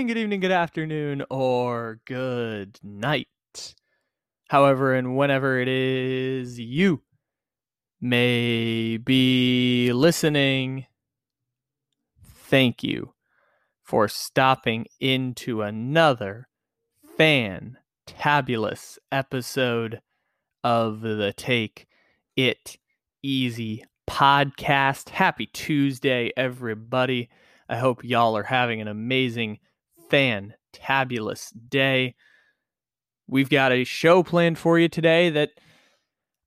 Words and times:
Morning, 0.00 0.14
good 0.14 0.20
evening, 0.22 0.40
good 0.40 0.50
afternoon, 0.50 1.22
or 1.28 2.00
good 2.06 2.78
night. 2.82 3.74
However, 4.48 4.94
and 4.94 5.14
whenever 5.14 5.60
it 5.60 5.68
is 5.68 6.58
you 6.58 7.02
may 8.00 8.96
be 8.96 9.92
listening, 9.92 10.86
thank 12.24 12.82
you 12.82 13.12
for 13.82 14.08
stopping 14.08 14.86
into 15.00 15.60
another 15.60 16.48
fantabulous 17.18 18.96
episode 19.12 20.00
of 20.64 21.02
the 21.02 21.34
Take 21.36 21.86
It 22.36 22.78
Easy 23.22 23.84
podcast. 24.08 25.10
Happy 25.10 25.44
Tuesday, 25.44 26.32
everybody. 26.38 27.28
I 27.68 27.76
hope 27.76 28.02
y'all 28.02 28.34
are 28.38 28.44
having 28.44 28.80
an 28.80 28.88
amazing, 28.88 29.58
fantabulous 30.10 31.52
day. 31.68 32.14
We've 33.26 33.50
got 33.50 33.72
a 33.72 33.84
show 33.84 34.22
planned 34.22 34.58
for 34.58 34.78
you 34.78 34.88
today 34.88 35.30
that 35.30 35.50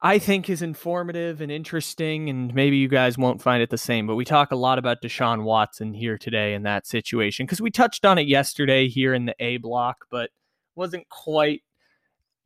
I 0.01 0.19
think 0.19 0.49
is 0.49 0.61
informative 0.61 1.39
and 1.39 1.49
interesting, 1.49 2.29
and 2.29 2.53
maybe 2.53 2.75
you 2.75 2.89
guys 2.89 3.17
won't 3.17 3.41
find 3.41 3.63
it 3.63 3.69
the 3.69 3.77
same, 3.77 4.05
but 4.05 4.15
we 4.15 4.25
talk 4.25 4.51
a 4.51 4.57
lot 4.57 4.77
about 4.77 5.01
Deshaun 5.01 5.43
Watson 5.43 5.93
here 5.93 6.17
today 6.17 6.53
in 6.53 6.63
that 6.63 6.85
situation 6.85 7.45
because 7.45 7.61
we 7.61 7.71
touched 7.71 8.03
on 8.05 8.17
it 8.17 8.27
yesterday 8.27 8.89
here 8.89 9.13
in 9.13 9.25
the 9.25 9.35
A 9.39 9.57
block, 9.57 10.05
but 10.11 10.29
wasn't 10.75 11.07
quite 11.07 11.61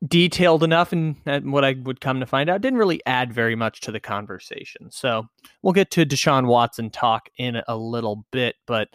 detailed 0.07 0.61
enough 0.63 0.93
and 0.93 1.15
what 1.51 1.65
I 1.65 1.73
would 1.81 1.99
come 1.99 2.19
to 2.19 2.27
find 2.27 2.47
out 2.47 2.61
didn't 2.61 2.77
really 2.77 3.01
add 3.07 3.33
very 3.33 3.55
much 3.55 3.81
to 3.81 3.91
the 3.91 3.99
conversation. 3.99 4.91
So 4.91 5.23
we'll 5.63 5.73
get 5.73 5.89
to 5.91 6.05
Deshaun 6.05 6.45
Watson 6.45 6.91
talk 6.91 7.29
in 7.39 7.63
a 7.67 7.75
little 7.75 8.23
bit, 8.31 8.55
but 8.67 8.89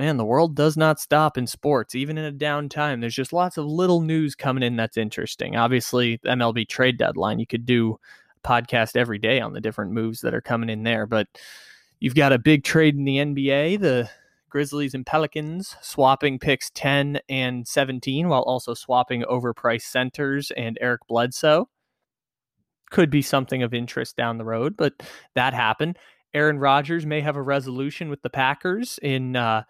man, 0.00 0.16
the 0.16 0.24
world 0.24 0.56
does 0.56 0.78
not 0.78 0.98
stop 0.98 1.36
in 1.36 1.46
sports, 1.46 1.94
even 1.94 2.16
in 2.16 2.24
a 2.24 2.32
downtime. 2.32 3.02
There's 3.02 3.14
just 3.14 3.34
lots 3.34 3.58
of 3.58 3.66
little 3.66 4.00
news 4.00 4.34
coming 4.34 4.62
in 4.62 4.74
that's 4.74 4.96
interesting. 4.96 5.56
Obviously, 5.56 6.16
MLB 6.24 6.66
trade 6.66 6.96
deadline, 6.96 7.38
you 7.38 7.46
could 7.46 7.66
do 7.66 7.98
a 8.42 8.48
podcast 8.48 8.96
every 8.96 9.18
day 9.18 9.40
on 9.40 9.52
the 9.52 9.60
different 9.60 9.92
moves 9.92 10.22
that 10.22 10.32
are 10.32 10.40
coming 10.40 10.70
in 10.70 10.84
there, 10.84 11.06
but 11.06 11.26
you've 11.98 12.14
got 12.14 12.32
a 12.32 12.38
big 12.38 12.64
trade 12.64 12.96
in 12.96 13.04
the 13.04 13.18
NBA. 13.18 13.78
The 13.78 14.08
Grizzlies 14.48 14.94
and 14.94 15.04
Pelicans 15.04 15.76
swapping 15.82 16.38
picks 16.38 16.70
10 16.70 17.20
and 17.28 17.68
17 17.68 18.26
while 18.30 18.40
also 18.40 18.72
swapping 18.72 19.22
overpriced 19.24 19.82
centers 19.82 20.50
and 20.52 20.78
Eric 20.80 21.02
Bledsoe. 21.08 21.68
Could 22.90 23.10
be 23.10 23.20
something 23.20 23.62
of 23.62 23.74
interest 23.74 24.16
down 24.16 24.38
the 24.38 24.46
road, 24.46 24.78
but 24.78 24.94
that 25.34 25.52
happened. 25.52 25.98
Aaron 26.34 26.58
Rodgers 26.58 27.06
may 27.06 27.20
have 27.20 27.36
a 27.36 27.42
resolution 27.42 28.08
with 28.08 28.22
the 28.22 28.30
Packers 28.30 28.98
in 29.02 29.36
uh, 29.36 29.64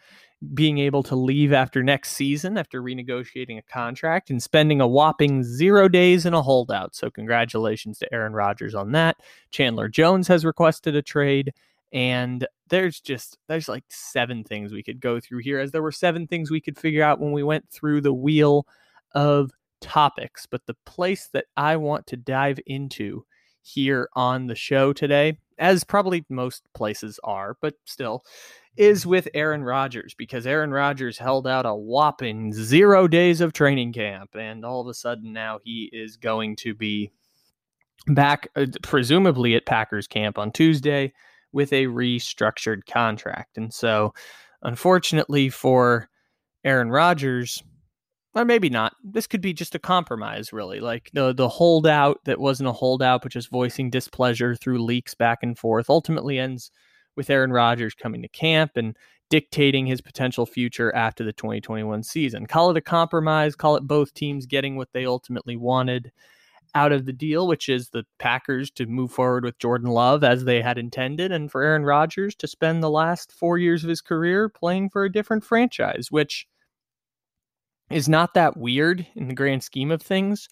being 0.54 0.78
able 0.78 1.02
to 1.04 1.16
leave 1.16 1.52
after 1.52 1.82
next 1.82 2.12
season 2.12 2.56
after 2.56 2.82
renegotiating 2.82 3.58
a 3.58 3.62
contract 3.62 4.30
and 4.30 4.42
spending 4.42 4.80
a 4.80 4.88
whopping 4.88 5.42
zero 5.42 5.88
days 5.88 6.26
in 6.26 6.34
a 6.34 6.42
holdout. 6.42 6.94
So, 6.94 7.10
congratulations 7.10 7.98
to 7.98 8.12
Aaron 8.12 8.32
Rodgers 8.32 8.74
on 8.74 8.92
that. 8.92 9.16
Chandler 9.50 9.88
Jones 9.88 10.28
has 10.28 10.44
requested 10.44 10.96
a 10.96 11.02
trade 11.02 11.52
and 11.92 12.46
there's 12.68 13.00
just 13.00 13.38
there's 13.48 13.68
like 13.68 13.84
seven 13.88 14.44
things 14.44 14.72
we 14.72 14.82
could 14.82 15.00
go 15.00 15.18
through 15.18 15.40
here 15.40 15.58
as 15.58 15.72
there 15.72 15.82
were 15.82 15.92
seven 15.92 16.26
things 16.26 16.50
we 16.50 16.60
could 16.60 16.78
figure 16.78 17.02
out 17.02 17.20
when 17.20 17.32
we 17.32 17.42
went 17.42 17.68
through 17.70 18.00
the 18.00 18.12
wheel 18.12 18.66
of 19.12 19.50
topics 19.80 20.46
but 20.46 20.64
the 20.66 20.76
place 20.86 21.28
that 21.32 21.46
i 21.56 21.76
want 21.76 22.06
to 22.06 22.16
dive 22.16 22.60
into 22.66 23.24
here 23.62 24.08
on 24.14 24.46
the 24.46 24.54
show 24.54 24.92
today 24.92 25.36
as 25.60 25.84
probably 25.84 26.24
most 26.28 26.62
places 26.74 27.20
are 27.22 27.56
but 27.60 27.74
still 27.84 28.24
is 28.76 29.06
with 29.06 29.28
Aaron 29.34 29.62
Rodgers 29.62 30.14
because 30.14 30.46
Aaron 30.46 30.70
Rodgers 30.70 31.18
held 31.18 31.46
out 31.46 31.66
a 31.66 31.74
whopping 31.74 32.52
0 32.52 33.06
days 33.08 33.40
of 33.40 33.52
training 33.52 33.92
camp 33.92 34.30
and 34.34 34.64
all 34.64 34.80
of 34.80 34.88
a 34.88 34.94
sudden 34.94 35.32
now 35.32 35.60
he 35.62 35.88
is 35.92 36.16
going 36.16 36.56
to 36.56 36.74
be 36.74 37.12
back 38.08 38.48
uh, 38.56 38.66
presumably 38.82 39.54
at 39.54 39.66
Packers 39.66 40.06
camp 40.06 40.38
on 40.38 40.50
Tuesday 40.50 41.12
with 41.52 41.72
a 41.72 41.86
restructured 41.86 42.86
contract. 42.86 43.56
And 43.56 43.72
so, 43.72 44.14
unfortunately 44.62 45.48
for 45.48 46.08
Aaron 46.64 46.90
Rodgers, 46.90 47.62
or 48.34 48.44
maybe 48.44 48.70
not, 48.70 48.94
this 49.02 49.26
could 49.26 49.40
be 49.40 49.52
just 49.52 49.74
a 49.74 49.78
compromise, 49.78 50.52
really. 50.52 50.80
Like 50.80 51.10
the 51.12 51.32
the 51.32 51.48
holdout 51.48 52.20
that 52.24 52.40
wasn't 52.40 52.68
a 52.68 52.72
holdout, 52.72 53.22
but 53.22 53.32
just 53.32 53.50
voicing 53.50 53.90
displeasure 53.90 54.54
through 54.54 54.82
leaks 54.82 55.14
back 55.14 55.38
and 55.42 55.58
forth, 55.58 55.90
ultimately 55.90 56.38
ends 56.38 56.70
with 57.16 57.30
Aaron 57.30 57.52
Rodgers 57.52 57.94
coming 57.94 58.22
to 58.22 58.28
camp 58.28 58.72
and 58.76 58.96
dictating 59.30 59.86
his 59.86 60.00
potential 60.00 60.46
future 60.46 60.94
after 60.94 61.24
the 61.24 61.32
2021 61.32 62.02
season. 62.02 62.46
Call 62.46 62.70
it 62.70 62.76
a 62.76 62.80
compromise, 62.80 63.54
call 63.54 63.76
it 63.76 63.86
both 63.86 64.12
teams 64.14 64.46
getting 64.46 64.76
what 64.76 64.88
they 64.92 65.06
ultimately 65.06 65.56
wanted 65.56 66.10
out 66.74 66.92
of 66.92 67.04
the 67.04 67.12
deal, 67.12 67.48
which 67.48 67.68
is 67.68 67.88
the 67.88 68.04
Packers 68.18 68.70
to 68.72 68.86
move 68.86 69.10
forward 69.10 69.44
with 69.44 69.58
Jordan 69.58 69.90
Love 69.90 70.22
as 70.22 70.44
they 70.44 70.62
had 70.62 70.78
intended, 70.78 71.32
and 71.32 71.50
for 71.50 71.62
Aaron 71.62 71.84
Rodgers 71.84 72.34
to 72.36 72.46
spend 72.46 72.82
the 72.82 72.90
last 72.90 73.32
four 73.32 73.58
years 73.58 73.82
of 73.82 73.88
his 73.88 74.00
career 74.00 74.48
playing 74.48 74.90
for 74.90 75.04
a 75.04 75.12
different 75.12 75.44
franchise, 75.44 76.08
which 76.10 76.46
is 77.90 78.08
not 78.08 78.34
that 78.34 78.56
weird 78.56 79.06
in 79.14 79.28
the 79.28 79.34
grand 79.34 79.62
scheme 79.62 79.90
of 79.90 80.02
things. 80.02 80.48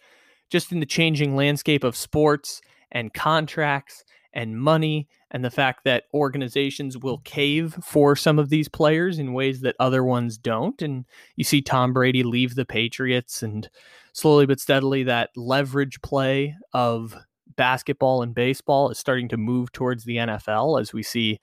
Just 0.50 0.72
in 0.72 0.80
the 0.80 0.86
changing 0.86 1.36
landscape 1.36 1.84
of 1.84 1.94
sports 1.96 2.60
and 2.90 3.12
contracts 3.12 4.04
and 4.32 4.58
money, 4.58 5.08
and 5.30 5.44
the 5.44 5.50
fact 5.50 5.84
that 5.84 6.04
organizations 6.14 6.96
will 6.96 7.18
cave 7.18 7.76
for 7.82 8.16
some 8.16 8.38
of 8.38 8.48
these 8.48 8.68
players 8.68 9.18
in 9.18 9.34
ways 9.34 9.60
that 9.60 9.76
other 9.78 10.02
ones 10.02 10.38
don't. 10.38 10.80
And 10.80 11.04
you 11.36 11.44
see 11.44 11.60
Tom 11.60 11.92
Brady 11.92 12.22
leave 12.22 12.54
the 12.54 12.64
Patriots 12.64 13.42
and 13.42 13.68
slowly 14.12 14.46
but 14.46 14.60
steadily 14.60 15.02
that 15.04 15.30
leverage 15.36 16.00
play 16.02 16.56
of 16.72 17.14
basketball 17.56 18.22
and 18.22 18.34
baseball 18.34 18.90
is 18.90 18.98
starting 18.98 19.28
to 19.28 19.36
move 19.36 19.72
towards 19.72 20.04
the 20.04 20.16
NFL 20.16 20.80
as 20.80 20.92
we 20.92 21.02
see 21.02 21.40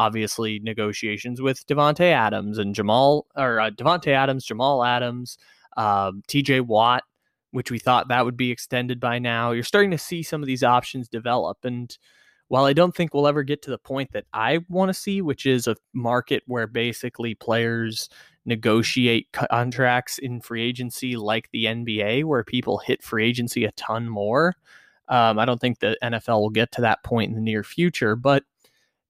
obviously 0.00 0.58
negotiations 0.60 1.42
with 1.42 1.66
Devonte 1.66 2.00
Adams 2.00 2.56
and 2.56 2.74
Jamal 2.74 3.26
or 3.36 3.60
uh, 3.60 3.70
Davante 3.70 4.08
Adams, 4.08 4.44
Jamal 4.44 4.82
Adams, 4.82 5.36
um, 5.76 6.22
TJ 6.26 6.62
Watt, 6.62 7.04
which 7.50 7.70
we 7.70 7.78
thought 7.78 8.08
that 8.08 8.24
would 8.24 8.36
be 8.36 8.50
extended 8.50 8.98
by 8.98 9.18
now. 9.18 9.50
You're 9.50 9.64
starting 9.64 9.90
to 9.90 9.98
see 9.98 10.22
some 10.22 10.42
of 10.42 10.46
these 10.46 10.64
options 10.64 11.08
develop 11.08 11.58
and 11.64 11.96
while 12.48 12.64
I 12.64 12.72
don't 12.72 12.96
think 12.96 13.14
we'll 13.14 13.28
ever 13.28 13.44
get 13.44 13.62
to 13.62 13.70
the 13.70 13.78
point 13.78 14.10
that 14.10 14.24
I 14.32 14.58
want 14.68 14.88
to 14.88 14.94
see, 14.94 15.22
which 15.22 15.46
is 15.46 15.68
a 15.68 15.76
market 15.92 16.42
where 16.46 16.66
basically 16.66 17.36
players 17.36 18.08
negotiate 18.44 19.28
contracts 19.32 20.18
in 20.18 20.40
free 20.40 20.64
agency 20.64 21.14
like 21.14 21.48
the 21.52 21.66
NBA, 21.66 22.24
where 22.24 22.42
people 22.42 22.78
hit 22.78 23.04
free 23.04 23.24
agency 23.24 23.64
a 23.64 23.72
ton 23.72 24.08
more. 24.08 24.56
Um, 25.06 25.38
I 25.38 25.44
don't 25.44 25.60
think 25.60 25.78
the 25.78 25.96
NFL 26.02 26.40
will 26.40 26.50
get 26.50 26.72
to 26.72 26.80
that 26.80 27.04
point 27.04 27.30
in 27.30 27.36
the 27.36 27.40
near 27.40 27.62
future, 27.62 28.16
but 28.16 28.42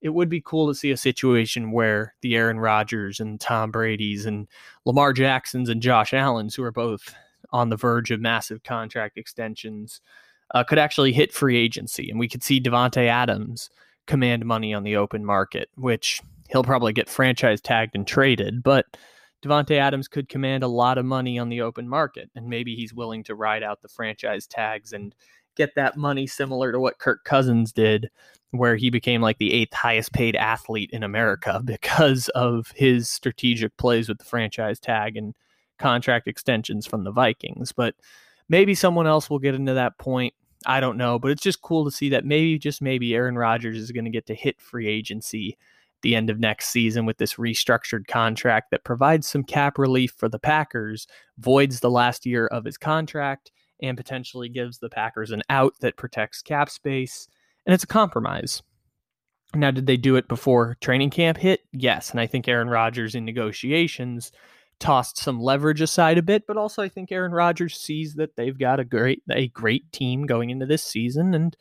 it 0.00 0.10
would 0.10 0.28
be 0.28 0.40
cool 0.40 0.68
to 0.68 0.74
see 0.74 0.90
a 0.90 0.96
situation 0.96 1.72
where 1.72 2.14
the 2.22 2.34
Aaron 2.36 2.58
Rodgers 2.58 3.20
and 3.20 3.40
Tom 3.40 3.70
Brady's 3.70 4.26
and 4.26 4.48
Lamar 4.84 5.12
Jacksons 5.12 5.68
and 5.68 5.82
Josh 5.82 6.14
Allen's, 6.14 6.54
who 6.54 6.62
are 6.62 6.72
both 6.72 7.14
on 7.52 7.68
the 7.68 7.76
verge 7.76 8.10
of 8.10 8.20
massive 8.20 8.62
contract 8.62 9.18
extensions, 9.18 10.00
uh, 10.54 10.64
could 10.64 10.78
actually 10.78 11.12
hit 11.12 11.32
free 11.32 11.56
agency, 11.56 12.10
and 12.10 12.18
we 12.18 12.28
could 12.28 12.42
see 12.42 12.60
Davante 12.60 13.06
Adams 13.06 13.70
command 14.06 14.44
money 14.44 14.74
on 14.74 14.82
the 14.82 14.96
open 14.96 15.24
market, 15.24 15.68
which 15.76 16.20
he'll 16.48 16.64
probably 16.64 16.92
get 16.92 17.08
franchise 17.08 17.60
tagged 17.60 17.94
and 17.94 18.06
traded, 18.06 18.62
but 18.62 18.86
Davante 19.42 19.78
Adams 19.78 20.08
could 20.08 20.28
command 20.28 20.62
a 20.62 20.68
lot 20.68 20.98
of 20.98 21.04
money 21.04 21.38
on 21.38 21.48
the 21.48 21.60
open 21.60 21.88
market, 21.88 22.30
and 22.34 22.46
maybe 22.46 22.74
he's 22.74 22.92
willing 22.92 23.22
to 23.24 23.34
ride 23.34 23.62
out 23.62 23.80
the 23.80 23.88
franchise 23.88 24.46
tags 24.46 24.92
and 24.92 25.14
get 25.56 25.74
that 25.74 25.96
money 25.96 26.26
similar 26.26 26.72
to 26.72 26.80
what 26.80 26.98
Kirk 26.98 27.24
Cousins 27.24 27.72
did, 27.72 28.10
where 28.50 28.76
he 28.76 28.90
became 28.90 29.20
like 29.20 29.38
the 29.38 29.52
eighth 29.52 29.74
highest 29.74 30.12
paid 30.12 30.36
athlete 30.36 30.90
in 30.92 31.02
America 31.02 31.60
because 31.64 32.28
of 32.30 32.72
his 32.74 33.08
strategic 33.08 33.76
plays 33.76 34.08
with 34.08 34.18
the 34.18 34.24
franchise 34.24 34.80
tag 34.80 35.16
and 35.16 35.34
contract 35.78 36.28
extensions 36.28 36.86
from 36.86 37.04
the 37.04 37.12
Vikings. 37.12 37.72
But 37.72 37.94
maybe 38.48 38.74
someone 38.74 39.06
else 39.06 39.30
will 39.30 39.38
get 39.38 39.54
into 39.54 39.74
that 39.74 39.98
point. 39.98 40.34
I 40.66 40.80
don't 40.80 40.98
know, 40.98 41.18
but 41.18 41.30
it's 41.30 41.42
just 41.42 41.62
cool 41.62 41.86
to 41.86 41.90
see 41.90 42.10
that 42.10 42.26
maybe, 42.26 42.58
just 42.58 42.82
maybe, 42.82 43.14
Aaron 43.14 43.38
Rodgers 43.38 43.78
is 43.78 43.92
going 43.92 44.04
to 44.04 44.10
get 44.10 44.26
to 44.26 44.34
hit 44.34 44.60
free 44.60 44.86
agency 44.86 45.56
the 46.02 46.14
end 46.14 46.30
of 46.30 46.38
next 46.38 46.68
season 46.68 47.06
with 47.06 47.18
this 47.18 47.34
restructured 47.34 48.06
contract 48.06 48.70
that 48.70 48.84
provides 48.84 49.26
some 49.26 49.42
cap 49.42 49.78
relief 49.78 50.12
for 50.16 50.28
the 50.28 50.38
Packers, 50.38 51.06
voids 51.38 51.80
the 51.80 51.90
last 51.90 52.26
year 52.26 52.46
of 52.46 52.64
his 52.64 52.78
contract, 52.78 53.52
and 53.82 53.96
potentially 53.96 54.48
gives 54.48 54.78
the 54.78 54.88
Packers 54.88 55.30
an 55.30 55.42
out 55.48 55.74
that 55.80 55.96
protects 55.96 56.42
cap 56.42 56.70
space. 56.70 57.28
And 57.66 57.74
it's 57.74 57.84
a 57.84 57.88
compromise. 57.88 58.62
Now, 59.54 59.70
did 59.70 59.86
they 59.86 59.96
do 59.96 60.16
it 60.16 60.28
before 60.28 60.76
training 60.80 61.10
camp 61.10 61.38
hit? 61.38 61.60
Yes. 61.72 62.10
And 62.10 62.20
I 62.20 62.26
think 62.26 62.46
Aaron 62.46 62.68
Rodgers 62.68 63.14
in 63.14 63.24
negotiations 63.24 64.32
tossed 64.78 65.18
some 65.18 65.40
leverage 65.40 65.80
aside 65.80 66.18
a 66.18 66.22
bit, 66.22 66.46
but 66.46 66.56
also 66.56 66.82
I 66.82 66.88
think 66.88 67.12
Aaron 67.12 67.32
Rodgers 67.32 67.76
sees 67.76 68.14
that 68.14 68.36
they've 68.36 68.58
got 68.58 68.80
a 68.80 68.84
great 68.84 69.22
a 69.30 69.48
great 69.48 69.92
team 69.92 70.26
going 70.26 70.50
into 70.50 70.66
this 70.66 70.82
season 70.82 71.34
and 71.34 71.56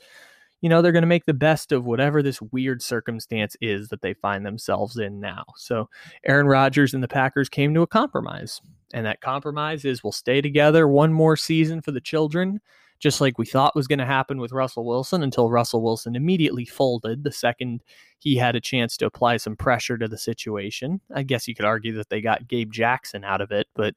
you 0.61 0.69
know, 0.69 0.81
they're 0.81 0.91
going 0.91 1.03
to 1.03 1.07
make 1.07 1.25
the 1.25 1.33
best 1.33 1.71
of 1.71 1.85
whatever 1.85 2.21
this 2.21 2.41
weird 2.41 2.81
circumstance 2.81 3.55
is 3.61 3.89
that 3.89 4.01
they 4.01 4.13
find 4.13 4.45
themselves 4.45 4.97
in 4.97 5.19
now. 5.19 5.45
So, 5.55 5.89
Aaron 6.25 6.47
Rodgers 6.47 6.93
and 6.93 7.03
the 7.03 7.07
Packers 7.07 7.49
came 7.49 7.73
to 7.73 7.81
a 7.81 7.87
compromise. 7.87 8.61
And 8.93 9.05
that 9.05 9.21
compromise 9.21 9.85
is 9.85 10.03
we'll 10.03 10.11
stay 10.11 10.41
together 10.41 10.87
one 10.87 11.13
more 11.13 11.37
season 11.37 11.81
for 11.81 11.91
the 11.91 12.01
children, 12.01 12.59
just 12.99 13.21
like 13.21 13.37
we 13.37 13.45
thought 13.45 13.75
was 13.75 13.87
going 13.87 13.99
to 13.99 14.05
happen 14.05 14.39
with 14.39 14.51
Russell 14.51 14.85
Wilson 14.85 15.23
until 15.23 15.51
Russell 15.51 15.83
Wilson 15.83 16.15
immediately 16.15 16.65
folded 16.65 17.23
the 17.23 17.31
second 17.31 17.83
he 18.17 18.35
had 18.35 18.55
a 18.55 18.61
chance 18.61 18.97
to 18.97 19.05
apply 19.05 19.37
some 19.37 19.55
pressure 19.55 19.97
to 19.97 20.07
the 20.07 20.17
situation. 20.17 20.99
I 21.13 21.23
guess 21.23 21.47
you 21.47 21.55
could 21.55 21.65
argue 21.65 21.93
that 21.97 22.09
they 22.09 22.19
got 22.19 22.47
Gabe 22.47 22.71
Jackson 22.71 23.23
out 23.23 23.41
of 23.41 23.51
it, 23.51 23.67
but 23.75 23.95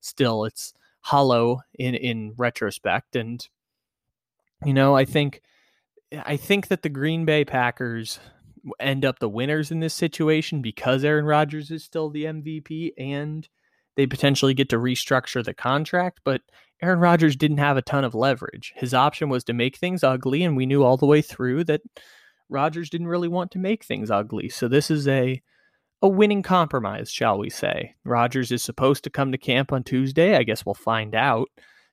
still 0.00 0.44
it's 0.44 0.74
hollow 1.00 1.60
in 1.78 1.94
in 1.94 2.34
retrospect 2.36 3.16
and 3.16 3.48
you 4.64 4.72
know, 4.72 4.96
I 4.96 5.04
think 5.04 5.42
I 6.24 6.36
think 6.36 6.68
that 6.68 6.82
the 6.82 6.88
Green 6.88 7.24
Bay 7.24 7.44
Packers 7.44 8.20
end 8.80 9.04
up 9.04 9.18
the 9.18 9.28
winners 9.28 9.70
in 9.70 9.80
this 9.80 9.94
situation 9.94 10.62
because 10.62 11.04
Aaron 11.04 11.24
Rodgers 11.24 11.70
is 11.70 11.84
still 11.84 12.10
the 12.10 12.24
MVP 12.24 12.92
and 12.98 13.48
they 13.96 14.06
potentially 14.06 14.54
get 14.54 14.68
to 14.70 14.76
restructure 14.76 15.44
the 15.44 15.54
contract, 15.54 16.20
but 16.24 16.42
Aaron 16.82 16.98
Rodgers 16.98 17.36
didn't 17.36 17.58
have 17.58 17.76
a 17.76 17.82
ton 17.82 18.04
of 18.04 18.14
leverage. 18.14 18.72
His 18.76 18.92
option 18.92 19.28
was 19.28 19.44
to 19.44 19.54
make 19.54 19.76
things 19.76 20.04
ugly, 20.04 20.42
and 20.42 20.56
we 20.56 20.66
knew 20.66 20.82
all 20.82 20.98
the 20.98 21.06
way 21.06 21.22
through 21.22 21.64
that 21.64 21.80
Rodgers 22.48 22.90
didn't 22.90 23.06
really 23.06 23.28
want 23.28 23.50
to 23.52 23.58
make 23.58 23.84
things 23.84 24.10
ugly. 24.10 24.48
So 24.48 24.68
this 24.68 24.90
is 24.90 25.08
a 25.08 25.42
a 26.02 26.08
winning 26.08 26.42
compromise, 26.42 27.10
shall 27.10 27.38
we 27.38 27.48
say. 27.48 27.94
Rodgers 28.04 28.52
is 28.52 28.62
supposed 28.62 29.02
to 29.04 29.10
come 29.10 29.32
to 29.32 29.38
camp 29.38 29.72
on 29.72 29.82
Tuesday. 29.82 30.36
I 30.36 30.42
guess 30.42 30.66
we'll 30.66 30.74
find 30.74 31.14
out 31.14 31.48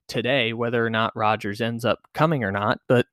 today 0.09 0.51
whether 0.51 0.85
or 0.85 0.89
not 0.89 1.15
Rodgers 1.15 1.61
ends 1.61 1.85
up 1.85 1.99
coming 2.13 2.43
or 2.43 2.51
not, 2.51 2.79
but 2.89 3.07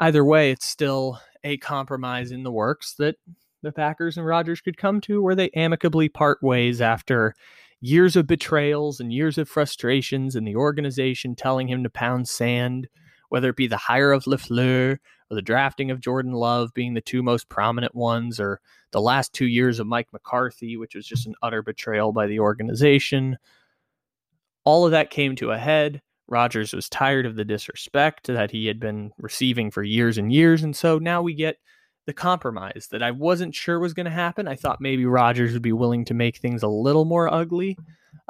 either 0.00 0.24
way, 0.24 0.50
it's 0.50 0.66
still 0.66 1.20
a 1.44 1.58
compromise 1.58 2.32
in 2.32 2.42
the 2.42 2.50
works 2.50 2.94
that 2.94 3.16
the 3.62 3.72
Packers 3.72 4.16
and 4.16 4.26
Rodgers 4.26 4.60
could 4.60 4.76
come 4.76 5.00
to 5.02 5.22
where 5.22 5.34
they 5.34 5.50
amicably 5.50 6.08
part 6.08 6.42
ways 6.42 6.80
after 6.80 7.34
years 7.80 8.16
of 8.16 8.26
betrayals 8.26 9.00
and 9.00 9.12
years 9.12 9.38
of 9.38 9.48
frustrations 9.48 10.34
and 10.34 10.46
the 10.46 10.56
organization 10.56 11.34
telling 11.34 11.68
him 11.68 11.82
to 11.82 11.90
pound 11.90 12.28
sand, 12.28 12.88
whether 13.28 13.50
it 13.50 13.56
be 13.56 13.66
the 13.66 13.76
hire 13.76 14.12
of 14.12 14.24
LaFleur 14.24 14.98
or 15.30 15.34
the 15.34 15.42
drafting 15.42 15.90
of 15.90 16.00
Jordan 16.00 16.32
Love 16.32 16.74
being 16.74 16.94
the 16.94 17.00
two 17.00 17.22
most 17.22 17.48
prominent 17.48 17.94
ones, 17.94 18.40
or 18.40 18.60
the 18.90 19.00
last 19.00 19.32
two 19.32 19.46
years 19.46 19.78
of 19.78 19.86
Mike 19.86 20.08
McCarthy, 20.12 20.76
which 20.76 20.94
was 20.94 21.06
just 21.06 21.26
an 21.26 21.34
utter 21.42 21.62
betrayal 21.62 22.12
by 22.12 22.26
the 22.26 22.40
organization. 22.40 23.38
All 24.64 24.84
of 24.84 24.90
that 24.90 25.10
came 25.10 25.36
to 25.36 25.52
a 25.52 25.58
head. 25.58 26.02
Rodgers 26.30 26.72
was 26.72 26.88
tired 26.88 27.26
of 27.26 27.36
the 27.36 27.44
disrespect 27.44 28.28
that 28.28 28.52
he 28.52 28.66
had 28.66 28.78
been 28.78 29.12
receiving 29.18 29.70
for 29.70 29.82
years 29.82 30.16
and 30.16 30.32
years. 30.32 30.62
And 30.62 30.74
so 30.74 30.98
now 30.98 31.20
we 31.20 31.34
get 31.34 31.58
the 32.06 32.12
compromise 32.12 32.88
that 32.92 33.02
I 33.02 33.10
wasn't 33.10 33.54
sure 33.54 33.78
was 33.78 33.94
going 33.94 34.06
to 34.06 34.10
happen. 34.10 34.48
I 34.48 34.54
thought 34.54 34.80
maybe 34.80 35.04
Rodgers 35.04 35.52
would 35.52 35.62
be 35.62 35.72
willing 35.72 36.04
to 36.06 36.14
make 36.14 36.38
things 36.38 36.62
a 36.62 36.68
little 36.68 37.04
more 37.04 37.32
ugly. 37.32 37.76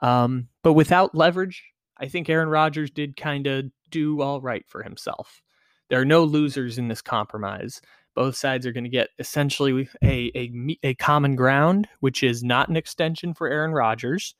Um, 0.02 0.48
but 0.62 0.72
without 0.72 1.14
leverage, 1.14 1.62
I 1.98 2.08
think 2.08 2.28
Aaron 2.28 2.48
Rodgers 2.48 2.90
did 2.90 3.16
kind 3.16 3.46
of 3.46 3.66
do 3.90 4.22
all 4.22 4.40
right 4.40 4.64
for 4.66 4.82
himself. 4.82 5.42
There 5.88 6.00
are 6.00 6.06
no 6.06 6.24
losers 6.24 6.78
in 6.78 6.88
this 6.88 7.02
compromise. 7.02 7.80
Both 8.14 8.36
sides 8.36 8.66
are 8.66 8.72
going 8.72 8.84
to 8.84 8.90
get 8.90 9.10
essentially 9.18 9.88
a, 10.02 10.30
a, 10.34 10.76
a 10.82 10.94
common 10.94 11.36
ground, 11.36 11.88
which 12.00 12.22
is 12.22 12.42
not 12.42 12.68
an 12.68 12.76
extension 12.76 13.34
for 13.34 13.48
Aaron 13.48 13.72
Rodgers 13.72 14.34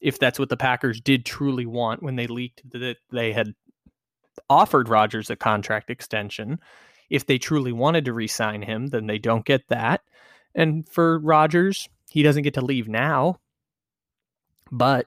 if 0.00 0.18
that's 0.18 0.38
what 0.38 0.48
the 0.48 0.56
Packers 0.56 1.00
did 1.00 1.24
truly 1.24 1.66
want 1.66 2.02
when 2.02 2.16
they 2.16 2.26
leaked 2.26 2.62
that 2.72 2.96
they 3.10 3.32
had 3.32 3.54
offered 4.48 4.88
Rodgers 4.88 5.30
a 5.30 5.36
contract 5.36 5.90
extension. 5.90 6.58
If 7.10 7.26
they 7.26 7.38
truly 7.38 7.72
wanted 7.72 8.04
to 8.04 8.12
re-sign 8.12 8.62
him, 8.62 8.88
then 8.88 9.06
they 9.06 9.18
don't 9.18 9.44
get 9.44 9.68
that. 9.68 10.02
And 10.54 10.88
for 10.88 11.18
Rodgers, 11.18 11.88
he 12.10 12.22
doesn't 12.22 12.44
get 12.44 12.54
to 12.54 12.64
leave 12.64 12.88
now. 12.88 13.40
But 14.72 15.06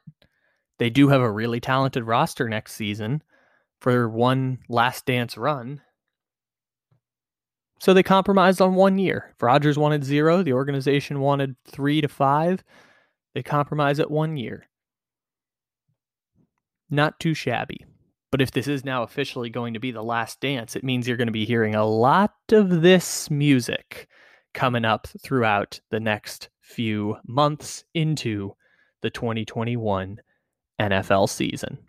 they 0.78 0.90
do 0.90 1.08
have 1.08 1.22
a 1.22 1.32
really 1.32 1.60
talented 1.60 2.04
roster 2.04 2.50
next 2.50 2.74
season 2.74 3.24
for 3.80 4.10
one 4.10 4.60
last 4.68 5.06
dance 5.06 5.38
run. 5.38 5.82
So 7.80 7.94
they 7.94 8.04
compromised 8.04 8.62
on 8.62 8.76
one 8.76 8.98
year. 8.98 9.32
If 9.36 9.44
Rodgers 9.44 9.78
wanted 9.78 10.04
zero, 10.04 10.44
the 10.44 10.54
organization 10.54 11.20
wanted 11.20 11.56
three 11.66 12.02
to 12.02 12.08
five. 12.08 12.64
They 13.34 13.44
compromise 13.44 14.00
at 14.00 14.12
one 14.12 14.38
year. 14.38 14.68
Not 16.94 17.20
too 17.20 17.34
shabby. 17.34 17.88
But 18.30 18.40
if 18.40 18.52
this 18.52 18.68
is 18.68 18.86
now 18.86 19.02
officially 19.02 19.50
going 19.50 19.74
to 19.74 19.80
be 19.80 19.92
the 19.92 20.04
last 20.04 20.40
dance, 20.40 20.76
it 20.76 20.84
means 20.84 21.08
you're 21.08 21.18
going 21.18 21.28
to 21.28 21.32
be 21.32 21.44
hearing 21.44 21.74
a 21.74 21.88
lot 21.88 22.36
of 22.52 22.84
this 22.84 23.32
music 23.32 24.08
coming 24.54 24.86
up 24.86 25.08
throughout 25.24 25.80
the 25.90 26.00
next 26.00 26.50
few 26.62 27.18
months 27.26 27.84
into 27.96 28.56
the 29.02 29.10
2021 29.10 30.20
NFL 30.80 31.30
season. 31.30 31.80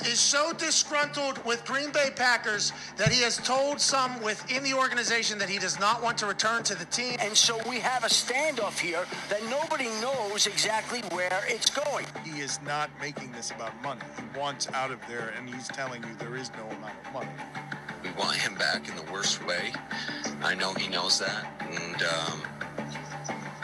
Is 0.00 0.18
so 0.18 0.52
disgruntled 0.52 1.44
with 1.44 1.64
Green 1.64 1.90
Bay 1.92 2.10
Packers 2.14 2.72
that 2.96 3.10
he 3.10 3.22
has 3.22 3.36
told 3.36 3.80
some 3.80 4.22
within 4.22 4.62
the 4.62 4.74
organization 4.74 5.38
that 5.38 5.48
he 5.48 5.58
does 5.58 5.78
not 5.78 6.02
want 6.02 6.16
to 6.18 6.26
return 6.26 6.62
to 6.64 6.74
the 6.74 6.84
team. 6.86 7.16
And 7.20 7.36
so 7.36 7.58
we 7.68 7.78
have 7.80 8.04
a 8.04 8.08
standoff 8.08 8.78
here 8.78 9.04
that 9.28 9.42
nobody 9.50 9.88
knows 10.00 10.46
exactly 10.46 11.00
where 11.10 11.42
it's 11.46 11.70
going. 11.70 12.06
He 12.24 12.40
is 12.40 12.60
not 12.62 12.90
making 13.00 13.32
this 13.32 13.50
about 13.50 13.80
money. 13.82 14.00
He 14.16 14.38
wants 14.38 14.68
out 14.72 14.90
of 14.90 15.00
there, 15.08 15.34
and 15.36 15.52
he's 15.52 15.68
telling 15.68 16.02
you 16.02 16.10
there 16.18 16.36
is 16.36 16.50
no 16.56 16.64
amount 16.76 16.94
of 17.04 17.12
money. 17.12 17.30
We 18.02 18.10
want 18.12 18.36
him 18.36 18.54
back 18.54 18.88
in 18.88 18.96
the 18.96 19.12
worst 19.12 19.44
way. 19.46 19.72
I 20.42 20.54
know 20.54 20.74
he 20.74 20.88
knows 20.88 21.18
that, 21.20 21.46
and 21.70 22.02
um, 22.02 22.42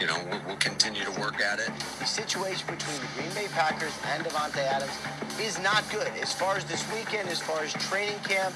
you 0.00 0.07
know, 0.07 0.17
we'll, 0.31 0.40
we'll, 0.47 0.57
continue 0.57 1.02
to 1.05 1.21
work 1.21 1.40
at 1.40 1.59
it. 1.59 1.71
The 1.99 2.05
situation 2.05 2.67
between 2.69 2.97
the 3.00 3.09
Green 3.17 3.35
Bay 3.35 3.49
Packers 3.52 3.93
and 4.07 4.25
Davante 4.25 4.59
Adams 4.59 4.93
is 5.40 5.59
not 5.61 5.88
good. 5.90 6.09
As 6.23 6.33
far 6.33 6.57
as 6.57 6.64
this 6.64 6.85
weekend, 6.93 7.28
as 7.28 7.40
far 7.40 7.62
as 7.62 7.73
training 7.73 8.19
camp, 8.21 8.55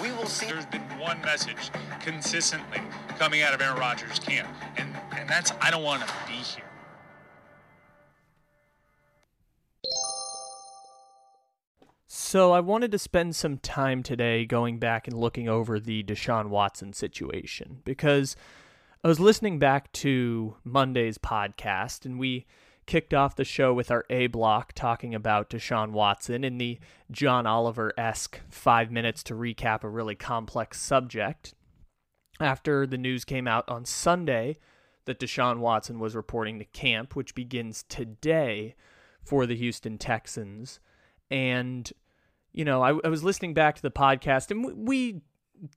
we 0.00 0.12
will 0.12 0.26
see. 0.26 0.46
There's 0.46 0.66
been 0.66 0.82
one 0.98 1.20
message 1.22 1.70
consistently 2.00 2.80
coming 3.18 3.42
out 3.42 3.54
of 3.54 3.60
Aaron 3.60 3.78
Rodgers' 3.78 4.18
camp, 4.20 4.48
and, 4.76 4.88
and 5.16 5.28
that's 5.28 5.52
I 5.60 5.70
don't 5.70 5.82
want 5.82 6.06
to 6.06 6.14
be 6.26 6.34
here. 6.34 6.64
So 12.06 12.52
I 12.52 12.60
wanted 12.60 12.92
to 12.92 12.98
spend 12.98 13.34
some 13.36 13.58
time 13.58 14.02
today 14.02 14.44
going 14.44 14.78
back 14.78 15.08
and 15.08 15.16
looking 15.16 15.48
over 15.48 15.80
the 15.80 16.04
Deshaun 16.04 16.46
Watson 16.46 16.92
situation 16.92 17.80
because– 17.84 18.36
I 19.04 19.08
was 19.08 19.20
listening 19.20 19.58
back 19.58 19.92
to 19.92 20.56
Monday's 20.64 21.18
podcast, 21.18 22.06
and 22.06 22.18
we 22.18 22.46
kicked 22.86 23.12
off 23.12 23.36
the 23.36 23.44
show 23.44 23.74
with 23.74 23.90
our 23.90 24.06
A 24.08 24.28
block 24.28 24.72
talking 24.72 25.14
about 25.14 25.50
Deshaun 25.50 25.90
Watson 25.90 26.42
in 26.42 26.56
the 26.56 26.78
John 27.10 27.46
Oliver 27.46 27.92
esque 27.98 28.40
five 28.48 28.90
minutes 28.90 29.22
to 29.24 29.34
recap 29.34 29.84
a 29.84 29.90
really 29.90 30.14
complex 30.14 30.80
subject. 30.80 31.52
After 32.40 32.86
the 32.86 32.96
news 32.96 33.26
came 33.26 33.46
out 33.46 33.68
on 33.68 33.84
Sunday 33.84 34.56
that 35.04 35.20
Deshaun 35.20 35.58
Watson 35.58 35.98
was 35.98 36.16
reporting 36.16 36.58
to 36.58 36.64
camp, 36.64 37.14
which 37.14 37.34
begins 37.34 37.82
today 37.82 38.74
for 39.22 39.44
the 39.44 39.54
Houston 39.54 39.98
Texans. 39.98 40.80
And, 41.30 41.92
you 42.52 42.64
know, 42.64 42.80
I, 42.80 42.98
I 43.04 43.08
was 43.08 43.22
listening 43.22 43.52
back 43.52 43.76
to 43.76 43.82
the 43.82 43.90
podcast, 43.90 44.50
and 44.50 44.64
we, 44.64 44.72
we 44.72 45.20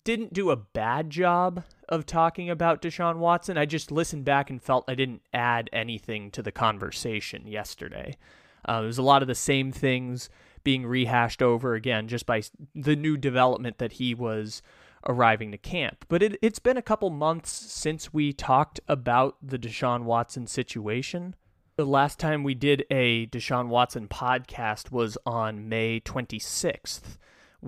didn't 0.03 0.33
do 0.33 0.49
a 0.49 0.55
bad 0.55 1.09
job 1.09 1.63
of 1.89 2.05
talking 2.05 2.49
about 2.49 2.81
Deshaun 2.81 3.17
Watson. 3.17 3.57
I 3.57 3.65
just 3.65 3.91
listened 3.91 4.25
back 4.25 4.49
and 4.49 4.61
felt 4.61 4.85
I 4.87 4.95
didn't 4.95 5.21
add 5.33 5.69
anything 5.71 6.31
to 6.31 6.41
the 6.41 6.51
conversation 6.51 7.47
yesterday. 7.47 8.17
Uh, 8.65 8.81
was 8.83 8.97
a 8.97 9.03
lot 9.03 9.21
of 9.21 9.27
the 9.27 9.35
same 9.35 9.71
things 9.71 10.29
being 10.63 10.85
rehashed 10.85 11.41
over 11.41 11.75
again 11.75 12.07
just 12.07 12.25
by 12.25 12.41
the 12.75 12.95
new 12.95 13.15
development 13.15 13.77
that 13.77 13.93
he 13.93 14.13
was 14.13 14.61
arriving 15.07 15.51
to 15.51 15.57
camp. 15.57 16.03
But 16.09 16.21
it, 16.21 16.37
it's 16.41 16.59
been 16.59 16.77
a 16.77 16.81
couple 16.81 17.09
months 17.09 17.49
since 17.51 18.13
we 18.13 18.33
talked 18.33 18.79
about 18.87 19.37
the 19.41 19.57
Deshaun 19.57 20.03
Watson 20.03 20.47
situation. 20.47 21.35
The 21.77 21.85
last 21.85 22.19
time 22.19 22.43
we 22.43 22.55
did 22.55 22.83
a 22.89 23.27
Deshaun 23.27 23.67
Watson 23.67 24.07
podcast 24.07 24.91
was 24.91 25.17
on 25.25 25.69
May 25.69 26.01
26th 26.01 27.17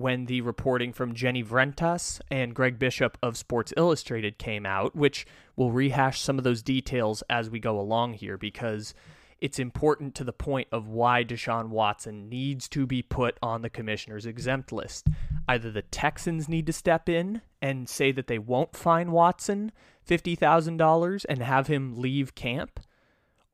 when 0.00 0.26
the 0.26 0.40
reporting 0.40 0.92
from 0.92 1.14
Jenny 1.14 1.42
Vrentas 1.44 2.20
and 2.30 2.54
Greg 2.54 2.78
Bishop 2.78 3.18
of 3.22 3.36
Sports 3.36 3.72
Illustrated 3.76 4.38
came 4.38 4.66
out, 4.66 4.96
which 4.96 5.26
we'll 5.56 5.70
rehash 5.70 6.20
some 6.20 6.38
of 6.38 6.44
those 6.44 6.62
details 6.62 7.22
as 7.28 7.50
we 7.50 7.60
go 7.60 7.78
along 7.78 8.14
here 8.14 8.36
because 8.36 8.94
it's 9.40 9.58
important 9.58 10.14
to 10.14 10.24
the 10.24 10.32
point 10.32 10.68
of 10.70 10.88
why 10.88 11.24
Deshaun 11.24 11.68
Watson 11.68 12.28
needs 12.28 12.68
to 12.68 12.86
be 12.86 13.02
put 13.02 13.38
on 13.42 13.62
the 13.62 13.70
commissioner's 13.70 14.26
exempt 14.26 14.70
list. 14.70 15.08
Either 15.48 15.70
the 15.70 15.82
Texans 15.82 16.48
need 16.48 16.66
to 16.66 16.72
step 16.72 17.08
in 17.08 17.40
and 17.62 17.88
say 17.88 18.12
that 18.12 18.26
they 18.26 18.38
won't 18.38 18.76
fine 18.76 19.12
Watson 19.12 19.72
$50,000 20.08 21.24
and 21.28 21.42
have 21.42 21.68
him 21.68 21.96
leave 21.96 22.34
camp, 22.34 22.80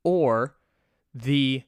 or 0.03 0.57
the 1.15 1.63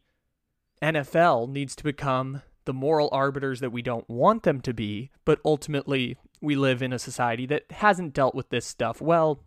NFL 0.83 1.49
needs 1.49 1.77
to 1.77 1.85
become 1.85 2.43
the 2.69 2.75
moral 2.75 3.09
arbiters 3.13 3.61
that 3.61 3.73
we 3.73 3.81
don't 3.81 4.09
want 4.11 4.43
them 4.43 4.61
to 4.61 4.75
be, 4.75 5.11
but 5.25 5.41
ultimately 5.43 6.19
we 6.43 6.55
live 6.55 6.83
in 6.83 6.93
a 6.93 6.99
society 6.99 7.47
that 7.47 7.65
hasn't 7.71 8.13
dealt 8.13 8.35
with 8.35 8.51
this 8.51 8.67
stuff 8.67 9.01
well. 9.01 9.43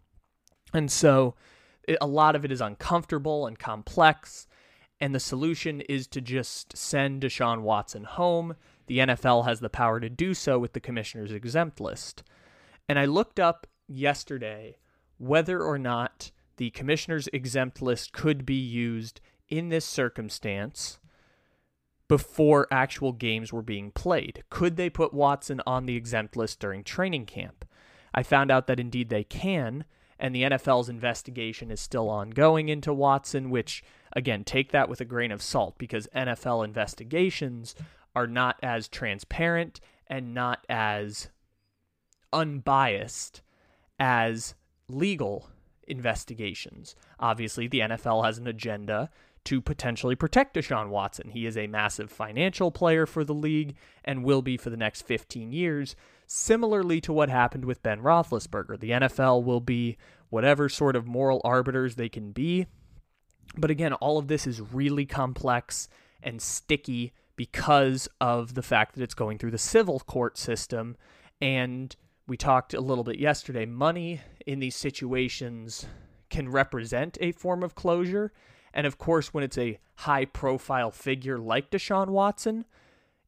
And 0.74 0.92
so 0.92 1.36
it, 1.88 2.00
a 2.02 2.08
lot 2.08 2.36
of 2.36 2.44
it 2.44 2.52
is 2.52 2.62
uncomfortable 2.62 3.46
and 3.46 3.60
complex 3.60 4.48
and 5.00 5.14
the 5.14 5.20
solution 5.20 5.82
is 5.82 6.08
to 6.08 6.22
just 6.22 6.78
send 6.78 7.22
Deshaun 7.22 7.62
Watson 7.62 8.06
home. 8.06 8.56
The 8.86 9.00
NFL 9.00 9.46
has 9.46 9.60
the 9.60 9.70
power 9.70 10.00
to 10.00 10.10
do 10.10 10.36
so 10.36 10.60
with 10.60 10.74
the 10.74 10.80
commissioner's 10.80 11.32
exempt 11.32 11.80
list. 11.80 12.24
And 12.88 13.00
I 13.00 13.06
looked 13.06 13.40
up 13.40 13.66
yesterday 13.88 14.78
whether 15.18 15.62
or 15.62 15.80
not 15.80 16.32
the 16.58 16.70
commissioner's 16.70 17.28
exempt 17.34 17.82
list 17.82 18.14
could 18.14 18.46
be 18.46 18.56
used 18.56 19.22
in 19.50 19.70
this 19.70 19.86
circumstance 19.86 21.00
before 22.12 22.68
actual 22.70 23.14
games 23.14 23.54
were 23.54 23.62
being 23.62 23.90
played. 23.90 24.44
Could 24.50 24.76
they 24.76 24.90
put 24.90 25.14
Watson 25.14 25.62
on 25.66 25.86
the 25.86 25.96
exempt 25.96 26.36
list 26.36 26.60
during 26.60 26.84
training 26.84 27.26
camp? 27.26 27.64
I 28.14 28.22
found 28.22 28.52
out 28.52 28.68
that 28.68 28.82
indeed 28.82 29.08
they 29.08 29.24
can, 29.24 29.86
and 30.20 30.36
the 30.36 30.44
NFL's 30.44 30.90
investigation 30.90 31.72
is 31.72 31.80
still 31.80 32.10
ongoing 32.10 32.68
into 32.68 32.94
Watson, 32.94 33.50
which 33.50 33.82
Again, 34.14 34.44
take 34.44 34.72
that 34.72 34.90
with 34.90 35.02
a 35.02 35.06
grain 35.06 35.32
of 35.32 35.42
salt 35.42 35.78
because 35.78 36.08
NFL 36.16 36.66
investigations 36.66 37.76
are 38.16 38.28
not 38.28 38.58
as 38.62 38.88
transparent 38.88 39.80
and 40.08 40.34
not 40.34 40.66
as 40.68 41.30
unbiased 42.34 43.42
as 44.00 44.56
legal 44.90 45.50
investigations. 45.88 46.96
Obviously, 47.20 47.68
the 47.68 47.80
NFL 47.80 48.26
has 48.26 48.38
an 48.38 48.48
agenda 48.48 49.10
to 49.46 49.62
potentially 49.62 50.16
protect 50.16 50.56
Deshaun 50.56 50.90
Watson. 50.90 51.30
He 51.30 51.46
is 51.46 51.58
a 51.58 51.68
massive 51.68 52.12
financial 52.12 52.72
player 52.72 53.06
for 53.06 53.24
the 53.24 53.34
league 53.34 53.76
and 54.04 54.24
will 54.24 54.42
be 54.42 54.58
for 54.58 54.70
the 54.70 54.78
next 54.78 55.02
15 55.04 55.52
years, 55.52 55.96
similarly 56.28 57.02
to 57.02 57.14
what 57.14 57.30
happened 57.30 57.66
with 57.66 57.84
Ben 57.84 58.02
Roethlisberger. 58.02 58.80
The 58.80 58.92
NFL 58.92 59.44
will 59.44 59.62
be 59.62 59.98
whatever 60.30 60.70
sort 60.70 60.96
of 60.96 61.08
moral 61.08 61.42
arbiters 61.44 61.96
they 61.96 62.10
can 62.10 62.32
be 62.32 62.68
but 63.58 63.72
again, 63.72 63.94
all 63.94 64.18
of 64.18 64.28
this 64.28 64.48
is 64.48 64.62
really 64.62 65.06
complex 65.06 65.90
and 66.24 66.42
sticky 66.42 67.14
because 67.36 68.08
of 68.20 68.54
the 68.54 68.62
fact 68.62 68.96
that 68.96 69.04
it's 69.04 69.14
going 69.14 69.38
through 69.38 69.52
the 69.52 69.58
civil 69.58 70.00
court 70.00 70.38
system. 70.38 70.96
And 71.42 71.96
we 72.28 72.38
talked 72.38 72.74
a 72.74 72.82
little 72.82 73.04
bit 73.04 73.20
yesterday 73.20 73.66
money 73.66 74.22
in 74.46 74.60
these 74.60 74.76
situations 74.76 75.86
can 76.30 76.50
represent 76.50 77.18
a 77.20 77.32
form 77.34 77.64
of 77.64 77.76
closure. 77.76 78.32
And 78.74 78.88
of 78.88 78.98
course, 78.98 79.34
when 79.34 79.44
it's 79.44 79.58
a 79.58 79.80
high 79.96 80.26
profile 80.26 80.92
figure 80.92 81.38
like 81.38 81.70
Deshaun 81.70 82.08
Watson, 82.08 82.66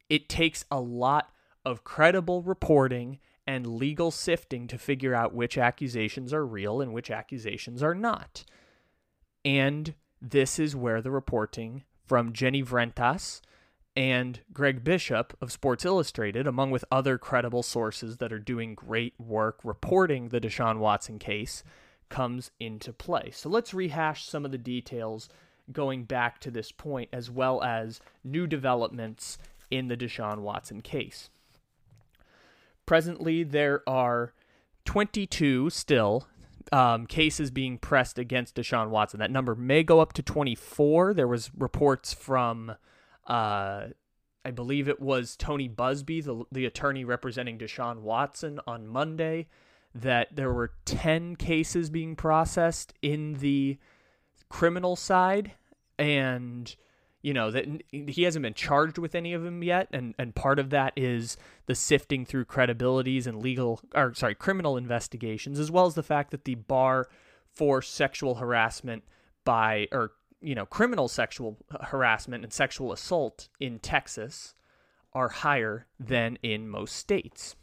it 0.09 0.29
takes 0.29 0.65
a 0.71 0.79
lot 0.79 1.31
of 1.65 1.83
credible 1.83 2.41
reporting 2.41 3.19
and 3.45 3.67
legal 3.67 4.12
sifting 4.12 4.67
to 4.67 4.77
figure 4.77 5.13
out 5.13 5.33
which 5.33 5.57
accusations 5.57 6.33
are 6.33 6.45
real 6.45 6.81
and 6.81 6.93
which 6.93 7.12
accusations 7.12 7.83
are 7.83 7.95
not. 7.95 8.45
And 9.43 9.93
this 10.21 10.59
is 10.59 10.75
where 10.75 11.01
the 11.01 11.12
reporting 11.12 11.83
from 12.05 12.33
Jenny 12.33 12.63
Vrentas 12.63 13.41
and 13.95 14.39
Greg 14.51 14.83
Bishop 14.83 15.38
of 15.41 15.51
Sports 15.51 15.85
Illustrated, 15.85 16.47
among 16.47 16.71
with 16.71 16.85
other 16.91 17.17
credible 17.17 17.63
sources 17.63 18.17
that 18.17 18.33
are 18.33 18.39
doing 18.39 18.73
great 18.75 19.13
work 19.19 19.59
reporting 19.63 20.29
the 20.29 20.41
Deshaun 20.41 20.79
Watson 20.79 21.19
case, 21.19 21.63
comes 22.13 22.51
into 22.60 22.93
play. 22.93 23.32
So 23.34 23.50
let's 23.50 23.74
rehash 23.74 24.24
some 24.24 24.46
of 24.46 24.51
the 24.51 24.58
details 24.60 25.29
going 25.72 26.03
back 26.03 26.39
to 26.41 26.51
this 26.51 26.72
point, 26.72 27.10
as 27.12 27.32
well 27.32 27.63
as 27.63 28.00
new 28.24 28.46
developments 28.46 29.39
in 29.72 29.88
the 29.88 29.98
Deshaun 29.98 30.41
Watson 30.41 30.82
case. 30.82 31.32
Presently, 32.86 33.43
there 33.43 33.82
are 33.89 34.32
22 34.86 35.72
still 35.72 36.27
um, 36.72 37.08
cases 37.08 37.50
being 37.50 37.79
pressed 37.79 38.20
against 38.20 38.58
Deshaun 38.58 38.89
Watson. 38.89 39.20
That 39.20 39.32
number 39.32 39.55
may 39.55 39.82
go 39.82 40.00
up 40.00 40.13
to 40.13 40.22
24. 40.22 41.15
There 41.15 41.27
was 41.27 41.50
reports 41.58 42.13
from, 42.13 42.75
uh, 43.25 43.88
I 44.46 44.51
believe 44.53 44.88
it 44.88 45.01
was 45.01 45.36
Tony 45.36 45.67
Buzbee, 45.67 46.24
the, 46.24 46.43
the 46.51 46.67
attorney 46.67 47.05
representing 47.05 47.58
Deshaun 47.58 48.01
Watson, 48.01 48.60
on 48.67 48.86
Monday, 48.86 49.48
that 49.95 50.35
there 50.35 50.51
were 50.51 50.73
10 50.85 51.35
cases 51.35 51.89
being 51.89 52.15
processed 52.15 52.93
in 53.01 53.35
the 53.35 53.77
criminal 54.50 54.95
side. 54.95 55.51
And 56.00 56.75
you 57.23 57.33
know 57.33 57.50
that 57.50 57.65
he 57.89 58.23
hasn't 58.23 58.43
been 58.43 58.53
charged 58.53 59.00
with 59.00 59.15
any 59.15 59.33
of 59.33 59.41
them 59.41 59.63
yet 59.63 59.88
and 59.91 60.13
and 60.19 60.35
part 60.35 60.59
of 60.59 60.69
that 60.69 60.93
is 60.95 61.38
the 61.65 61.73
sifting 61.73 62.25
through 62.25 62.45
credibilities 62.45 63.25
and 63.25 63.41
legal 63.41 63.79
or 63.95 64.13
sorry 64.13 64.35
criminal 64.35 64.77
investigations 64.77 65.57
as 65.57 65.71
well 65.71 65.88
as 65.88 65.95
the 65.95 66.03
fact 66.03 66.29
that 66.31 66.45
the 66.45 66.55
bar 66.55 67.07
for 67.47 67.81
sexual 67.81 68.35
harassment 68.35 69.03
by 69.45 69.88
or 69.91 70.12
you 70.41 70.53
know 70.53 70.65
criminal 70.65 71.07
sexual 71.07 71.57
harassment 71.81 72.43
and 72.43 72.53
sexual 72.53 72.91
assault 72.91 73.47
in 73.59 73.79
Texas 73.79 74.53
are 75.13 75.29
higher 75.29 75.88
than 75.97 76.38
in 76.43 76.67
most 76.67 76.95
states 76.95 77.55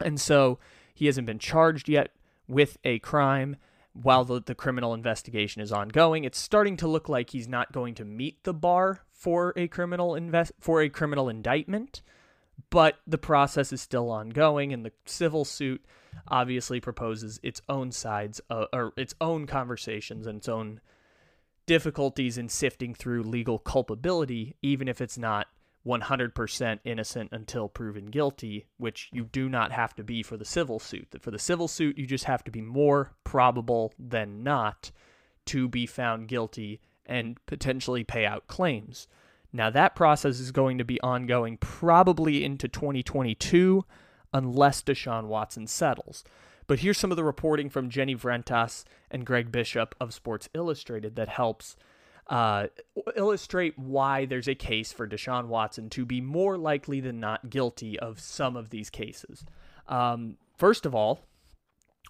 and 0.00 0.20
so 0.20 0.58
he 0.96 1.06
hasn't 1.06 1.26
been 1.26 1.38
charged 1.38 1.90
yet 1.90 2.10
with 2.48 2.78
a 2.82 2.98
crime 3.00 3.56
while 3.92 4.24
the, 4.24 4.40
the 4.40 4.54
criminal 4.54 4.94
investigation 4.94 5.60
is 5.60 5.70
ongoing. 5.70 6.24
It's 6.24 6.38
starting 6.38 6.78
to 6.78 6.88
look 6.88 7.08
like 7.08 7.30
he's 7.30 7.46
not 7.46 7.70
going 7.70 7.94
to 7.96 8.04
meet 8.04 8.42
the 8.44 8.54
bar 8.54 9.02
for 9.12 9.52
a 9.56 9.68
criminal 9.68 10.14
invest 10.14 10.52
for 10.58 10.80
a 10.80 10.88
criminal 10.88 11.28
indictment, 11.28 12.00
but 12.70 12.96
the 13.06 13.18
process 13.18 13.74
is 13.74 13.82
still 13.82 14.10
ongoing, 14.10 14.72
and 14.72 14.86
the 14.86 14.92
civil 15.04 15.44
suit 15.44 15.84
obviously 16.28 16.80
proposes 16.80 17.38
its 17.42 17.60
own 17.68 17.92
sides 17.92 18.40
uh, 18.48 18.64
or 18.72 18.94
its 18.96 19.14
own 19.20 19.46
conversations 19.46 20.26
and 20.26 20.38
its 20.38 20.48
own 20.48 20.80
difficulties 21.66 22.38
in 22.38 22.48
sifting 22.48 22.94
through 22.94 23.22
legal 23.22 23.58
culpability, 23.58 24.56
even 24.62 24.88
if 24.88 25.02
it's 25.02 25.18
not 25.18 25.48
100% 25.86 26.80
innocent 26.84 27.30
until 27.32 27.68
proven 27.68 28.06
guilty, 28.06 28.66
which 28.76 29.08
you 29.12 29.24
do 29.24 29.48
not 29.48 29.72
have 29.72 29.94
to 29.94 30.02
be 30.02 30.22
for 30.22 30.36
the 30.36 30.44
civil 30.44 30.78
suit. 30.78 31.14
For 31.20 31.30
the 31.30 31.38
civil 31.38 31.68
suit, 31.68 31.96
you 31.96 32.06
just 32.06 32.24
have 32.24 32.42
to 32.44 32.50
be 32.50 32.60
more 32.60 33.12
probable 33.24 33.92
than 33.98 34.42
not 34.42 34.90
to 35.46 35.68
be 35.68 35.86
found 35.86 36.28
guilty 36.28 36.80
and 37.06 37.38
potentially 37.46 38.02
pay 38.02 38.26
out 38.26 38.48
claims. 38.48 39.06
Now, 39.52 39.70
that 39.70 39.94
process 39.94 40.40
is 40.40 40.50
going 40.50 40.78
to 40.78 40.84
be 40.84 41.00
ongoing 41.00 41.56
probably 41.56 42.44
into 42.44 42.68
2022 42.68 43.84
unless 44.34 44.82
Deshaun 44.82 45.26
Watson 45.26 45.66
settles. 45.66 46.24
But 46.66 46.80
here's 46.80 46.98
some 46.98 47.12
of 47.12 47.16
the 47.16 47.24
reporting 47.24 47.70
from 47.70 47.90
Jenny 47.90 48.16
Vrentas 48.16 48.84
and 49.10 49.24
Greg 49.24 49.52
Bishop 49.52 49.94
of 50.00 50.12
Sports 50.12 50.48
Illustrated 50.52 51.14
that 51.14 51.28
helps 51.28 51.76
uh, 52.28 52.66
illustrate 53.16 53.78
why 53.78 54.24
there's 54.24 54.48
a 54.48 54.54
case 54.54 54.92
for 54.92 55.06
Deshaun 55.06 55.46
Watson 55.46 55.88
to 55.90 56.04
be 56.04 56.20
more 56.20 56.58
likely 56.58 57.00
than 57.00 57.20
not 57.20 57.50
guilty 57.50 57.98
of 57.98 58.18
some 58.18 58.56
of 58.56 58.70
these 58.70 58.90
cases. 58.90 59.44
Um, 59.88 60.36
first 60.56 60.86
of 60.86 60.94
all, 60.94 61.20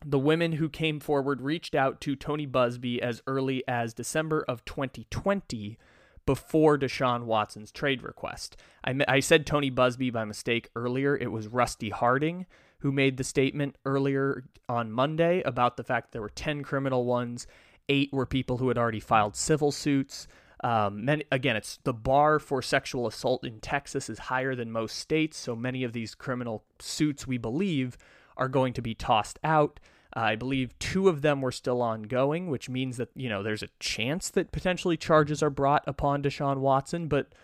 the 0.04 0.18
women 0.18 0.52
who 0.52 0.68
came 0.68 1.00
forward 1.00 1.40
reached 1.40 1.74
out 1.74 2.00
to 2.02 2.16
Tony 2.16 2.46
Buzbee 2.46 2.98
as 2.98 3.22
early 3.26 3.62
as 3.68 3.94
December 3.94 4.44
of 4.48 4.64
2020 4.64 5.78
before 6.26 6.78
Deshaun 6.78 7.24
Watson's 7.24 7.70
trade 7.70 8.02
request. 8.02 8.56
I, 8.84 8.98
I 9.06 9.20
said 9.20 9.46
Tony 9.46 9.70
Buzbee 9.70 10.12
by 10.12 10.24
mistake 10.24 10.70
earlier. 10.74 11.16
It 11.16 11.30
was 11.30 11.48
Rusty 11.48 11.90
Hardin 11.90 12.46
who 12.80 12.92
made 12.92 13.16
the 13.16 13.24
statement 13.24 13.76
earlier 13.84 14.44
on 14.68 14.92
Monday 14.92 15.42
about 15.42 15.76
the 15.76 15.84
fact 15.84 16.12
there 16.12 16.20
were 16.20 16.28
10 16.28 16.62
criminal 16.62 17.04
ones 17.04 17.46
Eight 17.88 18.12
were 18.12 18.26
people 18.26 18.58
who 18.58 18.68
had 18.68 18.78
already 18.78 19.00
filed 19.00 19.36
civil 19.36 19.72
suits. 19.72 20.26
Um, 20.64 21.04
many, 21.04 21.24
again, 21.30 21.56
it's 21.56 21.78
the 21.84 21.92
bar 21.92 22.38
for 22.38 22.62
sexual 22.62 23.06
assault 23.06 23.44
in 23.44 23.60
Texas 23.60 24.08
is 24.08 24.18
higher 24.18 24.54
than 24.54 24.72
most 24.72 24.96
states, 24.96 25.36
so 25.36 25.54
many 25.54 25.84
of 25.84 25.92
these 25.92 26.14
criminal 26.14 26.64
suits, 26.78 27.26
we 27.26 27.38
believe, 27.38 27.96
are 28.36 28.48
going 28.48 28.72
to 28.72 28.82
be 28.82 28.94
tossed 28.94 29.38
out. 29.44 29.78
Uh, 30.16 30.20
I 30.20 30.36
believe 30.36 30.78
two 30.78 31.08
of 31.08 31.20
them 31.20 31.42
were 31.42 31.52
still 31.52 31.82
ongoing, 31.82 32.48
which 32.48 32.68
means 32.70 32.96
that 32.96 33.10
you 33.14 33.28
know 33.28 33.42
there's 33.42 33.62
a 33.62 33.68
chance 33.80 34.30
that 34.30 34.50
potentially 34.50 34.96
charges 34.96 35.42
are 35.42 35.50
brought 35.50 35.84
upon 35.86 36.22
Deshaun 36.22 36.58
Watson, 36.58 37.06
but 37.06 37.34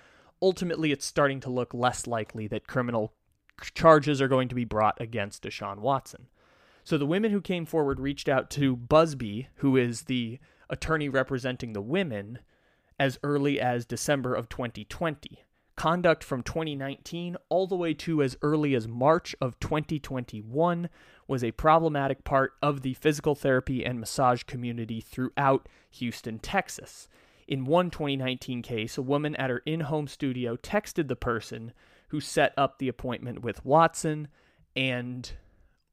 ultimately 0.40 0.90
it's 0.90 1.04
starting 1.04 1.40
to 1.40 1.50
look 1.50 1.75
less 1.75 2.06
likely 2.06 2.46
that 2.49 2.66
criminal 2.66 3.12
charges 3.75 4.20
are 4.20 4.28
going 4.28 4.49
to 4.49 4.54
be 4.54 4.64
brought 4.64 5.00
against 5.00 5.42
Deshaun 5.42 5.78
Watson. 5.78 6.28
So 6.85 6.99
the 6.99 7.07
women 7.07 7.31
who 7.31 7.41
came 7.41 7.65
forward 7.65 8.01
reached 8.01 8.29
out 8.29 8.51
to 8.51 8.77
Buzbee, 8.77 9.47
who 9.57 9.77
is 9.77 10.03
the 10.03 10.39
attorney 10.69 11.09
representing 11.09 11.73
the 11.73 11.81
women, 11.83 12.41
as 12.99 13.19
early 13.23 13.61
as 13.61 13.85
December 13.85 14.35
of 14.35 14.49
2020. 14.49 15.45
Conduct 15.77 16.23
from 16.23 16.43
2019 16.43 17.37
all 17.49 17.67
the 17.67 17.77
way 17.77 17.95
to 17.95 18.23
as 18.23 18.37
early 18.43 18.75
as 18.75 18.87
March 18.87 19.35
of 19.41 19.59
2021 19.59 20.89
was 21.27 21.43
a 21.43 21.53
problematic 21.53 22.25
part 22.25 22.53
of 22.62 22.83
the 22.83 22.95
physical 22.95 23.35
therapy 23.35 23.85
and 23.85 23.99
massage 23.99 24.43
community 24.43 25.01
throughout 25.01 25.69
Houston, 25.91 26.39
Texas. 26.39 27.09
In 27.49 27.65
one 27.65 27.91
2019 27.91 28.62
case, 28.62 28.99
a 28.99 29.03
woman 29.03 29.35
at 29.37 29.51
her 29.51 29.62
in 29.65 29.81
home 29.81 30.09
studio 30.09 30.57
texted 30.57 31.09
the 31.09 31.17
person 31.17 31.73
who 32.09 32.21
set 32.21 32.53
up 32.57 32.79
the 32.79 32.89
appointment 32.89 33.43
with 33.43 33.65
Watson 33.65 34.29
and 34.77 35.33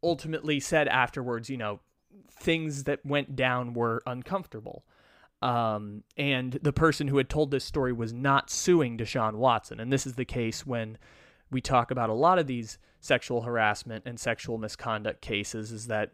ultimately 0.03 0.59
said 0.59 0.87
afterwards, 0.87 1.49
you 1.49 1.57
know, 1.57 1.79
things 2.31 2.85
that 2.85 3.05
went 3.05 3.35
down 3.35 3.73
were 3.73 4.01
uncomfortable. 4.05 4.85
Um, 5.41 6.03
and 6.17 6.53
the 6.61 6.73
person 6.73 7.07
who 7.07 7.17
had 7.17 7.29
told 7.29 7.51
this 7.51 7.63
story 7.63 7.93
was 7.93 8.11
not 8.11 8.49
suing 8.49 8.97
Deshaun 8.97 9.35
Watson. 9.35 9.79
And 9.79 9.91
this 9.91 10.05
is 10.05 10.15
the 10.15 10.25
case 10.25 10.65
when 10.65 10.97
we 11.49 11.61
talk 11.61 11.91
about 11.91 12.09
a 12.09 12.13
lot 12.13 12.39
of 12.39 12.47
these 12.47 12.77
sexual 12.99 13.41
harassment 13.41 14.03
and 14.05 14.19
sexual 14.19 14.57
misconduct 14.57 15.21
cases, 15.21 15.71
is 15.71 15.87
that 15.87 16.11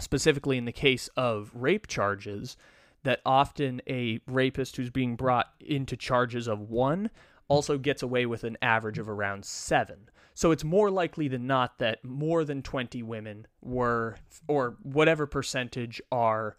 specifically 0.00 0.58
in 0.58 0.64
the 0.64 0.72
case 0.72 1.08
of 1.16 1.50
rape 1.54 1.86
charges, 1.86 2.56
that 3.02 3.20
often 3.24 3.80
a 3.88 4.20
rapist 4.26 4.76
who's 4.76 4.90
being 4.90 5.16
brought 5.16 5.52
into 5.60 5.96
charges 5.96 6.48
of 6.48 6.60
one 6.60 7.10
also 7.48 7.78
gets 7.78 8.02
away 8.02 8.26
with 8.26 8.44
an 8.44 8.56
average 8.60 8.98
of 8.98 9.08
around 9.08 9.44
seven. 9.44 10.08
So 10.36 10.50
it's 10.50 10.64
more 10.64 10.90
likely 10.90 11.28
than 11.28 11.46
not 11.46 11.78
that 11.78 12.04
more 12.04 12.44
than 12.44 12.60
20 12.60 13.02
women 13.02 13.46
were, 13.62 14.18
or 14.46 14.76
whatever 14.82 15.26
percentage 15.26 16.02
are 16.12 16.58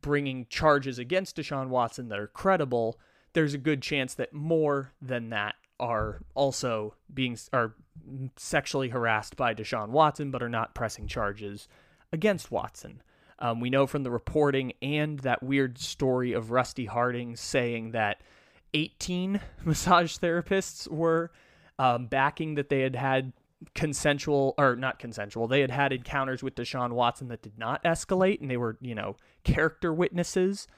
bringing 0.00 0.46
charges 0.48 0.98
against 0.98 1.36
Deshaun 1.36 1.68
Watson 1.68 2.08
that 2.08 2.18
are 2.18 2.26
credible, 2.26 2.98
there's 3.34 3.52
a 3.52 3.58
good 3.58 3.82
chance 3.82 4.14
that 4.14 4.32
more 4.32 4.92
than 5.02 5.28
that 5.28 5.56
are 5.78 6.22
also 6.34 6.94
being 7.12 7.36
are 7.52 7.74
sexually 8.38 8.88
harassed 8.88 9.36
by 9.36 9.52
Deshaun 9.52 9.90
Watson, 9.90 10.30
but 10.30 10.42
are 10.42 10.48
not 10.48 10.74
pressing 10.74 11.06
charges 11.06 11.68
against 12.14 12.50
Watson. 12.50 13.02
Um, 13.38 13.60
we 13.60 13.68
know 13.68 13.86
from 13.86 14.04
the 14.04 14.10
reporting 14.10 14.72
and 14.80 15.18
that 15.18 15.42
weird 15.42 15.76
story 15.76 16.32
of 16.32 16.50
Rusty 16.50 16.86
Hardin 16.86 17.36
saying 17.36 17.90
that 17.90 18.22
18 18.72 19.38
massage 19.66 20.16
therapists 20.16 20.88
were 20.88 21.30
um, 21.82 22.06
backing 22.06 22.54
that 22.54 22.68
they 22.68 22.82
had 22.82 22.94
had 22.94 23.32
consensual 23.74 24.54
or 24.56 24.76
not 24.76 25.00
consensual. 25.00 25.48
They 25.48 25.62
had 25.62 25.72
had 25.72 25.92
encounters 25.92 26.40
with 26.40 26.54
Deshaun 26.54 26.92
Watson 26.92 27.26
that 27.28 27.42
did 27.42 27.58
not 27.58 27.82
escalate, 27.82 28.40
and 28.40 28.48
they 28.48 28.56
were, 28.56 28.78
you 28.80 28.94
know, 28.94 29.16
character 29.42 29.92
witnesses 29.92 30.68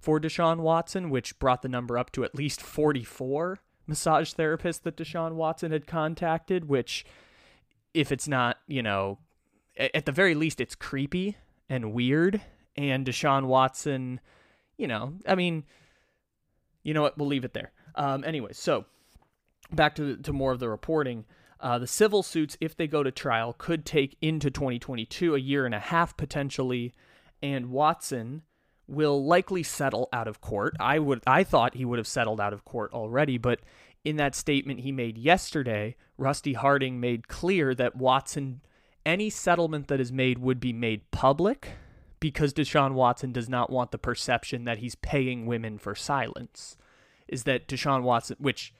for 0.00 0.18
Deshaun 0.18 0.58
Watson, 0.58 1.10
which 1.10 1.38
brought 1.38 1.62
the 1.62 1.68
number 1.68 1.96
up 1.96 2.10
to 2.12 2.24
at 2.24 2.34
least 2.34 2.60
44 2.60 3.60
massage 3.86 4.34
therapists 4.34 4.82
that 4.82 4.96
Deshaun 4.96 5.34
Watson 5.34 5.70
had 5.70 5.86
contacted, 5.86 6.68
which, 6.68 7.06
if 7.94 8.10
it's 8.10 8.26
not, 8.26 8.58
you 8.66 8.82
know, 8.82 9.18
at 9.76 10.06
the 10.06 10.12
very 10.12 10.34
least, 10.34 10.60
it's 10.60 10.74
creepy 10.74 11.36
and 11.68 11.92
weird. 11.92 12.40
And 12.76 13.06
Deshaun 13.06 13.46
Watson, 13.46 14.18
you 14.76 14.88
know, 14.88 15.14
I 15.24 15.36
mean, 15.36 15.62
you 16.82 16.94
know 16.94 17.02
what? 17.02 17.16
We'll 17.16 17.28
leave 17.28 17.44
it 17.44 17.54
there. 17.54 17.70
Um, 17.94 18.24
anyway, 18.24 18.50
so 18.54 18.86
back 19.72 19.94
to, 19.96 20.16
to 20.16 20.32
more 20.32 20.52
of 20.52 20.60
the 20.60 20.68
reporting. 20.68 21.24
Uh, 21.60 21.78
the 21.78 21.86
civil 21.86 22.22
suits, 22.22 22.56
if 22.60 22.76
they 22.76 22.86
go 22.86 23.02
to 23.02 23.10
trial, 23.10 23.52
could 23.52 23.84
take 23.84 24.16
into 24.20 24.50
2022, 24.50 25.34
a 25.34 25.38
year 25.38 25.66
and 25.66 25.74
a 25.74 25.80
half 25.80 26.16
potentially, 26.16 26.92
and 27.42 27.70
Watson 27.70 28.42
will 28.86 29.24
likely 29.24 29.62
settle 29.62 30.08
out 30.12 30.26
of 30.26 30.40
court. 30.40 30.74
I 30.80 30.98
would 30.98 31.22
I 31.26 31.44
thought 31.44 31.74
he 31.74 31.84
would 31.84 31.98
have 31.98 32.06
settled 32.06 32.40
out 32.40 32.52
of 32.52 32.64
court 32.64 32.92
already, 32.92 33.38
but 33.38 33.60
in 34.04 34.16
that 34.16 34.34
statement 34.34 34.80
he 34.80 34.92
made 34.92 35.18
yesterday, 35.18 35.94
Rusty 36.16 36.54
Hardin 36.54 36.98
made 36.98 37.28
clear 37.28 37.74
that 37.74 37.96
Watson 37.96 38.62
any 39.04 39.30
settlement 39.30 39.88
that 39.88 40.00
is 40.00 40.12
made 40.12 40.38
would 40.38 40.58
be 40.58 40.72
made 40.72 41.10
public 41.10 41.72
because 42.20 42.52
Deshaun 42.52 42.94
Watson 42.94 43.32
does 43.32 43.48
not 43.48 43.70
want 43.70 43.90
the 43.90 43.98
perception 43.98 44.64
that 44.64 44.78
he's 44.78 44.94
paying 44.96 45.46
women 45.46 45.78
for 45.78 45.94
silence. 45.94 46.76
Is 47.28 47.44
that 47.44 47.68
Deshaun 47.68 48.02
Watson 48.02 48.36
which 48.38 48.72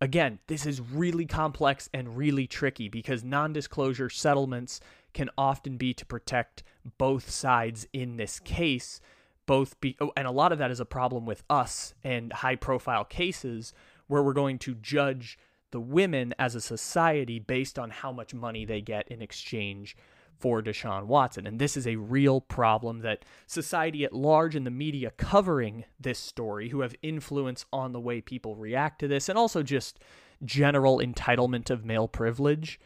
Again, 0.00 0.38
this 0.46 0.64
is 0.64 0.80
really 0.80 1.26
complex 1.26 1.88
and 1.92 2.16
really 2.16 2.46
tricky 2.46 2.88
because 2.88 3.24
non 3.24 3.52
disclosure 3.52 4.08
settlements 4.08 4.80
can 5.12 5.28
often 5.36 5.76
be 5.76 5.92
to 5.94 6.06
protect 6.06 6.62
both 6.98 7.30
sides 7.30 7.86
in 7.92 8.16
this 8.16 8.38
case. 8.38 9.00
Both 9.46 9.80
be, 9.80 9.96
oh, 10.00 10.12
and 10.16 10.26
a 10.26 10.32
lot 10.32 10.52
of 10.52 10.58
that 10.58 10.70
is 10.70 10.78
a 10.78 10.84
problem 10.84 11.26
with 11.26 11.42
us 11.50 11.94
and 12.04 12.32
high 12.32 12.56
profile 12.56 13.04
cases 13.04 13.72
where 14.06 14.22
we're 14.22 14.34
going 14.34 14.58
to 14.60 14.74
judge 14.74 15.38
the 15.70 15.80
women 15.80 16.34
as 16.38 16.54
a 16.54 16.60
society 16.60 17.38
based 17.38 17.78
on 17.78 17.90
how 17.90 18.12
much 18.12 18.34
money 18.34 18.64
they 18.64 18.80
get 18.80 19.08
in 19.08 19.20
exchange 19.20 19.96
for 20.38 20.62
Deshaun 20.62 21.06
Watson. 21.06 21.46
And 21.46 21.58
this 21.58 21.76
is 21.76 21.86
a 21.86 21.96
real 21.96 22.40
problem 22.40 23.00
that 23.00 23.24
society 23.46 24.04
at 24.04 24.12
large 24.12 24.54
and 24.54 24.66
the 24.66 24.70
media 24.70 25.10
covering 25.16 25.84
this 25.98 26.18
story, 26.18 26.68
who 26.68 26.80
have 26.80 26.94
influence 27.02 27.66
on 27.72 27.92
the 27.92 28.00
way 28.00 28.20
people 28.20 28.56
react 28.56 29.00
to 29.00 29.08
this, 29.08 29.28
and 29.28 29.38
also 29.38 29.62
just 29.62 29.98
general 30.44 30.98
entitlement 30.98 31.70
of 31.70 31.84
male 31.84 32.08
privilege, 32.08 32.78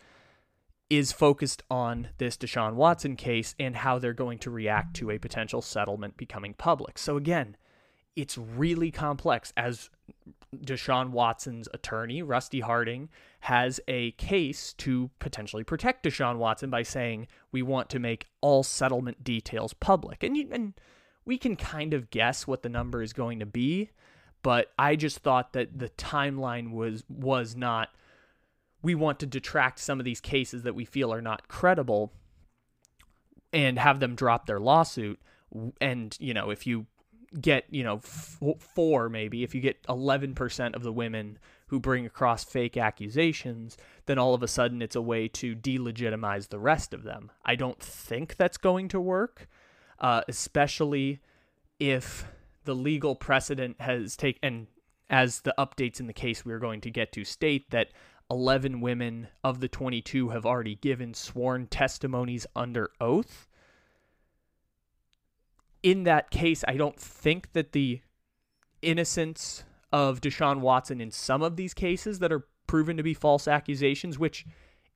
is 0.88 1.12
focused 1.12 1.62
on 1.70 2.08
this 2.18 2.36
Deshaun 2.36 2.74
Watson 2.74 3.16
case 3.16 3.54
and 3.58 3.76
how 3.76 3.98
they're 3.98 4.12
going 4.12 4.38
to 4.38 4.50
react 4.50 4.94
to 4.96 5.10
a 5.10 5.18
potential 5.18 5.62
settlement 5.62 6.16
becoming 6.16 6.54
public. 6.54 6.98
So, 6.98 7.16
again, 7.16 7.56
it's 8.16 8.36
really 8.36 8.90
complex 8.90 9.52
as 9.56 9.90
Deshaun 10.54 11.10
Watson's 11.10 11.68
attorney, 11.72 12.22
Rusty 12.22 12.60
Hardin, 12.60 13.08
has 13.40 13.80
a 13.88 14.12
case 14.12 14.74
to 14.74 15.10
potentially 15.18 15.64
protect 15.64 16.04
Deshaun 16.04 16.36
Watson 16.36 16.68
by 16.70 16.82
saying 16.82 17.26
we 17.50 17.62
want 17.62 17.88
to 17.90 17.98
make 17.98 18.26
all 18.40 18.62
settlement 18.62 19.24
details 19.24 19.72
public. 19.72 20.22
And, 20.22 20.36
and 20.52 20.74
we 21.24 21.38
can 21.38 21.56
kind 21.56 21.94
of 21.94 22.10
guess 22.10 22.46
what 22.46 22.62
the 22.62 22.68
number 22.68 23.02
is 23.02 23.12
going 23.12 23.40
to 23.40 23.46
be, 23.46 23.90
but 24.42 24.72
I 24.78 24.96
just 24.96 25.20
thought 25.20 25.52
that 25.54 25.78
the 25.78 25.88
timeline 25.90 26.72
was 26.72 27.04
was 27.08 27.56
not 27.56 27.90
we 28.82 28.94
want 28.96 29.20
to 29.20 29.26
detract 29.26 29.78
some 29.78 30.00
of 30.00 30.04
these 30.04 30.20
cases 30.20 30.64
that 30.64 30.74
we 30.74 30.84
feel 30.84 31.14
are 31.14 31.22
not 31.22 31.46
credible 31.46 32.12
and 33.52 33.78
have 33.78 34.00
them 34.00 34.16
drop 34.16 34.46
their 34.46 34.58
lawsuit 34.58 35.20
and 35.80 36.16
you 36.18 36.34
know 36.34 36.50
if 36.50 36.66
you 36.66 36.86
get 37.40 37.64
you 37.70 37.82
know 37.82 37.96
f- 37.96 38.38
four 38.58 39.08
maybe 39.08 39.42
if 39.42 39.54
you 39.54 39.60
get 39.60 39.82
11% 39.84 40.74
of 40.74 40.82
the 40.82 40.92
women 40.92 41.38
who 41.66 41.80
bring 41.80 42.04
across 42.04 42.44
fake 42.44 42.76
accusations 42.76 43.76
then 44.06 44.18
all 44.18 44.34
of 44.34 44.42
a 44.42 44.48
sudden 44.48 44.82
it's 44.82 44.96
a 44.96 45.02
way 45.02 45.28
to 45.28 45.54
delegitimize 45.54 46.48
the 46.48 46.58
rest 46.58 46.92
of 46.92 47.02
them. 47.02 47.30
I 47.44 47.54
don't 47.54 47.80
think 47.80 48.36
that's 48.36 48.58
going 48.58 48.88
to 48.88 49.00
work 49.00 49.48
uh, 49.98 50.22
especially 50.28 51.20
if 51.78 52.26
the 52.64 52.74
legal 52.74 53.14
precedent 53.14 53.80
has 53.80 54.16
taken 54.16 54.38
and 54.42 54.66
as 55.10 55.42
the 55.42 55.54
updates 55.58 56.00
in 56.00 56.06
the 56.06 56.12
case 56.12 56.44
we 56.44 56.52
are 56.52 56.58
going 56.58 56.80
to 56.80 56.90
get 56.90 57.12
to 57.12 57.24
state 57.24 57.70
that 57.70 57.88
11 58.30 58.80
women 58.80 59.28
of 59.44 59.60
the 59.60 59.68
22 59.68 60.30
have 60.30 60.46
already 60.46 60.74
given 60.76 61.12
sworn 61.12 61.66
testimonies 61.66 62.46
under 62.56 62.90
oath 63.00 63.46
in 65.82 66.04
that 66.04 66.30
case, 66.30 66.64
I 66.66 66.76
don't 66.76 66.98
think 66.98 67.52
that 67.52 67.72
the 67.72 68.00
innocence 68.80 69.64
of 69.92 70.20
Deshaun 70.20 70.60
Watson 70.60 71.00
in 71.00 71.10
some 71.10 71.42
of 71.42 71.56
these 71.56 71.74
cases 71.74 72.18
that 72.20 72.32
are 72.32 72.46
proven 72.66 72.96
to 72.96 73.02
be 73.02 73.14
false 73.14 73.46
accusations, 73.46 74.18
which 74.18 74.46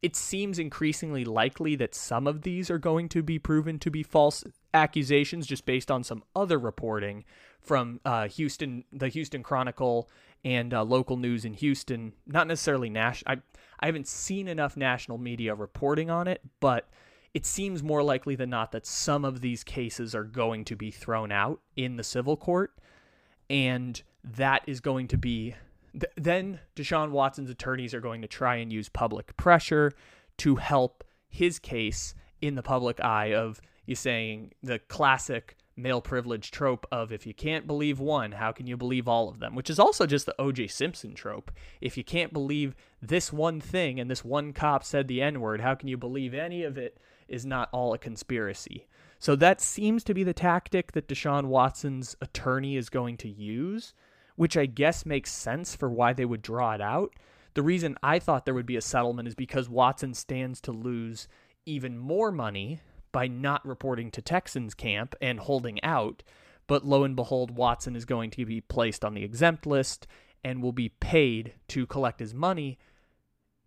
it 0.02 0.14
seems 0.14 0.58
increasingly 0.58 1.24
likely 1.24 1.74
that 1.76 1.94
some 1.94 2.26
of 2.26 2.42
these 2.42 2.70
are 2.70 2.78
going 2.78 3.08
to 3.08 3.22
be 3.22 3.38
proven 3.38 3.78
to 3.80 3.90
be 3.90 4.02
false 4.02 4.44
accusations 4.72 5.46
just 5.46 5.66
based 5.66 5.90
on 5.90 6.04
some 6.04 6.22
other 6.34 6.58
reporting 6.58 7.24
from 7.60 8.00
uh, 8.04 8.28
Houston, 8.28 8.84
the 8.92 9.08
Houston 9.08 9.42
Chronicle, 9.42 10.08
and 10.44 10.72
uh, 10.72 10.84
local 10.84 11.16
news 11.16 11.44
in 11.44 11.54
Houston. 11.54 12.12
Not 12.26 12.46
necessarily 12.46 12.90
national. 12.90 13.32
I 13.32 13.42
I 13.80 13.86
haven't 13.86 14.06
seen 14.06 14.48
enough 14.48 14.76
national 14.76 15.18
media 15.18 15.54
reporting 15.54 16.08
on 16.10 16.28
it, 16.28 16.40
but 16.60 16.88
it 17.36 17.44
seems 17.44 17.82
more 17.82 18.02
likely 18.02 18.34
than 18.34 18.48
not 18.48 18.72
that 18.72 18.86
some 18.86 19.22
of 19.22 19.42
these 19.42 19.62
cases 19.62 20.14
are 20.14 20.24
going 20.24 20.64
to 20.64 20.74
be 20.74 20.90
thrown 20.90 21.30
out 21.30 21.60
in 21.76 21.96
the 21.96 22.02
civil 22.02 22.34
court. 22.34 22.72
and 23.50 24.02
that 24.24 24.62
is 24.66 24.80
going 24.80 25.06
to 25.06 25.18
be 25.18 25.54
th- 25.92 26.12
then 26.16 26.58
Deshaun 26.74 27.10
Watson's 27.10 27.50
attorneys 27.50 27.92
are 27.92 28.00
going 28.00 28.22
to 28.22 28.26
try 28.26 28.56
and 28.56 28.72
use 28.72 28.88
public 28.88 29.36
pressure 29.36 29.92
to 30.38 30.56
help 30.56 31.04
his 31.28 31.58
case 31.58 32.14
in 32.40 32.54
the 32.54 32.62
public 32.62 33.04
eye 33.04 33.34
of 33.34 33.60
you 33.84 33.94
saying 33.94 34.52
the 34.62 34.78
classic 34.78 35.56
male 35.76 36.00
privilege 36.00 36.50
trope 36.50 36.86
of 36.90 37.12
if 37.12 37.26
you 37.26 37.34
can't 37.34 37.66
believe 37.66 38.00
one, 38.00 38.32
how 38.32 38.50
can 38.50 38.66
you 38.66 38.78
believe 38.78 39.06
all 39.06 39.28
of 39.28 39.40
them? 39.40 39.54
Which 39.54 39.68
is 39.68 39.78
also 39.78 40.06
just 40.06 40.24
the 40.24 40.34
OJ 40.38 40.70
Simpson 40.70 41.14
trope. 41.14 41.52
If 41.82 41.98
you 41.98 42.02
can't 42.02 42.32
believe 42.32 42.74
this 43.02 43.30
one 43.30 43.60
thing 43.60 44.00
and 44.00 44.10
this 44.10 44.24
one 44.24 44.54
cop 44.54 44.82
said 44.82 45.06
the 45.06 45.20
N 45.20 45.40
word, 45.40 45.60
how 45.60 45.74
can 45.74 45.88
you 45.88 45.98
believe 45.98 46.32
any 46.32 46.64
of 46.64 46.78
it 46.78 46.98
is 47.28 47.46
not 47.46 47.68
all 47.72 47.94
a 47.94 47.98
conspiracy? 47.98 48.86
So 49.18 49.34
that 49.36 49.60
seems 49.60 50.04
to 50.04 50.14
be 50.14 50.24
the 50.24 50.34
tactic 50.34 50.92
that 50.92 51.08
Deshaun 51.08 51.46
Watson's 51.46 52.16
attorney 52.20 52.76
is 52.76 52.88
going 52.88 53.16
to 53.18 53.28
use, 53.28 53.94
which 54.36 54.56
I 54.56 54.66
guess 54.66 55.06
makes 55.06 55.32
sense 55.32 55.74
for 55.74 55.88
why 55.88 56.12
they 56.12 56.24
would 56.24 56.42
draw 56.42 56.74
it 56.74 56.80
out. 56.80 57.14
The 57.54 57.62
reason 57.62 57.96
I 58.02 58.18
thought 58.18 58.44
there 58.44 58.54
would 58.54 58.66
be 58.66 58.76
a 58.76 58.82
settlement 58.82 59.28
is 59.28 59.34
because 59.34 59.68
Watson 59.68 60.12
stands 60.12 60.60
to 60.62 60.72
lose 60.72 61.26
even 61.64 61.98
more 61.98 62.30
money 62.30 62.80
by 63.12 63.26
not 63.26 63.66
reporting 63.66 64.10
to 64.10 64.20
Texans 64.20 64.74
camp 64.74 65.14
and 65.22 65.40
holding 65.40 65.82
out. 65.82 66.22
But 66.66 66.84
lo 66.84 67.02
and 67.02 67.16
behold, 67.16 67.56
Watson 67.56 67.96
is 67.96 68.04
going 68.04 68.30
to 68.32 68.44
be 68.44 68.60
placed 68.60 69.04
on 69.04 69.14
the 69.14 69.24
exempt 69.24 69.66
list 69.66 70.06
and 70.44 70.62
will 70.62 70.72
be 70.72 70.90
paid 70.90 71.54
to 71.68 71.86
collect 71.86 72.20
his 72.20 72.34
money 72.34 72.78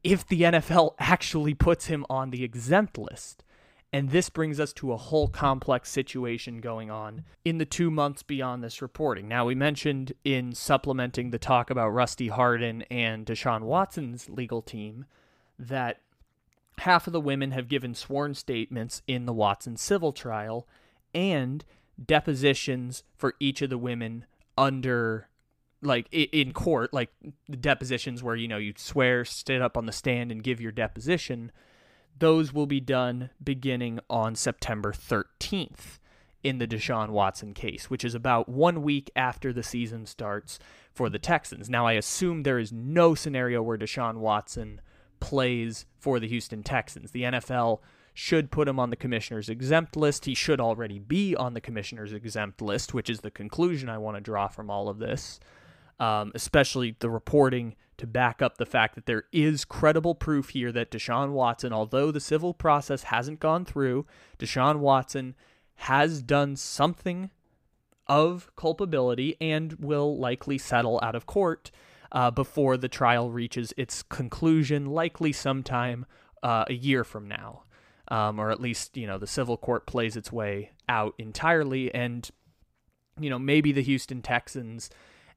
if 0.03 0.27
the 0.27 0.43
NFL 0.43 0.93
actually 0.99 1.53
puts 1.53 1.87
him 1.87 2.05
on 2.09 2.29
the 2.29 2.43
exempt 2.43 2.97
list. 2.97 3.43
And 3.91 4.11
this 4.11 4.29
brings 4.29 4.59
us 4.59 4.71
to 4.73 4.93
a 4.93 4.97
whole 4.97 5.27
complex 5.27 5.89
situation 5.89 6.61
going 6.61 6.91
on 6.91 7.23
in 7.43 7.57
the 7.57 7.65
two 7.65 7.89
months 7.89 8.21
beyond 8.21 8.63
this 8.63 8.83
reporting. 8.83 9.27
Now, 9.27 9.45
we 9.45 9.55
mentioned 9.55 10.13
in 10.23 10.53
supplementing 10.53 11.31
the 11.31 11.39
talk 11.39 11.71
about 11.71 11.89
Rusty 11.89 12.27
Hardin 12.27 12.83
and 12.91 13.25
Deshaun 13.25 13.61
Watson's 13.61 14.29
legal 14.29 14.61
team 14.61 15.05
that 15.57 16.01
half 16.79 17.07
of 17.07 17.13
the 17.13 17.21
women 17.21 17.51
have 17.51 17.67
given 17.67 17.95
sworn 17.95 18.35
statements 18.35 19.01
in 19.07 19.25
the 19.25 19.33
Watson 19.33 19.75
civil 19.75 20.13
trial 20.13 20.67
and 21.13 21.65
depositions 22.03 23.03
for 23.15 23.33
each 23.39 23.61
of 23.61 23.69
the 23.69 23.77
women 23.77 24.25
under 24.57 25.27
like 25.81 26.07
in 26.11 26.51
court 26.51 26.93
like 26.93 27.09
the 27.47 27.55
depositions 27.55 28.21
where 28.21 28.35
you 28.35 28.47
know 28.47 28.57
you 28.57 28.73
swear 28.75 29.23
sit 29.23 29.61
up 29.61 29.77
on 29.77 29.85
the 29.85 29.91
stand 29.91 30.31
and 30.31 30.43
give 30.43 30.59
your 30.59 30.71
deposition 30.71 31.51
those 32.19 32.53
will 32.53 32.65
be 32.65 32.79
done 32.79 33.29
beginning 33.43 33.99
on 34.09 34.35
September 34.35 34.91
13th 34.91 35.99
in 36.43 36.57
the 36.57 36.67
Deshaun 36.67 37.09
Watson 37.09 37.53
case, 37.53 37.89
which 37.89 38.05
is 38.05 38.15
about 38.15 38.47
one 38.47 38.81
week 38.81 39.11
after 39.15 39.51
the 39.51 39.63
season 39.63 40.05
starts 40.05 40.59
for 40.91 41.09
the 41.09 41.19
Texans. 41.19 41.69
Now, 41.69 41.85
I 41.85 41.93
assume 41.93 42.43
there 42.43 42.59
is 42.59 42.71
no 42.71 43.13
scenario 43.15 43.61
where 43.61 43.77
Deshaun 43.77 44.17
Watson 44.17 44.81
plays 45.19 45.85
for 45.97 46.19
the 46.19 46.27
Houston 46.27 46.63
Texans. 46.63 47.11
The 47.11 47.23
NFL 47.23 47.79
should 48.13 48.51
put 48.51 48.67
him 48.67 48.79
on 48.79 48.89
the 48.89 48.95
commissioner's 48.95 49.49
exempt 49.49 49.95
list. 49.95 50.25
He 50.25 50.33
should 50.33 50.59
already 50.59 50.99
be 50.99 51.35
on 51.35 51.53
the 51.53 51.61
commissioner's 51.61 52.13
exempt 52.13 52.61
list, 52.61 52.93
which 52.93 53.09
is 53.09 53.21
the 53.21 53.31
conclusion 53.31 53.89
I 53.89 53.97
want 53.97 54.17
to 54.17 54.21
draw 54.21 54.47
from 54.47 54.69
all 54.69 54.89
of 54.89 54.99
this, 54.99 55.39
um, 55.99 56.31
especially 56.35 56.95
the 56.99 57.09
reporting 57.09 57.75
to 57.97 58.07
back 58.07 58.41
up 58.41 58.57
the 58.57 58.65
fact 58.65 58.95
that 58.95 59.05
there 59.05 59.25
is 59.31 59.65
credible 59.65 60.15
proof 60.15 60.49
here 60.49 60.71
that 60.71 60.91
Deshaun 60.91 61.31
Watson, 61.31 61.73
although 61.73 62.11
the 62.11 62.19
civil 62.19 62.53
process 62.53 63.03
hasn't 63.03 63.39
gone 63.39 63.65
through, 63.65 64.05
Deshaun 64.37 64.77
Watson 64.79 65.35
has 65.75 66.21
done 66.21 66.55
something 66.55 67.29
of 68.07 68.49
culpability 68.55 69.35
and 69.39 69.73
will 69.73 70.17
likely 70.17 70.57
settle 70.57 70.99
out 71.03 71.15
of 71.15 71.25
court 71.25 71.71
uh, 72.11 72.31
before 72.31 72.77
the 72.77 72.87
trial 72.87 73.29
reaches 73.29 73.73
its 73.77 74.01
conclusion, 74.01 74.85
likely 74.85 75.31
sometime 75.31 76.05
uh, 76.41 76.65
a 76.67 76.73
year 76.73 77.03
from 77.03 77.27
now. 77.27 77.63
Um, 78.07 78.39
or 78.39 78.49
at 78.49 78.59
least, 78.59 78.97
you 78.97 79.05
know, 79.05 79.19
the 79.19 79.27
civil 79.27 79.55
court 79.55 79.85
plays 79.85 80.17
its 80.17 80.31
way 80.31 80.71
out 80.87 81.13
entirely. 81.19 81.93
And, 81.93 82.27
you 83.19 83.29
know, 83.29 83.37
maybe 83.37 83.71
the 83.71 83.83
Houston 83.83 84.23
Texans 84.23 84.89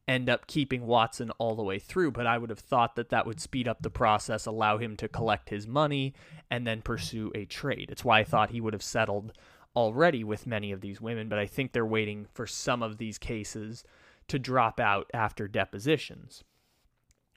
end 0.08 0.28
up 0.28 0.46
keeping 0.46 0.86
Watson 0.86 1.30
all 1.38 1.54
the 1.54 1.62
way 1.62 1.78
through, 1.78 2.10
but 2.10 2.26
I 2.26 2.38
would 2.38 2.50
have 2.50 2.58
thought 2.58 2.96
that 2.96 3.10
that 3.10 3.26
would 3.26 3.40
speed 3.40 3.68
up 3.68 3.82
the 3.82 3.90
process, 3.90 4.46
allow 4.46 4.78
him 4.78 4.96
to 4.96 5.08
collect 5.08 5.50
his 5.50 5.66
money, 5.66 6.14
and 6.50 6.66
then 6.66 6.82
pursue 6.82 7.30
a 7.34 7.44
trade. 7.44 7.88
It's 7.90 8.04
why 8.04 8.20
I 8.20 8.24
thought 8.24 8.50
he 8.50 8.60
would 8.60 8.72
have 8.72 8.82
settled 8.82 9.32
already 9.74 10.24
with 10.24 10.46
many 10.46 10.72
of 10.72 10.80
these 10.80 11.00
women, 11.00 11.28
but 11.28 11.38
I 11.38 11.46
think 11.46 11.72
they're 11.72 11.86
waiting 11.86 12.26
for 12.32 12.46
some 12.46 12.82
of 12.82 12.98
these 12.98 13.18
cases 13.18 13.84
to 14.28 14.38
drop 14.38 14.80
out 14.80 15.10
after 15.14 15.48
depositions. 15.48 16.44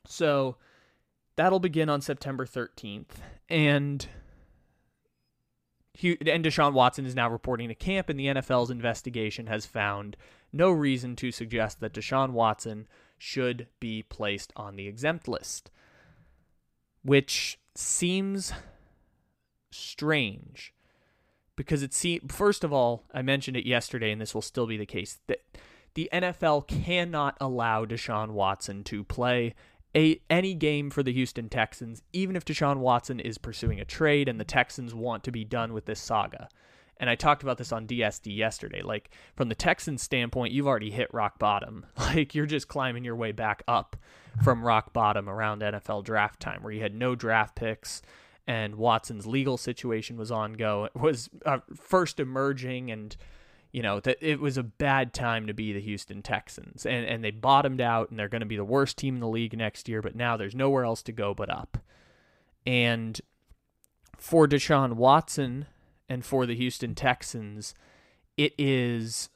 So 0.08 0.58
that'll 1.36 1.60
begin 1.60 1.90
on 1.90 2.02
September 2.02 2.46
13th. 2.46 3.20
And 3.50 4.08
and 6.02 6.46
Deshaun 6.46 6.74
Watson 6.74 7.06
is 7.06 7.16
now 7.16 7.30
reporting 7.30 7.70
to 7.70 7.76
camp, 7.76 8.10
and 8.10 8.20
the 8.20 8.28
NFL's 8.28 8.72
investigation 8.72 9.48
has 9.48 9.66
found 9.66 10.18
no 10.52 10.72
reason 10.72 11.16
to 11.18 11.32
suggest 11.32 11.80
that 11.80 11.94
Deshaun 11.94 12.32
Watson 12.32 12.88
should 13.18 13.68
be 13.80 14.04
placed 14.04 14.52
on 14.56 14.76
the 14.76 14.88
exempt 14.88 15.28
list, 15.28 15.72
which 17.04 17.60
seems 17.76 18.54
strange 19.72 20.74
because 21.56 21.84
it 21.84 21.94
seems 21.94 22.34
first 22.34 22.64
of 22.64 22.74
all, 22.74 23.04
I 23.14 23.22
mentioned 23.22 23.58
it 23.58 23.66
yesterday, 23.66 24.12
and 24.12 24.22
this 24.22 24.34
will 24.34 24.42
still 24.42 24.68
be 24.68 24.78
the 24.78 24.86
case 24.86 25.20
that 25.28 25.42
the 25.94 26.10
NFL 26.12 26.68
cannot 26.68 27.38
allow 27.40 27.86
Deshaun 27.86 28.32
Watson 28.32 28.84
to 28.86 29.04
play 29.04 29.56
a 29.96 30.20
any 30.30 30.54
game 30.54 30.90
for 30.90 31.04
the 31.04 31.14
Houston 31.14 31.50
Texans, 31.50 32.02
even 32.14 32.36
if 32.36 32.46
Deshaun 32.46 32.78
Watson 32.78 33.20
is 33.20 33.38
pursuing 33.38 33.80
a 33.80 33.86
trade 33.86 34.28
and 34.28 34.40
the 34.40 34.46
Texans 34.46 34.94
want 34.94 35.24
to 35.24 35.32
be 35.32 35.46
done 35.46 35.74
with 35.74 35.86
this 35.86 36.00
saga. 36.00 36.50
And 36.98 37.10
I 37.10 37.16
talked 37.16 37.44
about 37.44 37.58
this 37.58 37.72
on 37.72 37.88
DSD 37.88 38.36
yesterday. 38.36 38.82
Like 38.82 39.10
from 39.36 39.50
the 39.50 39.56
Texans 39.56 40.02
standpoint, 40.02 40.54
you've 40.54 40.68
already 40.68 40.92
hit 40.92 41.14
rock 41.14 41.40
bottom. 41.40 41.86
Like 41.98 42.36
you're 42.36 42.46
just 42.46 42.68
climbing 42.68 43.04
your 43.04 43.16
way 43.16 43.32
back 43.32 43.64
up 43.68 43.96
from 44.44 44.64
rock 44.64 44.94
bottom 44.94 45.28
around 45.28 45.62
NFL 45.62 46.04
draft 46.04 46.40
time, 46.40 46.62
where 46.62 46.72
you 46.72 46.82
had 46.82 46.94
no 46.94 47.16
draft 47.16 47.56
picks 47.56 48.02
and 48.48 48.76
Watson's 48.76 49.26
legal 49.26 49.58
situation 49.58 50.18
was 50.18 50.32
ongoing, 50.32 50.92
was 50.94 51.30
uh, 51.46 51.60
first 51.76 52.20
emerging 52.20 52.92
and 52.92 53.18
you 53.76 53.82
know 53.82 54.00
that 54.00 54.18
it 54.22 54.40
was 54.40 54.58
a 54.58 54.64
bad 54.64 55.14
time 55.14 55.48
to 55.48 55.54
be 55.54 55.74
the 55.74 55.82
Houston 55.82 56.22
Texans 56.22 56.86
and 56.86 57.06
and 57.06 57.22
they 57.22 57.32
bottomed 57.32 57.82
out 57.82 58.10
and 58.10 58.18
they're 58.18 58.30
going 58.30 58.40
to 58.40 58.46
be 58.46 58.56
the 58.56 58.64
worst 58.64 58.98
team 58.98 59.16
in 59.16 59.20
the 59.20 59.28
league 59.28 59.56
next 59.56 59.90
year 59.90 60.02
but 60.02 60.16
now 60.16 60.38
there's 60.38 60.56
nowhere 60.56 60.86
else 60.86 61.04
to 61.04 61.12
go 61.12 61.34
but 61.34 61.50
up. 61.50 61.78
And 62.66 63.20
for 64.18 64.48
Deshaun 64.48 64.94
Watson 64.94 65.66
and 66.08 66.24
for 66.24 66.46
the 66.46 66.56
Houston 66.56 66.96
Texans 66.96 67.76
it 68.38 68.54
is 68.58 69.30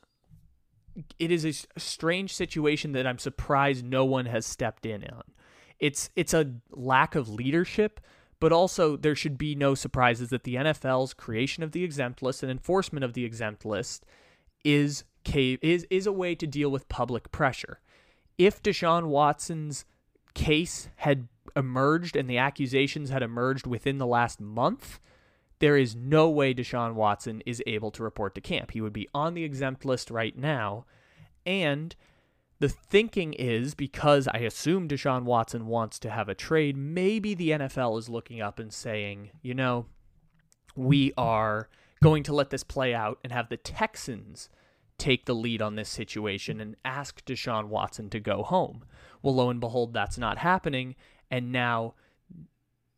it 1.20 1.32
is 1.32 1.44
a 1.44 1.52
strange 1.78 2.34
situation 2.34 2.94
that 2.94 3.06
I'm 3.06 3.20
surprised 3.20 3.84
no 3.84 4.06
one 4.06 4.26
has 4.28 4.46
stepped 4.46 4.86
in 4.86 5.04
on. 5.04 5.24
It's 5.80 6.12
it's 6.16 6.34
a 6.34 6.54
lack 6.72 7.14
of 7.14 7.28
leadership, 7.28 8.00
but 8.40 8.54
also 8.54 8.96
there 8.96 9.16
should 9.16 9.38
be 9.38 9.54
no 9.54 9.76
surprises 9.76 10.30
that 10.30 10.46
the 10.46 10.56
NFL's 10.56 11.14
creation 11.14 11.62
of 11.62 11.74
the 11.74 11.84
exempt 11.84 12.24
list 12.24 12.42
and 12.42 12.50
enforcement 12.50 13.04
of 13.04 13.16
the 13.16 13.26
exempt 13.26 13.66
list 13.66 14.06
is 14.64 15.04
is 15.26 15.86
is 15.90 16.08
a 16.08 16.12
way 16.12 16.36
to 16.36 16.48
deal 16.48 16.70
with 16.70 16.90
public 16.90 17.32
pressure. 17.32 17.80
If 18.38 18.62
Deshaun 18.64 19.08
Watson's 19.08 19.86
case 20.34 20.90
had 20.98 21.28
emerged 21.56 22.16
and 22.16 22.30
the 22.30 22.38
accusations 22.38 23.10
had 23.10 23.22
emerged 23.22 23.68
within 23.68 23.98
the 23.98 24.08
last 24.08 24.40
month, 24.40 25.00
there 25.60 25.78
is 25.78 25.96
no 25.96 26.30
way 26.30 26.54
Deshaun 26.54 26.94
Watson 26.94 27.42
is 27.46 27.62
able 27.68 27.92
to 27.92 28.04
report 28.04 28.36
to 28.36 28.42
camp. 28.42 28.72
He 28.72 28.82
would 28.82 28.94
be 28.94 29.10
on 29.14 29.34
the 29.34 29.44
exempt 29.44 29.84
list 29.84 30.10
right 30.10 30.38
now. 30.38 30.86
And 31.46 31.96
the 32.60 32.70
thinking 32.70 33.34
is 33.34 33.76
because 33.76 34.28
I 34.28 34.40
assume 34.40 34.88
Deshaun 34.88 35.24
Watson 35.24 35.68
wants 35.68 36.00
to 36.00 36.10
have 36.10 36.30
a 36.30 36.36
trade, 36.36 36.78
maybe 36.78 37.34
the 37.34 37.52
NFL 37.52 37.98
is 38.00 38.10
looking 38.10 38.42
up 38.42 38.60
and 38.60 38.74
saying, 38.74 39.32
you 39.42 39.54
know, 39.54 39.86
we 40.76 41.12
are 41.18 41.70
going 42.02 42.24
to 42.24 42.34
let 42.34 42.50
this 42.50 42.64
play 42.64 42.94
out 42.94 43.20
and 43.24 43.34
have 43.34 43.50
the 43.50 43.58
Texans 43.58 44.50
take 44.98 45.26
the 45.26 45.36
lead 45.36 45.62
on 45.62 45.76
this 45.76 45.90
situation 45.90 46.60
and 46.60 46.76
ask 46.84 47.24
Deshaun 47.26 47.68
Watson 47.68 48.10
to 48.10 48.20
go 48.20 48.44
home. 48.44 48.84
Well, 49.22 49.36
lo 49.36 49.50
and 49.50 49.60
behold, 49.60 49.94
that's 49.94 50.18
not 50.18 50.38
happening. 50.40 50.96
And 51.32 51.52
now 51.52 51.96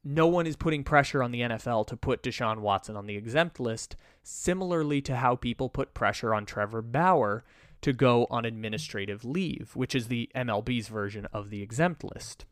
no 0.03 0.27
one 0.27 0.47
is 0.47 0.55
putting 0.55 0.83
pressure 0.83 1.21
on 1.21 1.31
the 1.31 1.41
NFL 1.41 1.87
to 1.87 1.95
put 1.95 2.23
Deshaun 2.23 2.59
Watson 2.59 2.95
on 2.95 3.05
the 3.05 3.15
exempt 3.15 3.59
list, 3.59 3.95
similarly 4.23 5.01
to 5.01 5.17
how 5.17 5.35
people 5.35 5.69
put 5.69 5.93
pressure 5.93 6.33
on 6.33 6.45
Trevor 6.45 6.81
Bauer 6.81 7.43
to 7.81 7.93
go 7.93 8.27
on 8.29 8.45
administrative 8.45 9.23
leave, 9.23 9.71
which 9.75 9.95
is 9.95 10.07
the 10.07 10.29
MLB's 10.35 10.87
version 10.87 11.27
of 11.33 11.49
the 11.49 11.61
exempt 11.61 12.03
list. 12.03 12.45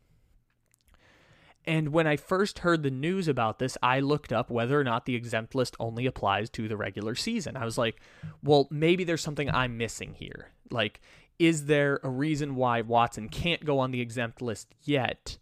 And 1.69 1.89
when 1.89 2.07
I 2.07 2.17
first 2.17 2.59
heard 2.59 2.81
the 2.81 2.89
news 2.89 3.27
about 3.27 3.59
this, 3.59 3.77
I 3.83 3.99
looked 3.99 4.33
up 4.33 4.49
whether 4.49 4.79
or 4.79 4.83
not 4.83 5.05
the 5.05 5.13
exempt 5.13 5.53
list 5.53 5.75
only 5.79 6.07
applies 6.07 6.49
to 6.49 6.67
the 6.67 6.75
regular 6.75 7.13
season. 7.13 7.55
I 7.55 7.63
was 7.63 7.77
like, 7.77 8.01
well, 8.41 8.67
maybe 8.71 9.03
there's 9.03 9.21
something 9.21 9.51
I'm 9.51 9.77
missing 9.77 10.15
here. 10.15 10.49
Like, 10.71 10.99
is 11.37 11.67
there 11.67 11.99
a 12.01 12.09
reason 12.09 12.55
why 12.55 12.81
Watson 12.81 13.29
can't 13.29 13.63
go 13.65 13.77
on 13.77 13.91
the 13.91 14.01
exempt 14.01 14.41
list 14.41 14.73
yet, 14.81 15.37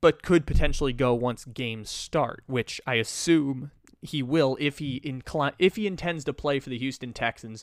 but 0.00 0.22
could 0.22 0.46
potentially 0.46 0.94
go 0.94 1.12
once 1.12 1.44
games 1.44 1.90
start, 1.90 2.42
which 2.46 2.80
I 2.86 2.94
assume 2.94 3.72
he 4.00 4.22
will 4.22 4.56
if 4.58 4.78
he 4.78 5.02
incline 5.04 5.52
if 5.58 5.76
he 5.76 5.86
intends 5.86 6.24
to 6.24 6.32
play 6.32 6.60
for 6.60 6.70
the 6.70 6.78
Houston 6.78 7.12
Texans. 7.12 7.62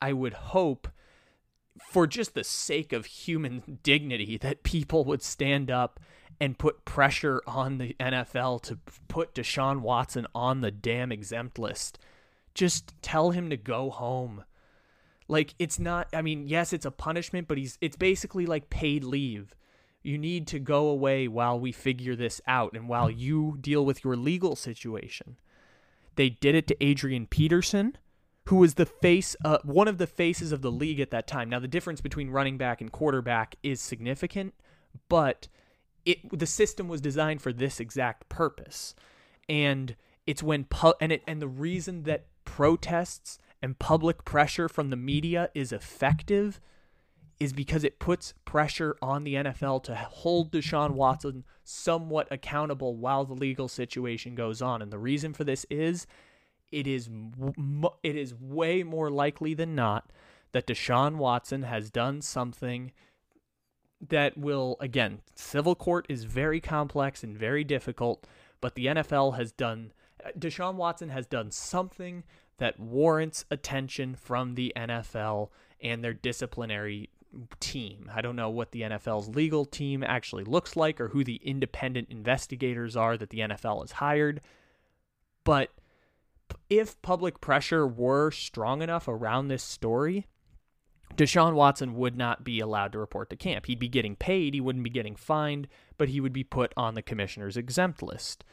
I 0.00 0.12
would 0.12 0.34
hope 0.34 0.88
for 1.78 2.08
just 2.08 2.34
the 2.34 2.42
sake 2.42 2.92
of 2.92 3.06
human 3.06 3.78
dignity 3.84 4.38
that 4.38 4.64
people 4.64 5.04
would 5.04 5.22
stand 5.22 5.70
up 5.70 6.00
and 6.40 6.58
put 6.58 6.84
pressure 6.84 7.42
on 7.46 7.78
the 7.78 7.94
NFL 8.00 8.62
to 8.62 8.78
put 9.08 9.34
Deshaun 9.34 9.80
Watson 9.80 10.26
on 10.34 10.60
the 10.60 10.70
damn 10.70 11.12
exempt 11.12 11.58
list. 11.58 11.98
Just 12.54 12.94
tell 13.02 13.30
him 13.30 13.50
to 13.50 13.56
go 13.56 13.90
home. 13.90 14.44
Like 15.28 15.54
it's 15.58 15.78
not 15.78 16.08
I 16.12 16.22
mean, 16.22 16.46
yes, 16.46 16.72
it's 16.72 16.86
a 16.86 16.90
punishment, 16.90 17.48
but 17.48 17.58
he's 17.58 17.78
it's 17.80 17.96
basically 17.96 18.46
like 18.46 18.70
paid 18.70 19.04
leave. 19.04 19.54
You 20.02 20.18
need 20.18 20.46
to 20.48 20.58
go 20.58 20.88
away 20.88 21.28
while 21.28 21.58
we 21.58 21.70
figure 21.70 22.16
this 22.16 22.40
out 22.46 22.74
and 22.74 22.88
while 22.88 23.10
you 23.10 23.56
deal 23.60 23.84
with 23.84 24.02
your 24.02 24.16
legal 24.16 24.56
situation. 24.56 25.36
They 26.16 26.28
did 26.28 26.54
it 26.54 26.66
to 26.66 26.84
Adrian 26.84 27.26
Peterson, 27.26 27.96
who 28.46 28.56
was 28.56 28.74
the 28.74 28.86
face, 28.86 29.36
uh, 29.44 29.58
one 29.62 29.88
of 29.88 29.98
the 29.98 30.06
faces 30.06 30.52
of 30.52 30.62
the 30.62 30.72
league 30.72 31.00
at 31.00 31.10
that 31.10 31.26
time. 31.26 31.48
Now, 31.48 31.60
the 31.60 31.68
difference 31.68 32.00
between 32.00 32.30
running 32.30 32.58
back 32.58 32.80
and 32.80 32.90
quarterback 32.90 33.56
is 33.62 33.80
significant, 33.80 34.54
but 35.08 35.48
it 36.04 36.38
the 36.38 36.46
system 36.46 36.88
was 36.88 37.00
designed 37.00 37.42
for 37.42 37.52
this 37.52 37.80
exact 37.80 38.28
purpose, 38.28 38.94
and 39.48 39.96
it's 40.26 40.42
when 40.42 40.64
pu- 40.64 40.94
and 41.00 41.12
it 41.12 41.22
and 41.26 41.40
the 41.40 41.48
reason 41.48 42.04
that 42.04 42.26
protests 42.44 43.38
and 43.60 43.78
public 43.78 44.24
pressure 44.24 44.68
from 44.68 44.90
the 44.90 44.96
media 44.96 45.50
is 45.54 45.72
effective 45.72 46.60
is 47.38 47.52
because 47.52 47.82
it 47.82 47.98
puts 47.98 48.34
pressure 48.44 48.96
on 49.02 49.24
the 49.24 49.34
NFL 49.34 49.82
to 49.84 49.94
hold 49.96 50.52
Deshaun 50.52 50.92
Watson 50.92 51.44
somewhat 51.64 52.28
accountable 52.30 52.96
while 52.96 53.24
the 53.24 53.34
legal 53.34 53.66
situation 53.68 54.34
goes 54.36 54.62
on. 54.62 54.80
And 54.80 54.92
the 54.92 54.98
reason 54.98 55.32
for 55.32 55.42
this 55.42 55.66
is 55.68 56.06
it 56.70 56.86
is 56.86 57.08
it 58.02 58.16
is 58.16 58.34
way 58.34 58.82
more 58.82 59.10
likely 59.10 59.54
than 59.54 59.74
not 59.74 60.10
that 60.52 60.66
Deshaun 60.66 61.16
Watson 61.16 61.62
has 61.62 61.90
done 61.90 62.20
something 62.20 62.92
that 64.08 64.36
will 64.36 64.76
again, 64.80 65.20
civil 65.34 65.74
court 65.74 66.06
is 66.08 66.24
very 66.24 66.60
complex 66.60 67.22
and 67.22 67.36
very 67.36 67.64
difficult, 67.64 68.26
but 68.60 68.74
the 68.74 68.86
NFL 68.86 69.36
has 69.36 69.52
done 69.52 69.92
uh, 70.24 70.30
Deshaun 70.38 70.74
Watson 70.74 71.08
has 71.08 71.26
done 71.26 71.50
something 71.50 72.24
that 72.58 72.78
warrants 72.78 73.44
attention 73.50 74.14
from 74.14 74.54
the 74.54 74.72
NFL 74.76 75.48
and 75.80 76.04
their 76.04 76.14
disciplinary 76.14 77.10
team. 77.60 78.10
I 78.14 78.20
don't 78.20 78.36
know 78.36 78.50
what 78.50 78.72
the 78.72 78.82
NFL's 78.82 79.28
legal 79.28 79.64
team 79.64 80.02
actually 80.02 80.44
looks 80.44 80.76
like 80.76 81.00
or 81.00 81.08
who 81.08 81.24
the 81.24 81.40
independent 81.42 82.08
investigators 82.10 82.96
are 82.96 83.16
that 83.16 83.30
the 83.30 83.40
NFL 83.40 83.80
has 83.80 83.92
hired. 83.92 84.40
But 85.44 85.70
if 86.68 87.00
public 87.02 87.40
pressure 87.40 87.86
were 87.86 88.30
strong 88.30 88.82
enough 88.82 89.08
around 89.08 89.48
this 89.48 89.62
story, 89.62 90.26
Deshaun 91.16 91.54
Watson 91.54 91.94
would 91.96 92.16
not 92.16 92.44
be 92.44 92.60
allowed 92.60 92.92
to 92.92 92.98
report 92.98 93.30
to 93.30 93.36
camp. 93.36 93.66
He'd 93.66 93.78
be 93.78 93.88
getting 93.88 94.16
paid, 94.16 94.54
he 94.54 94.60
wouldn't 94.60 94.84
be 94.84 94.90
getting 94.90 95.16
fined, 95.16 95.68
but 95.98 96.08
he 96.08 96.20
would 96.20 96.32
be 96.32 96.44
put 96.44 96.72
on 96.76 96.94
the 96.94 97.02
commissioner's 97.02 97.56
exempt 97.56 98.02
list. 98.02 98.44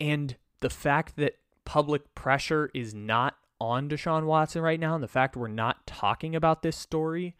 And 0.00 0.36
the 0.60 0.70
fact 0.70 1.16
that 1.16 1.38
public 1.64 2.14
pressure 2.14 2.70
is 2.74 2.94
not 2.94 3.36
on 3.60 3.88
Deshaun 3.88 4.24
Watson 4.24 4.62
right 4.62 4.78
now, 4.78 4.94
and 4.94 5.02
the 5.02 5.08
fact 5.08 5.36
we're 5.36 5.48
not 5.48 5.86
talking 5.86 6.36
about 6.36 6.62
this 6.62 6.76
story 6.76 7.34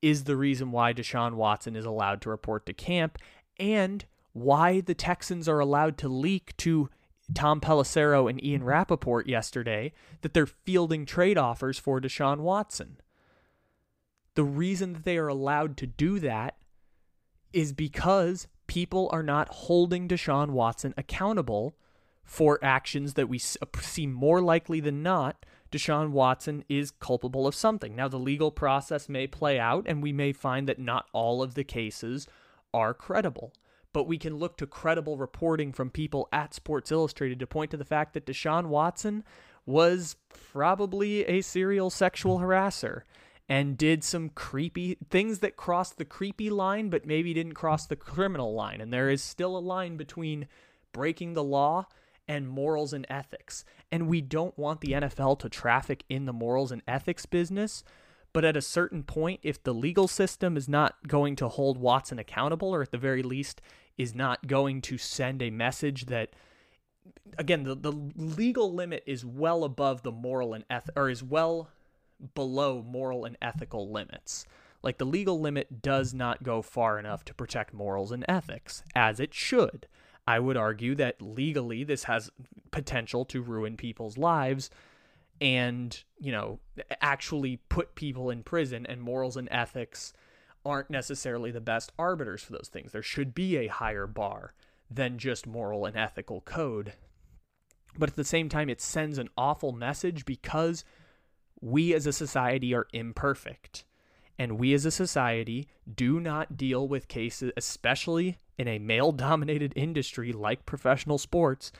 is 0.00 0.24
the 0.24 0.36
reason 0.36 0.70
why 0.70 0.92
Deshaun 0.92 1.34
Watson 1.34 1.74
is 1.74 1.84
allowed 1.84 2.20
to 2.22 2.30
report 2.30 2.66
to 2.66 2.72
camp 2.72 3.18
and 3.58 4.04
why 4.32 4.80
the 4.80 4.94
Texans 4.94 5.48
are 5.48 5.58
allowed 5.58 5.98
to 5.98 6.08
leak 6.08 6.56
to 6.58 6.88
Tom 7.34 7.60
Pelissero 7.60 8.30
and 8.30 8.42
Ian 8.42 8.64
Rapoport 8.64 9.28
yesterday 9.28 9.92
that 10.22 10.34
they're 10.34 10.46
fielding 10.46 11.04
trade 11.04 11.36
offers 11.36 11.78
for 11.78 12.00
Deshaun 12.00 12.38
Watson. 12.38 12.98
The 14.34 14.44
reason 14.44 14.92
that 14.92 15.04
they 15.04 15.18
are 15.18 15.28
allowed 15.28 15.76
to 15.78 15.86
do 15.86 16.18
that 16.20 16.56
is 17.52 17.72
because 17.72 18.46
people 18.66 19.08
are 19.12 19.22
not 19.22 19.48
holding 19.48 20.06
Deshaun 20.06 20.50
Watson 20.50 20.94
accountable 20.96 21.74
for 22.22 22.62
actions 22.62 23.14
that 23.14 23.28
we 23.28 23.40
uh, 23.62 23.66
see 23.80 24.06
more 24.06 24.40
likely 24.40 24.80
than 24.80 25.02
not 25.02 25.46
Deshaun 25.70 26.10
Watson 26.10 26.64
is 26.68 26.90
culpable 26.90 27.46
of 27.46 27.54
something. 27.54 27.94
Now, 27.94 28.08
the 28.08 28.18
legal 28.18 28.50
process 28.50 29.08
may 29.08 29.26
play 29.26 29.58
out, 29.58 29.84
and 29.86 30.02
we 30.02 30.12
may 30.12 30.32
find 30.32 30.68
that 30.68 30.78
not 30.78 31.06
all 31.12 31.42
of 31.42 31.54
the 31.54 31.64
cases 31.64 32.26
are 32.72 32.94
credible. 32.94 33.52
But 33.92 34.04
we 34.04 34.18
can 34.18 34.36
look 34.36 34.56
to 34.58 34.66
credible 34.66 35.16
reporting 35.16 35.72
from 35.72 35.90
people 35.90 36.28
at 36.32 36.54
Sports 36.54 36.92
Illustrated 36.92 37.40
to 37.40 37.46
point 37.46 37.70
to 37.70 37.76
the 37.76 37.84
fact 37.84 38.14
that 38.14 38.26
Deshaun 38.26 38.66
Watson 38.66 39.24
was 39.66 40.16
probably 40.52 41.24
a 41.24 41.40
serial 41.40 41.90
sexual 41.90 42.38
harasser 42.38 43.02
and 43.48 43.78
did 43.78 44.04
some 44.04 44.28
creepy 44.28 44.98
things 45.08 45.38
that 45.38 45.56
crossed 45.56 45.96
the 45.96 46.04
creepy 46.04 46.50
line, 46.50 46.90
but 46.90 47.06
maybe 47.06 47.32
didn't 47.32 47.54
cross 47.54 47.86
the 47.86 47.96
criminal 47.96 48.54
line. 48.54 48.80
And 48.80 48.92
there 48.92 49.08
is 49.08 49.22
still 49.22 49.56
a 49.56 49.60
line 49.60 49.96
between 49.96 50.46
breaking 50.92 51.32
the 51.32 51.44
law 51.44 51.86
and 52.28 52.46
morals 52.46 52.92
and 52.92 53.06
ethics. 53.08 53.64
And 53.90 54.06
we 54.06 54.20
don't 54.20 54.56
want 54.58 54.82
the 54.82 54.92
NFL 54.92 55.38
to 55.40 55.48
traffic 55.48 56.04
in 56.10 56.26
the 56.26 56.32
morals 56.32 56.70
and 56.70 56.82
ethics 56.86 57.24
business. 57.24 57.82
But 58.34 58.44
at 58.44 58.56
a 58.56 58.62
certain 58.62 59.02
point, 59.02 59.40
if 59.42 59.62
the 59.62 59.72
legal 59.72 60.06
system 60.06 60.58
is 60.58 60.68
not 60.68 61.08
going 61.08 61.34
to 61.36 61.48
hold 61.48 61.78
Watson 61.78 62.18
accountable, 62.18 62.74
or 62.74 62.82
at 62.82 62.90
the 62.90 62.98
very 62.98 63.22
least 63.22 63.62
is 63.96 64.14
not 64.14 64.46
going 64.46 64.82
to 64.82 64.98
send 64.98 65.40
a 65.40 65.50
message 65.50 66.06
that, 66.06 66.30
again, 67.38 67.62
the, 67.62 67.74
the 67.74 67.90
legal 67.90 68.74
limit 68.74 69.02
is 69.06 69.24
well 69.24 69.64
above 69.64 70.02
the 70.02 70.12
moral 70.12 70.52
and 70.52 70.64
eth- 70.68 70.90
or 70.94 71.08
is 71.08 71.22
well 71.22 71.70
below 72.34 72.82
moral 72.82 73.24
and 73.24 73.36
ethical 73.40 73.90
limits. 73.90 74.46
Like 74.82 74.98
the 74.98 75.04
legal 75.04 75.40
limit 75.40 75.82
does 75.82 76.14
not 76.14 76.42
go 76.42 76.62
far 76.62 76.98
enough 76.98 77.24
to 77.26 77.34
protect 77.34 77.74
morals 77.74 78.12
and 78.12 78.24
ethics, 78.28 78.82
as 78.94 79.18
it 79.18 79.34
should. 79.34 79.86
I 80.26 80.38
would 80.38 80.56
argue 80.56 80.94
that 80.96 81.22
legally 81.22 81.84
this 81.84 82.04
has 82.04 82.30
potential 82.70 83.24
to 83.26 83.42
ruin 83.42 83.76
people's 83.76 84.18
lives 84.18 84.70
and, 85.40 86.02
you 86.18 86.32
know, 86.32 86.60
actually 87.00 87.56
put 87.68 87.94
people 87.94 88.30
in 88.30 88.42
prison 88.42 88.86
and 88.86 89.00
morals 89.00 89.36
and 89.36 89.48
ethics 89.50 90.12
aren't 90.64 90.90
necessarily 90.90 91.50
the 91.50 91.60
best 91.60 91.92
arbiters 91.98 92.42
for 92.42 92.52
those 92.52 92.68
things. 92.70 92.92
There 92.92 93.02
should 93.02 93.34
be 93.34 93.56
a 93.56 93.68
higher 93.68 94.06
bar 94.06 94.52
than 94.90 95.18
just 95.18 95.46
moral 95.46 95.86
and 95.86 95.96
ethical 95.96 96.40
code. 96.42 96.92
But 97.96 98.10
at 98.10 98.16
the 98.16 98.24
same 98.24 98.48
time, 98.48 98.68
it 98.68 98.80
sends 98.80 99.18
an 99.18 99.28
awful 99.36 99.72
message 99.72 100.24
because 100.24 100.84
we 101.60 101.94
as 101.94 102.06
a 102.06 102.12
society 102.12 102.74
are 102.74 102.86
imperfect. 102.92 103.84
And 104.38 104.58
we 104.58 104.72
as 104.72 104.84
a 104.84 104.90
society 104.90 105.66
do 105.92 106.20
not 106.20 106.56
deal 106.56 106.86
with 106.86 107.08
cases, 107.08 107.50
especially 107.56 108.38
in 108.56 108.68
a 108.68 108.78
male 108.78 109.10
dominated 109.10 109.72
industry 109.76 110.32
like 110.32 110.66
professional 110.66 111.18
sports 111.18 111.72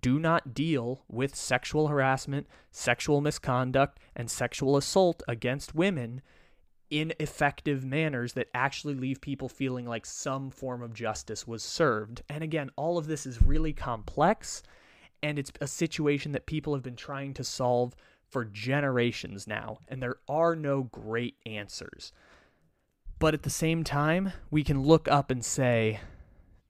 do 0.00 0.18
not 0.18 0.54
deal 0.54 1.02
with 1.08 1.34
sexual 1.34 1.88
harassment, 1.88 2.46
sexual 2.70 3.20
misconduct, 3.20 3.98
and 4.16 4.30
sexual 4.30 4.76
assault 4.76 5.22
against 5.28 5.74
women 5.74 6.22
in 6.90 7.12
effective 7.20 7.84
manners 7.84 8.34
that 8.34 8.48
actually 8.54 8.94
leave 8.94 9.20
people 9.20 9.48
feeling 9.48 9.86
like 9.86 10.04
some 10.04 10.50
form 10.50 10.82
of 10.82 10.94
justice 10.94 11.46
was 11.46 11.62
served. 11.62 12.22
And 12.28 12.42
again, 12.44 12.70
all 12.76 12.98
of 12.98 13.06
this 13.06 13.26
is 13.26 13.42
really 13.42 13.72
complex, 13.72 14.62
and 15.22 15.38
it's 15.38 15.52
a 15.60 15.66
situation 15.66 16.32
that 16.32 16.46
people 16.46 16.74
have 16.74 16.82
been 16.82 16.96
trying 16.96 17.34
to 17.34 17.44
solve 17.44 17.94
for 18.32 18.44
generations 18.44 19.46
now, 19.46 19.78
and 19.86 20.02
there 20.02 20.16
are 20.28 20.56
no 20.56 20.84
great 20.84 21.36
answers. 21.46 22.12
But 23.18 23.34
at 23.34 23.42
the 23.42 23.50
same 23.50 23.84
time, 23.84 24.32
we 24.50 24.64
can 24.64 24.82
look 24.82 25.06
up 25.06 25.30
and 25.30 25.44
say, 25.44 26.00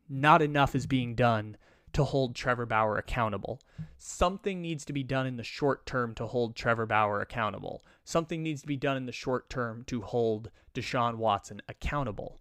not 0.09 0.42
enough 0.42 0.75
is 0.75 0.87
being 0.87 1.14
done 1.14 1.57
to 1.92 2.05
hold 2.05 2.35
Trevor 2.35 2.66
Bauer 2.66 2.98
accountable. 2.98 3.61
Something 3.96 4.61
needs 4.61 4.85
to 4.87 4.92
be 4.92 5.03
done 5.03 5.27
in 5.27 5.37
the 5.37 5.44
short 5.44 5.87
term 5.87 6.14
to 6.16 6.27
hold 6.27 6.57
Trevor 6.57 6.87
Bauer 6.87 7.20
accountable. 7.20 7.85
Something 8.05 8.42
needs 8.42 8.62
to 8.62 8.66
be 8.66 8.77
done 8.77 8.96
in 8.96 9.07
the 9.07 9.12
short 9.12 9.48
term 9.48 9.85
to 9.87 10.03
hold 10.03 10.51
Deshaun 10.75 11.16
Watson 11.16 11.62
accountable. 11.68 12.40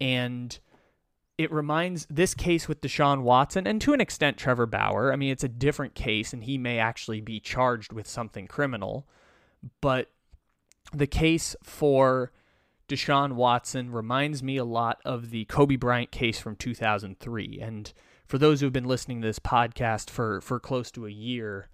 And 0.00 0.58
it 1.36 1.50
reminds 1.50 2.06
this 2.08 2.34
case 2.34 2.68
with 2.68 2.80
Deshaun 2.80 3.22
Watson 3.22 3.66
and 3.66 3.80
to 3.80 3.92
an 3.92 4.00
extent 4.00 4.36
Trevor 4.36 4.66
Bauer. 4.66 5.12
I 5.12 5.16
mean, 5.16 5.32
it's 5.32 5.44
a 5.44 5.48
different 5.48 5.94
case 5.94 6.32
and 6.32 6.44
he 6.44 6.58
may 6.58 6.78
actually 6.78 7.20
be 7.20 7.40
charged 7.40 7.92
with 7.92 8.06
something 8.06 8.46
criminal. 8.46 9.08
But 9.80 10.10
the 10.92 11.06
case 11.06 11.56
for 11.62 12.30
Deshaun 12.88 13.32
Watson 13.32 13.90
reminds 13.90 14.42
me 14.42 14.56
a 14.56 14.64
lot 14.64 15.00
of 15.04 15.30
the 15.30 15.44
Kobe 15.46 15.76
Bryant 15.76 16.12
case 16.12 16.38
from 16.38 16.54
2003. 16.54 17.58
And 17.60 17.92
for 18.26 18.38
those 18.38 18.60
who 18.60 18.66
have 18.66 18.72
been 18.72 18.84
listening 18.84 19.20
to 19.22 19.26
this 19.26 19.38
podcast 19.38 20.10
for, 20.10 20.40
for 20.40 20.60
close 20.60 20.90
to 20.92 21.06
a 21.06 21.10
year, 21.10 21.68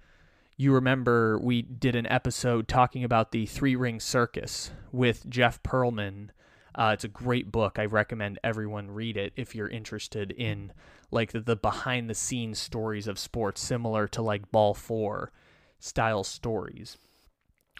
you 0.57 0.73
remember 0.73 1.39
we 1.39 1.63
did 1.63 1.95
an 1.95 2.07
episode 2.07 2.69
talking 2.69 3.05
about 3.05 3.33
the 3.33 3.47
three 3.47 3.77
ring 3.77 4.01
circus 4.01 4.71
with 4.93 5.29
Jeff 5.29 5.63
Pearlman. 5.63 6.31
Uh, 6.75 6.91
it's 6.95 7.05
a 7.05 7.09
great 7.09 7.51
book. 7.51 7.79
I 7.79 7.87
recommend 7.87 8.39
everyone 8.45 8.91
read 8.91 9.17
it 9.17 9.33
if 9.37 9.55
you're 9.55 9.69
interested 9.69 10.31
in 10.31 10.73
like 11.11 11.33
the, 11.33 11.41
the 11.41 11.57
behind 11.57 12.09
the 12.09 12.15
scenes 12.15 12.59
stories 12.59 13.09
of 13.09 13.19
sports, 13.19 13.61
similar 13.61 14.07
to 14.09 14.23
like 14.23 14.53
Ball 14.53 14.75
Four 14.75 15.33
style 15.79 16.25
stories. 16.25 16.97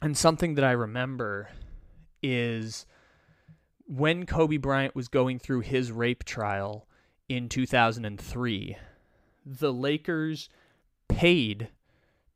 And 0.03 0.17
something 0.17 0.55
that 0.55 0.65
I 0.65 0.73
remember 0.73 1.51
is 2.23 2.87
when 3.87 4.27
Kobe 4.27 4.57
Bryant 4.57 4.95
was 4.95 5.09
going 5.09 5.39
through 5.39 5.61
his 5.61 5.93
rape 5.93 6.25
trial 6.25 6.87
in 7.29 7.49
2003, 7.49 8.77
the 9.45 9.73
Lakers 9.73 10.49
paid 11.09 11.69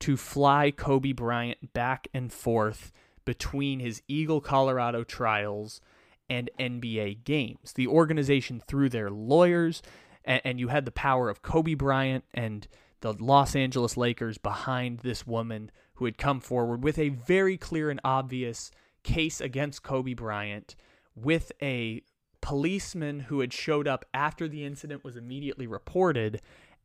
to 0.00 0.16
fly 0.16 0.70
Kobe 0.70 1.12
Bryant 1.12 1.72
back 1.72 2.08
and 2.12 2.32
forth 2.32 2.92
between 3.24 3.80
his 3.80 4.02
Eagle, 4.06 4.40
Colorado 4.40 5.02
trials 5.04 5.80
and 6.28 6.50
NBA 6.58 7.24
games. 7.24 7.72
The 7.74 7.86
organization, 7.86 8.60
through 8.66 8.88
their 8.90 9.10
lawyers, 9.10 9.82
and, 10.24 10.40
and, 10.44 10.60
you 10.60 10.68
had 10.68 10.84
the 10.84 10.90
power 10.90 11.28
of 11.28 11.42
Kobe 11.42 11.74
Bryant 11.74 12.24
and 12.32 12.66
the 13.00 13.12
Los 13.12 13.54
Angeles 13.54 13.96
Lakers 13.96 14.38
behind 14.38 15.00
this 15.00 15.26
woman 15.26 15.70
who 15.94 16.06
had 16.06 16.18
come 16.18 16.40
forward 16.40 16.82
with 16.82 16.98
a 16.98 17.10
very 17.10 17.56
clear 17.56 17.90
and 17.90 18.00
obvious 18.04 18.70
case 19.02 19.40
against 19.40 19.82
Kobe 19.82 20.14
Bryant 20.14 20.74
with 21.14 21.52
a 21.62 22.02
policeman 22.40 23.20
who 23.20 23.40
had 23.40 23.52
showed 23.52 23.86
up 23.86 24.04
after 24.12 24.48
the 24.48 24.64
incident 24.64 25.04
was 25.04 25.16
immediately 25.16 25.66
reported 25.66 26.40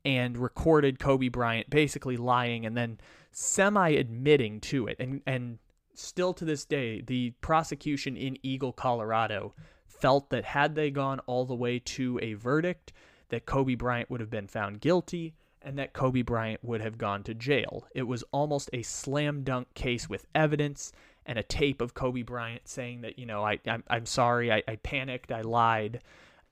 and 0.05 0.37
recorded 0.37 0.99
Kobe 0.99 1.29
Bryant 1.29 1.69
basically 1.69 2.17
lying 2.17 2.65
and 2.65 2.77
then 2.77 2.99
semi 3.31 3.89
admitting 3.89 4.59
to 4.61 4.87
it. 4.87 4.97
And 4.99 5.21
and 5.25 5.59
still 5.99 6.33
to 6.33 6.45
this 6.45 6.65
day, 6.65 7.01
the 7.01 7.31
prosecution 7.41 8.15
in 8.15 8.37
Eagle, 8.43 8.73
Colorado 8.73 9.53
felt 9.85 10.29
that 10.29 10.45
had 10.45 10.75
they 10.75 10.89
gone 10.89 11.19
all 11.27 11.45
the 11.45 11.55
way 11.55 11.79
to 11.79 12.19
a 12.21 12.33
verdict, 12.33 12.93
that 13.29 13.45
Kobe 13.45 13.75
Bryant 13.75 14.09
would 14.09 14.21
have 14.21 14.29
been 14.29 14.47
found 14.47 14.81
guilty 14.81 15.35
and 15.61 15.77
that 15.77 15.93
Kobe 15.93 16.21
Bryant 16.21 16.63
would 16.63 16.81
have 16.81 16.97
gone 16.97 17.23
to 17.23 17.33
jail. 17.33 17.85
It 17.93 18.03
was 18.03 18.23
almost 18.31 18.69
a 18.73 18.81
slam 18.81 19.43
dunk 19.43 19.73
case 19.73 20.09
with 20.09 20.25
evidence 20.33 20.91
and 21.25 21.37
a 21.37 21.43
tape 21.43 21.81
of 21.81 21.93
Kobe 21.93 22.23
Bryant 22.23 22.67
saying 22.67 23.01
that, 23.01 23.19
you 23.19 23.25
know, 23.25 23.43
I, 23.43 23.59
I'm, 23.67 23.83
I'm 23.89 24.05
sorry, 24.05 24.51
I, 24.51 24.63
I 24.67 24.77
panicked, 24.77 25.31
I 25.31 25.41
lied. 25.41 26.01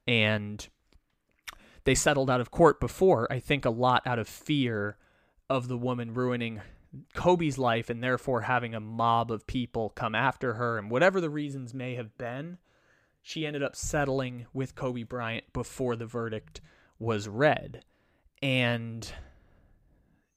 And 0.06 0.68
they 1.86 1.96
settled 1.96 2.30
out 2.30 2.42
of 2.42 2.52
court 2.52 2.80
before, 2.80 3.32
I 3.32 3.40
think 3.40 3.66
a 3.66 3.70
lot 3.70 4.06
out 4.06 4.20
of 4.20 4.28
fear 4.28 4.98
of 5.50 5.68
the 5.68 5.78
woman 5.78 6.14
ruining 6.14 6.62
Kobe's 7.14 7.58
life 7.58 7.90
and 7.90 8.04
therefore 8.04 8.42
having 8.42 8.74
a 8.74 8.80
mob 8.80 9.32
of 9.32 9.48
people 9.48 9.90
come 9.90 10.16
after 10.16 10.56
her 10.56 10.78
and 10.78 10.90
whatever 10.90 11.20
the 11.20 11.30
reasons 11.30 11.74
may 11.74 11.96
have 11.96 12.18
been, 12.18 12.58
she 13.22 13.46
ended 13.46 13.64
up 13.64 13.76
settling 13.76 14.46
with 14.54 14.76
Kobe 14.76 15.04
Bryant 15.04 15.52
before 15.54 15.96
the 15.96 16.06
verdict 16.06 16.62
was 17.00 17.28
read. 17.28 17.84
And 18.42 19.12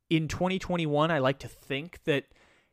in 0.08 0.26
2021, 0.26 1.10
I 1.10 1.18
like 1.18 1.38
to 1.40 1.48
think 1.48 2.02
that 2.04 2.24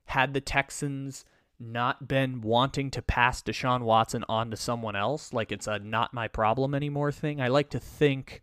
had 0.06 0.34
the 0.34 0.42
Texans 0.42 1.26
not 1.60 2.08
been 2.08 2.42
wanting 2.42 2.92
to 2.92 3.02
pass 3.02 3.42
Deshaun 3.42 3.82
Watson 3.82 4.24
on 4.30 4.52
to 4.52 4.58
someone 4.58 4.96
else, 4.96 5.34
like 5.34 5.52
it's 5.52 5.68
a 5.68 5.80
not 5.80 6.14
my 6.14 6.28
problem 6.28 6.74
anymore 6.74 7.12
thing, 7.12 7.42
I 7.42 7.48
like 7.48 7.70
to 7.72 7.80
think 7.80 8.42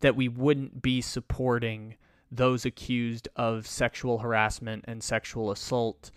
that 0.00 0.16
we 0.16 0.28
wouldn't 0.28 0.82
be 0.82 1.00
supporting 1.00 1.96
those 2.30 2.64
accused 2.64 3.28
of 3.36 3.66
sexual 3.66 4.18
harassment 4.18 4.84
and 4.88 5.02
sexual 5.02 5.50
assault 5.50 6.10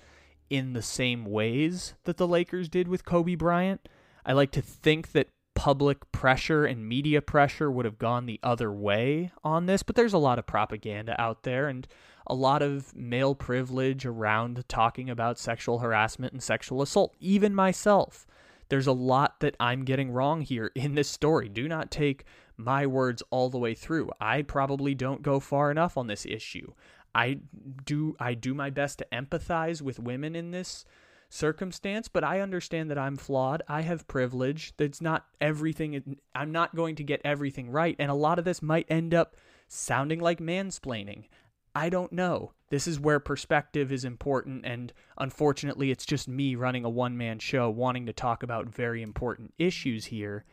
in 0.50 0.74
the 0.74 0.82
same 0.82 1.26
ways 1.26 1.94
that 2.06 2.18
the 2.18 2.28
Lakers 2.28 2.70
did 2.70 2.88
with 2.88 3.06
Kobe 3.06 3.36
Bryant. 3.36 3.88
I 4.26 4.34
like 4.34 4.52
to 4.52 4.62
think 4.62 5.12
that 5.12 5.30
public 5.56 6.10
pressure 6.12 6.66
and 6.66 6.88
media 6.88 7.22
pressure 7.22 7.70
would 7.70 7.86
have 7.86 7.98
gone 7.98 8.26
the 8.26 8.40
other 8.42 8.72
way 8.72 9.32
on 9.44 9.66
this, 9.66 9.84
but 9.84 9.96
there's 9.96 10.14
a 10.14 10.18
lot 10.18 10.40
of 10.40 10.48
propaganda 10.48 11.20
out 11.20 11.44
there 11.44 11.68
and 11.68 11.88
a 12.28 12.34
lot 12.34 12.62
of 12.62 12.96
male 12.96 13.36
privilege 13.36 14.06
around 14.06 14.64
talking 14.68 15.10
about 15.10 15.38
sexual 15.38 15.80
harassment 15.80 16.32
and 16.32 16.42
sexual 16.42 16.82
assault. 16.82 17.14
Even 17.20 17.54
myself, 17.54 18.26
there's 18.70 18.88
a 18.88 18.94
lot 18.94 19.40
that 19.42 19.56
I'm 19.60 19.84
getting 19.84 20.12
wrong 20.12 20.42
here 20.42 20.72
in 20.76 20.96
this 20.96 21.10
story. 21.10 21.50
Do 21.50 21.68
not 21.68 21.92
take 21.92 22.24
my 22.60 22.86
words 22.86 23.24
all 23.32 23.50
the 23.50 23.58
way 23.58 23.74
through. 23.74 24.12
I 24.20 24.42
probably 24.42 24.94
don't 24.94 25.24
go 25.24 25.40
far 25.40 25.72
enough 25.72 25.98
on 25.98 26.08
this 26.08 26.26
issue. 26.26 26.74
I 27.16 27.40
do 27.86 28.16
I 28.20 28.34
do 28.34 28.54
my 28.54 28.70
best 28.70 29.00
to 29.00 29.08
empathize 29.12 29.82
with 29.82 29.98
women 29.98 30.36
in 30.36 30.52
this 30.52 30.86
circumstance, 31.30 32.08
but 32.08 32.24
I 32.24 32.42
understand 32.42 32.92
that 32.92 32.98
I'm 32.98 33.18
flawed. 33.18 33.64
I 33.68 33.82
have 33.82 34.08
privilege. 34.08 34.74
That's 34.78 35.02
not 35.02 35.26
everything 35.40 36.18
I'm 36.36 36.52
not 36.52 36.76
going 36.76 36.96
to 36.96 37.04
get 37.04 37.22
everything 37.24 37.72
right, 37.72 37.96
and 37.98 38.12
a 38.12 38.16
lot 38.16 38.38
of 38.38 38.46
this 38.46 38.62
might 38.62 38.86
end 38.90 39.14
up 39.14 39.36
sounding 39.68 40.20
like 40.20 40.40
mansplaining. 40.40 41.26
I 41.74 41.90
don't 41.90 42.12
know. 42.12 42.52
This 42.70 42.88
is 42.88 43.00
where 43.00 43.20
perspective 43.20 43.92
is 43.92 44.04
important, 44.04 44.66
and 44.66 44.92
unfortunately, 45.18 45.92
it's 45.92 46.06
just 46.06 46.28
me 46.28 46.56
running 46.56 46.84
a 46.84 46.90
one 46.90 47.18
man 47.18 47.40
show 47.40 47.70
wanting 47.70 48.06
to 48.08 48.14
talk 48.14 48.44
about 48.44 48.68
very 48.68 49.02
important 49.02 49.54
issues 49.58 50.06
here 50.06 50.46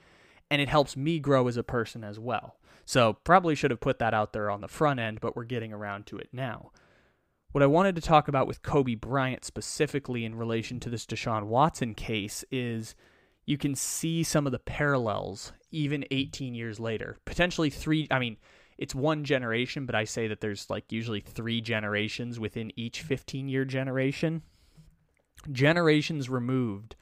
and 0.51 0.63
it 0.63 0.69
helps 0.69 0.97
me 0.97 1.19
grow 1.19 1.49
as 1.49 1.57
a 1.57 1.63
person 1.63 2.05
as 2.05 2.19
well. 2.19 2.57
So, 2.85 3.15
probably 3.25 3.55
should 3.55 3.73
have 3.73 3.81
put 3.81 3.99
that 3.99 4.15
out 4.15 4.33
there 4.33 4.51
on 4.51 4.61
the 4.61 4.69
front 4.69 5.01
end, 5.01 5.21
but 5.21 5.35
we're 5.35 5.45
getting 5.45 5.73
around 5.73 6.07
to 6.07 6.19
it 6.19 6.29
now. 6.33 6.71
What 7.53 7.63
I 7.63 7.67
wanted 7.67 7.95
to 7.97 8.03
talk 8.03 8.29
about 8.29 8.47
with 8.47 8.63
Kobe 8.63 8.95
Bryant 8.95 9.45
specifically 9.45 10.25
in 10.25 10.35
relation 10.35 10.79
to 10.81 10.91
this 10.91 11.07
Deshaun 11.07 11.45
Watson 11.45 11.95
case 11.95 12.45
is 12.51 12.95
you 13.47 13.57
can 13.57 13.75
see 13.75 14.23
some 14.23 14.45
of 14.47 14.53
the 14.53 14.59
parallels 14.59 15.53
even 15.71 16.05
18 16.11 16.55
years 16.55 16.79
later. 16.79 17.19
Potentially 17.25 17.71
three, 17.71 18.07
I 18.11 18.19
mean, 18.19 18.37
it's 18.77 18.95
one 18.95 19.25
generation, 19.25 19.87
but 19.87 19.95
I 19.95 20.05
say 20.05 20.29
that 20.29 20.41
there's 20.41 20.69
like 20.69 20.93
usually 20.93 21.21
three 21.21 21.61
generations 21.61 22.39
within 22.39 22.73
each 22.79 23.03
15 23.03 23.49
year 23.49 23.65
generation. 23.65 24.43
Generations 25.51 26.29
removed 26.29 26.97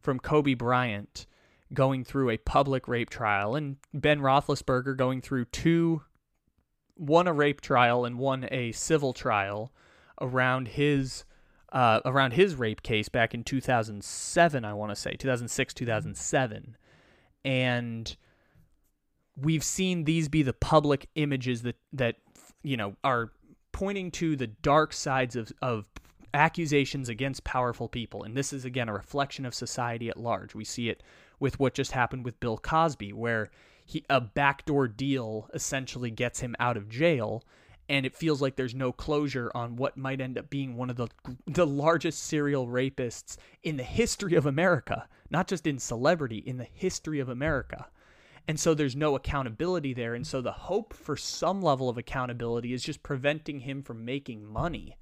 from 0.00 0.20
Kobe 0.20 0.54
Bryant 0.54 1.26
going 1.72 2.04
through 2.04 2.30
a 2.30 2.36
public 2.38 2.88
rape 2.88 3.10
trial, 3.10 3.56
and 3.56 3.76
Ben 3.92 4.20
Roethlisberger 4.20 4.96
going 4.96 5.20
through 5.20 5.46
two, 5.46 6.02
one 6.94 7.26
a 7.26 7.32
rape 7.32 7.60
trial 7.60 8.04
and 8.04 8.18
one 8.18 8.48
a 8.50 8.72
civil 8.72 9.12
trial 9.12 9.72
around 10.20 10.68
his 10.68 11.24
uh, 11.72 12.00
around 12.04 12.32
his 12.32 12.54
rape 12.54 12.82
case 12.82 13.08
back 13.08 13.34
in 13.34 13.44
2007. 13.44 14.64
I 14.64 14.72
want 14.72 14.90
to 14.92 14.96
say 14.96 15.14
2006, 15.14 15.74
2007, 15.74 16.76
and 17.44 18.16
we've 19.36 19.64
seen 19.64 20.04
these 20.04 20.28
be 20.28 20.42
the 20.42 20.52
public 20.52 21.08
images 21.14 21.62
that 21.62 21.76
that 21.92 22.16
you 22.62 22.76
know 22.76 22.96
are 23.04 23.32
pointing 23.72 24.10
to 24.10 24.36
the 24.36 24.46
dark 24.46 24.92
sides 24.92 25.36
of 25.36 25.52
of 25.60 25.86
accusations 26.34 27.08
against 27.08 27.44
powerful 27.44 27.88
people 27.88 28.22
and 28.22 28.36
this 28.36 28.52
is 28.52 28.64
again 28.64 28.88
a 28.88 28.92
reflection 28.92 29.46
of 29.46 29.54
society 29.54 30.08
at 30.08 30.18
large 30.18 30.54
we 30.54 30.64
see 30.64 30.88
it 30.88 31.02
with 31.38 31.58
what 31.58 31.74
just 31.74 31.92
happened 31.92 32.24
with 32.24 32.40
Bill 32.40 32.58
Cosby, 32.58 33.12
where 33.12 33.50
he 33.84 34.04
a 34.10 34.20
backdoor 34.20 34.88
deal 34.88 35.48
essentially 35.54 36.10
gets 36.10 36.40
him 36.40 36.56
out 36.58 36.76
of 36.76 36.88
jail, 36.88 37.44
and 37.88 38.04
it 38.04 38.16
feels 38.16 38.42
like 38.42 38.56
there's 38.56 38.74
no 38.74 38.90
closure 38.92 39.50
on 39.54 39.76
what 39.76 39.96
might 39.96 40.20
end 40.20 40.36
up 40.36 40.50
being 40.50 40.76
one 40.76 40.90
of 40.90 40.96
the 40.96 41.08
the 41.46 41.66
largest 41.66 42.24
serial 42.24 42.66
rapists 42.66 43.36
in 43.62 43.76
the 43.76 43.84
history 43.84 44.34
of 44.34 44.46
America, 44.46 45.08
not 45.30 45.46
just 45.46 45.66
in 45.66 45.78
celebrity, 45.78 46.38
in 46.38 46.56
the 46.56 46.68
history 46.72 47.20
of 47.20 47.28
America. 47.28 47.88
And 48.48 48.60
so 48.60 48.74
there's 48.74 48.94
no 48.94 49.16
accountability 49.16 49.92
there. 49.92 50.14
And 50.14 50.26
so 50.26 50.40
the 50.40 50.52
hope 50.52 50.94
for 50.94 51.16
some 51.16 51.60
level 51.60 51.88
of 51.88 51.98
accountability 51.98 52.72
is 52.72 52.82
just 52.84 53.02
preventing 53.02 53.60
him 53.60 53.82
from 53.82 54.04
making 54.04 54.44
money. 54.44 54.96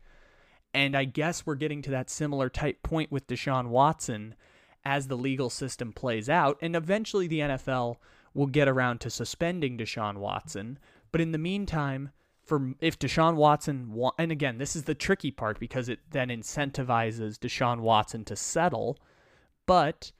And 0.72 0.96
I 0.96 1.04
guess 1.04 1.44
we're 1.44 1.54
getting 1.54 1.82
to 1.82 1.90
that 1.90 2.10
similar 2.10 2.48
type 2.48 2.82
point 2.82 3.12
with 3.12 3.26
Deshaun 3.26 3.68
Watson 3.68 4.34
as 4.84 5.08
the 5.08 5.16
legal 5.16 5.50
system 5.50 5.92
plays 5.92 6.28
out. 6.28 6.58
And 6.60 6.76
eventually 6.76 7.26
the 7.26 7.40
NFL 7.40 7.96
will 8.34 8.46
get 8.46 8.68
around 8.68 9.00
to 9.00 9.10
suspending 9.10 9.78
Deshaun 9.78 10.18
Watson. 10.18 10.78
But 11.12 11.20
in 11.20 11.32
the 11.32 11.38
meantime, 11.38 12.10
for 12.44 12.74
if 12.80 12.98
Deshaun 12.98 13.36
Watson 13.36 13.92
wa- 13.92 14.12
and 14.18 14.30
again, 14.30 14.58
this 14.58 14.76
is 14.76 14.84
the 14.84 14.94
tricky 14.94 15.30
part 15.30 15.58
because 15.58 15.88
it 15.88 16.00
then 16.10 16.28
incentivizes 16.28 17.38
Deshaun 17.38 17.80
Watson 17.80 18.24
to 18.26 18.36
settle, 18.36 18.98
but 19.66 20.12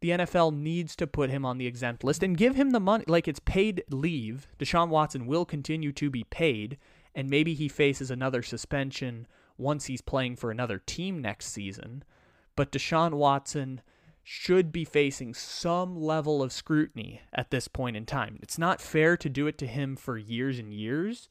the 0.00 0.10
NFL 0.10 0.54
needs 0.54 0.96
to 0.96 1.06
put 1.06 1.30
him 1.30 1.44
on 1.44 1.58
the 1.58 1.66
exempt 1.66 2.04
list 2.04 2.22
and 2.22 2.36
give 2.36 2.54
him 2.54 2.70
the 2.70 2.80
money 2.80 3.04
like 3.06 3.28
it's 3.28 3.40
paid 3.40 3.82
leave. 3.90 4.48
Deshaun 4.58 4.88
Watson 4.88 5.26
will 5.26 5.44
continue 5.44 5.92
to 5.92 6.08
be 6.10 6.24
paid 6.24 6.78
and 7.14 7.28
maybe 7.28 7.54
he 7.54 7.68
faces 7.68 8.10
another 8.10 8.42
suspension 8.42 9.26
once 9.58 9.86
he's 9.86 10.00
playing 10.00 10.36
for 10.36 10.50
another 10.50 10.78
team 10.78 11.20
next 11.20 11.46
season. 11.46 12.02
But 12.56 12.72
Deshaun 12.72 13.14
Watson 13.14 13.80
should 14.22 14.70
be 14.70 14.84
facing 14.84 15.34
some 15.34 16.00
level 16.00 16.42
of 16.42 16.52
scrutiny 16.52 17.22
at 17.32 17.50
this 17.50 17.68
point 17.68 17.96
in 17.96 18.06
time. 18.06 18.38
It's 18.42 18.58
not 18.58 18.80
fair 18.80 19.16
to 19.16 19.28
do 19.28 19.46
it 19.46 19.58
to 19.58 19.66
him 19.66 19.96
for 19.96 20.18
years 20.18 20.58
and 20.58 20.72
years, 20.72 21.28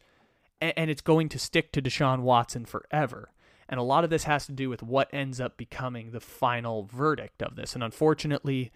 and 0.59 0.89
it's 0.89 1.01
going 1.01 1.29
to 1.29 1.39
stick 1.39 1.71
to 1.71 1.81
Deshaun 1.81 2.21
Watson 2.21 2.65
forever. 2.65 3.31
And 3.69 3.79
a 3.79 3.83
lot 3.83 4.03
of 4.03 4.09
this 4.09 4.23
has 4.23 4.47
to 4.47 4.51
do 4.51 4.69
with 4.69 4.81
what 4.81 5.13
ends 5.13 5.39
up 5.39 5.55
becoming 5.55 6.11
the 6.11 6.19
final 6.19 6.83
verdict 6.83 7.43
of 7.43 7.55
this. 7.55 7.75
And 7.75 7.83
unfortunately, 7.83 8.71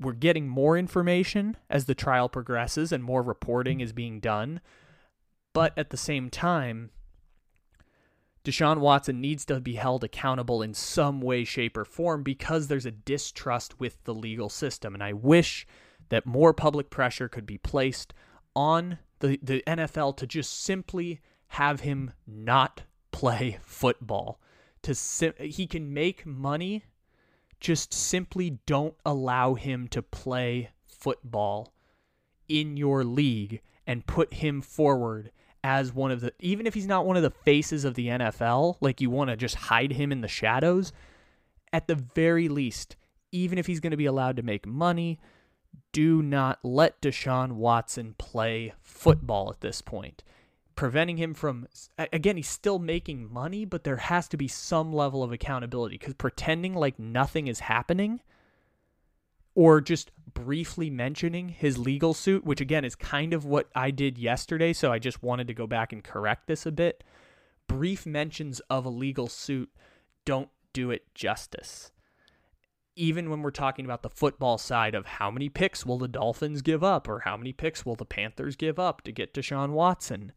we're 0.00 0.12
getting 0.12 0.48
more 0.48 0.76
information 0.76 1.56
as 1.70 1.84
the 1.84 1.94
trial 1.94 2.28
progresses 2.28 2.92
and 2.92 3.02
more 3.02 3.22
reporting 3.22 3.80
is 3.80 3.92
being 3.92 4.18
done. 4.18 4.60
But 5.52 5.72
at 5.78 5.90
the 5.90 5.96
same 5.96 6.28
time, 6.28 6.90
Deshaun 8.46 8.78
Watson 8.78 9.20
needs 9.20 9.44
to 9.46 9.58
be 9.58 9.74
held 9.74 10.04
accountable 10.04 10.62
in 10.62 10.72
some 10.72 11.20
way, 11.20 11.42
shape, 11.42 11.76
or 11.76 11.84
form 11.84 12.22
because 12.22 12.68
there's 12.68 12.86
a 12.86 12.92
distrust 12.92 13.80
with 13.80 14.04
the 14.04 14.14
legal 14.14 14.48
system. 14.48 14.94
And 14.94 15.02
I 15.02 15.14
wish 15.14 15.66
that 16.10 16.26
more 16.26 16.52
public 16.54 16.88
pressure 16.88 17.28
could 17.28 17.44
be 17.44 17.58
placed 17.58 18.14
on 18.54 18.98
the, 19.18 19.40
the 19.42 19.64
NFL 19.66 20.16
to 20.18 20.28
just 20.28 20.62
simply 20.62 21.20
have 21.48 21.80
him 21.80 22.12
not 22.24 22.82
play 23.10 23.58
football. 23.62 24.40
To 24.82 24.94
sim- 24.94 25.34
he 25.40 25.66
can 25.66 25.92
make 25.92 26.24
money, 26.24 26.84
just 27.58 27.92
simply 27.92 28.60
don't 28.64 28.94
allow 29.04 29.54
him 29.54 29.88
to 29.88 30.02
play 30.02 30.70
football 30.86 31.72
in 32.48 32.76
your 32.76 33.02
league 33.02 33.60
and 33.88 34.06
put 34.06 34.34
him 34.34 34.62
forward 34.62 35.32
as 35.66 35.92
one 35.92 36.12
of 36.12 36.20
the 36.20 36.32
even 36.38 36.64
if 36.64 36.74
he's 36.74 36.86
not 36.86 37.04
one 37.04 37.16
of 37.16 37.24
the 37.24 37.30
faces 37.30 37.84
of 37.84 37.94
the 37.94 38.06
NFL, 38.06 38.76
like 38.80 39.00
you 39.00 39.10
want 39.10 39.30
to 39.30 39.36
just 39.36 39.56
hide 39.56 39.92
him 39.92 40.12
in 40.12 40.20
the 40.20 40.28
shadows, 40.28 40.92
at 41.72 41.88
the 41.88 41.96
very 41.96 42.48
least, 42.48 42.94
even 43.32 43.58
if 43.58 43.66
he's 43.66 43.80
going 43.80 43.90
to 43.90 43.96
be 43.96 44.06
allowed 44.06 44.36
to 44.36 44.44
make 44.44 44.64
money, 44.64 45.18
do 45.90 46.22
not 46.22 46.60
let 46.62 47.02
Deshaun 47.02 47.52
Watson 47.52 48.14
play 48.16 48.74
football 48.80 49.50
at 49.50 49.60
this 49.60 49.82
point. 49.82 50.22
Preventing 50.76 51.16
him 51.16 51.34
from, 51.34 51.66
again, 51.98 52.36
he's 52.36 52.48
still 52.48 52.78
making 52.78 53.32
money, 53.32 53.64
but 53.64 53.82
there 53.82 53.96
has 53.96 54.28
to 54.28 54.36
be 54.36 54.46
some 54.46 54.92
level 54.92 55.24
of 55.24 55.32
accountability 55.32 55.98
because 55.98 56.14
pretending 56.14 56.74
like 56.74 56.96
nothing 56.98 57.48
is 57.48 57.60
happening 57.60 58.20
or 59.56 59.80
just 59.80 60.12
briefly 60.36 60.90
mentioning 60.90 61.48
his 61.48 61.78
legal 61.78 62.12
suit, 62.12 62.44
which 62.44 62.60
again 62.60 62.84
is 62.84 62.94
kind 62.94 63.32
of 63.32 63.46
what 63.46 63.70
I 63.74 63.90
did 63.90 64.18
yesterday. 64.18 64.74
So 64.74 64.92
I 64.92 64.98
just 64.98 65.22
wanted 65.22 65.46
to 65.46 65.54
go 65.54 65.66
back 65.66 65.94
and 65.94 66.04
correct 66.04 66.46
this 66.46 66.66
a 66.66 66.70
bit. 66.70 67.02
Brief 67.66 68.04
mentions 68.04 68.60
of 68.68 68.84
a 68.84 68.90
legal 68.90 69.28
suit 69.28 69.70
don't 70.26 70.50
do 70.74 70.90
it 70.90 71.14
justice. 71.14 71.90
Even 72.96 73.30
when 73.30 73.40
we're 73.40 73.50
talking 73.50 73.86
about 73.86 74.02
the 74.02 74.10
football 74.10 74.58
side 74.58 74.94
of 74.94 75.06
how 75.06 75.30
many 75.30 75.48
picks 75.48 75.86
will 75.86 75.98
the 75.98 76.06
Dolphins 76.06 76.60
give 76.60 76.84
up 76.84 77.08
or 77.08 77.20
how 77.20 77.38
many 77.38 77.54
picks 77.54 77.86
will 77.86 77.96
the 77.96 78.04
Panthers 78.04 78.56
give 78.56 78.78
up 78.78 79.00
to 79.02 79.12
get 79.12 79.32
Deshaun 79.32 79.70
Watson, 79.70 80.32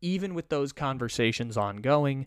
even 0.00 0.34
with 0.34 0.48
those 0.48 0.72
conversations 0.72 1.58
ongoing, 1.58 2.26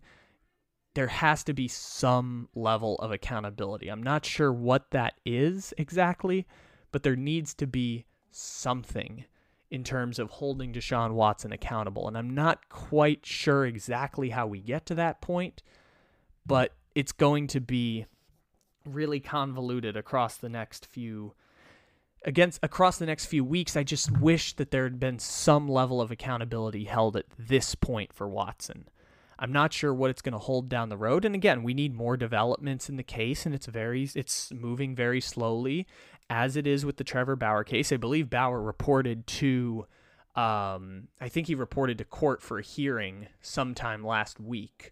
there 0.93 1.07
has 1.07 1.43
to 1.45 1.53
be 1.53 1.68
some 1.68 2.49
level 2.53 2.97
of 2.97 3.12
accountability. 3.12 3.89
I'm 3.89 4.03
not 4.03 4.26
sure 4.26 4.53
what 4.53 4.91
that 4.91 5.16
is 5.26 5.74
exactly, 5.78 6.45
but 6.91 7.03
there 7.03 7.15
needs 7.15 7.53
to 7.55 7.67
be 7.67 8.05
something 8.31 9.25
in 9.71 9.83
terms 9.83 10.17
of 10.17 10.29
holding 10.31 10.73
Deshaun 10.73 11.13
Watson 11.13 11.51
accountable. 11.51 12.07
And 12.07 12.17
I'm 12.17 12.33
not 12.33 12.69
quite 12.69 13.25
sure 13.25 13.65
exactly 13.65 14.29
how 14.29 14.47
we 14.47 14.59
get 14.61 14.85
to 14.87 14.95
that 14.95 15.21
point, 15.21 15.61
but 16.45 16.73
it's 16.95 17.11
going 17.11 17.47
to 17.47 17.61
be 17.61 18.05
really 18.85 19.19
convoluted 19.19 19.95
across 19.95 20.37
the 20.37 20.49
next 20.49 20.85
few 20.85 21.33
against 22.25 22.59
across 22.63 22.97
the 22.97 23.05
next 23.05 23.27
few 23.27 23.43
weeks. 23.43 23.77
I 23.77 23.83
just 23.83 24.11
wish 24.19 24.53
that 24.55 24.71
there 24.71 24.83
had 24.83 24.99
been 24.99 25.19
some 25.19 25.67
level 25.67 26.01
of 26.01 26.11
accountability 26.11 26.85
held 26.85 27.15
at 27.15 27.25
this 27.37 27.75
point 27.75 28.11
for 28.11 28.27
Watson. 28.27 28.89
I'm 29.41 29.53
not 29.53 29.71
sure 29.71 29.93
what 29.93 30.09
it's 30.09 30.21
going 30.21 30.33
to 30.33 30.39
hold 30.39 30.67
down 30.67 30.89
the 30.89 30.97
road. 30.97 31.23
And 31.23 31.33
again, 31.33 31.63
we 31.63 31.73
need 31.73 31.95
more 31.95 32.17
developments 32.17 32.89
in 32.89 32.97
the 32.97 33.03
case, 33.03 33.45
and 33.45 33.55
it's 33.55 33.67
very 33.67 34.09
it's 34.15 34.51
moving 34.51 34.95
very 34.95 35.21
slowly, 35.21 35.87
as 36.30 36.55
it 36.55 36.67
is 36.67 36.86
with 36.86 36.97
the 36.97 37.03
Trevor 37.03 37.36
Bauer 37.36 37.63
case. 37.63 37.91
I 37.91 37.97
believe 37.97 38.30
Bauer 38.30 38.61
reported 38.61 39.25
to, 39.27 39.88
um, 40.36 41.07
I 41.19 41.30
think 41.30 41.47
he 41.47 41.55
reported 41.55 41.97
to 41.97 42.05
court 42.05 42.41
for 42.41 42.59
a 42.59 42.63
hearing 42.63 43.27
sometime 43.41 44.05
last 44.05 44.39
week. 44.39 44.91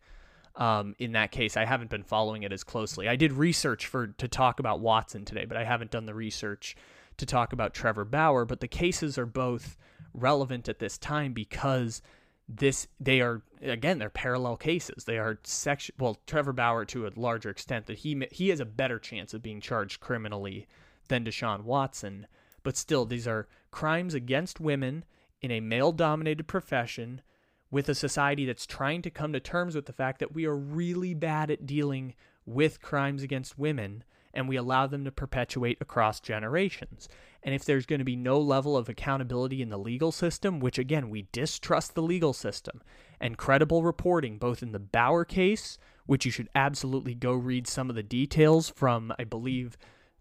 Um, 0.56 0.96
in 0.98 1.12
that 1.12 1.32
case, 1.32 1.56
I 1.56 1.66
haven't 1.66 1.92
been 1.92 2.04
following 2.04 2.42
it 2.42 2.52
as 2.52 2.64
closely. 2.64 3.08
I 3.08 3.16
did 3.16 3.34
research 3.34 3.86
for 3.86 4.08
to 4.08 4.28
talk 4.28 4.60
about 4.60 4.80
Watson 4.80 5.24
today, 5.24 5.46
but 5.46 5.56
I 5.56 5.64
haven't 5.64 5.92
done 5.92 6.08
the 6.08 6.16
research 6.16 6.76
to 7.18 7.28
talk 7.28 7.54
about 7.54 7.76
Trevor 7.76 8.06
Bauer. 8.06 8.44
But 8.44 8.60
the 8.60 8.68
cases 8.68 9.20
are 9.20 9.28
both 9.28 9.78
relevant 10.16 10.68
at 10.68 10.80
this 10.80 10.98
time 10.98 11.34
because 11.34 12.02
this 12.50 12.88
they 13.00 13.20
are 13.20 13.42
again 13.62 14.00
they're 14.00 14.10
parallel 14.10 14.56
cases 14.56 15.04
they 15.04 15.18
are 15.18 15.38
section 15.44 15.94
well 16.00 16.18
trevor 16.26 16.54
bauer 16.54 16.86
to 16.86 17.06
a 17.06 17.12
larger 17.16 17.50
extent 17.50 17.86
that 17.88 18.00
he 18.00 18.26
he 18.32 18.50
has 18.50 18.62
a 18.62 18.66
better 18.66 19.00
chance 19.00 19.34
of 19.34 19.42
being 19.42 19.60
charged 19.60 20.00
criminally 20.00 20.66
than 21.10 21.26
deshaun 21.26 21.64
watson 21.64 22.26
but 22.64 22.78
still 22.78 23.06
these 23.06 23.28
are 23.28 23.48
crimes 23.72 24.14
against 24.14 24.62
women 24.62 25.04
in 25.42 25.52
a 25.52 25.60
male 25.60 25.92
dominated 25.92 26.48
profession 26.48 27.22
with 27.70 27.90
a 27.90 27.96
society 27.96 28.46
that's 28.46 28.66
trying 28.66 29.02
to 29.02 29.10
come 29.10 29.34
to 29.34 29.40
terms 29.40 29.76
with 29.76 29.86
the 29.86 29.94
fact 29.94 30.20
that 30.20 30.34
we 30.34 30.46
are 30.46 30.56
really 30.56 31.14
bad 31.14 31.52
at 31.52 31.66
dealing 31.66 32.14
with 32.46 32.82
crimes 32.82 33.24
against 33.24 33.60
women 33.60 34.04
and 34.34 34.48
we 34.48 34.56
allow 34.56 34.88
them 34.88 35.04
to 35.04 35.12
perpetuate 35.12 35.78
across 35.82 36.20
generations. 36.20 37.10
And 37.48 37.56
if 37.56 37.64
there's 37.64 37.86
going 37.86 38.00
to 38.00 38.04
be 38.04 38.18
no 38.18 38.42
level 38.42 38.76
of 38.76 38.90
accountability 38.90 39.62
in 39.62 39.70
the 39.70 39.80
legal 39.80 40.12
system, 40.12 40.60
which 40.60 40.78
again, 40.78 41.10
we 41.10 41.30
distrust 41.32 41.96
the 41.96 42.02
legal 42.02 42.34
system, 42.34 42.82
and 43.22 43.38
credible 43.38 43.84
reporting, 43.84 44.38
both 44.38 44.62
in 44.62 44.74
the 44.74 44.80
Bauer 44.80 45.24
case, 45.24 45.78
which 46.06 46.26
you 46.26 46.32
should 46.32 46.50
absolutely 46.54 47.16
go 47.16 47.32
read 47.32 47.66
some 47.66 47.90
of 47.90 47.96
the 47.96 48.04
details 48.04 48.70
from, 48.70 49.14
I 49.18 49.24
believe, 49.24 49.78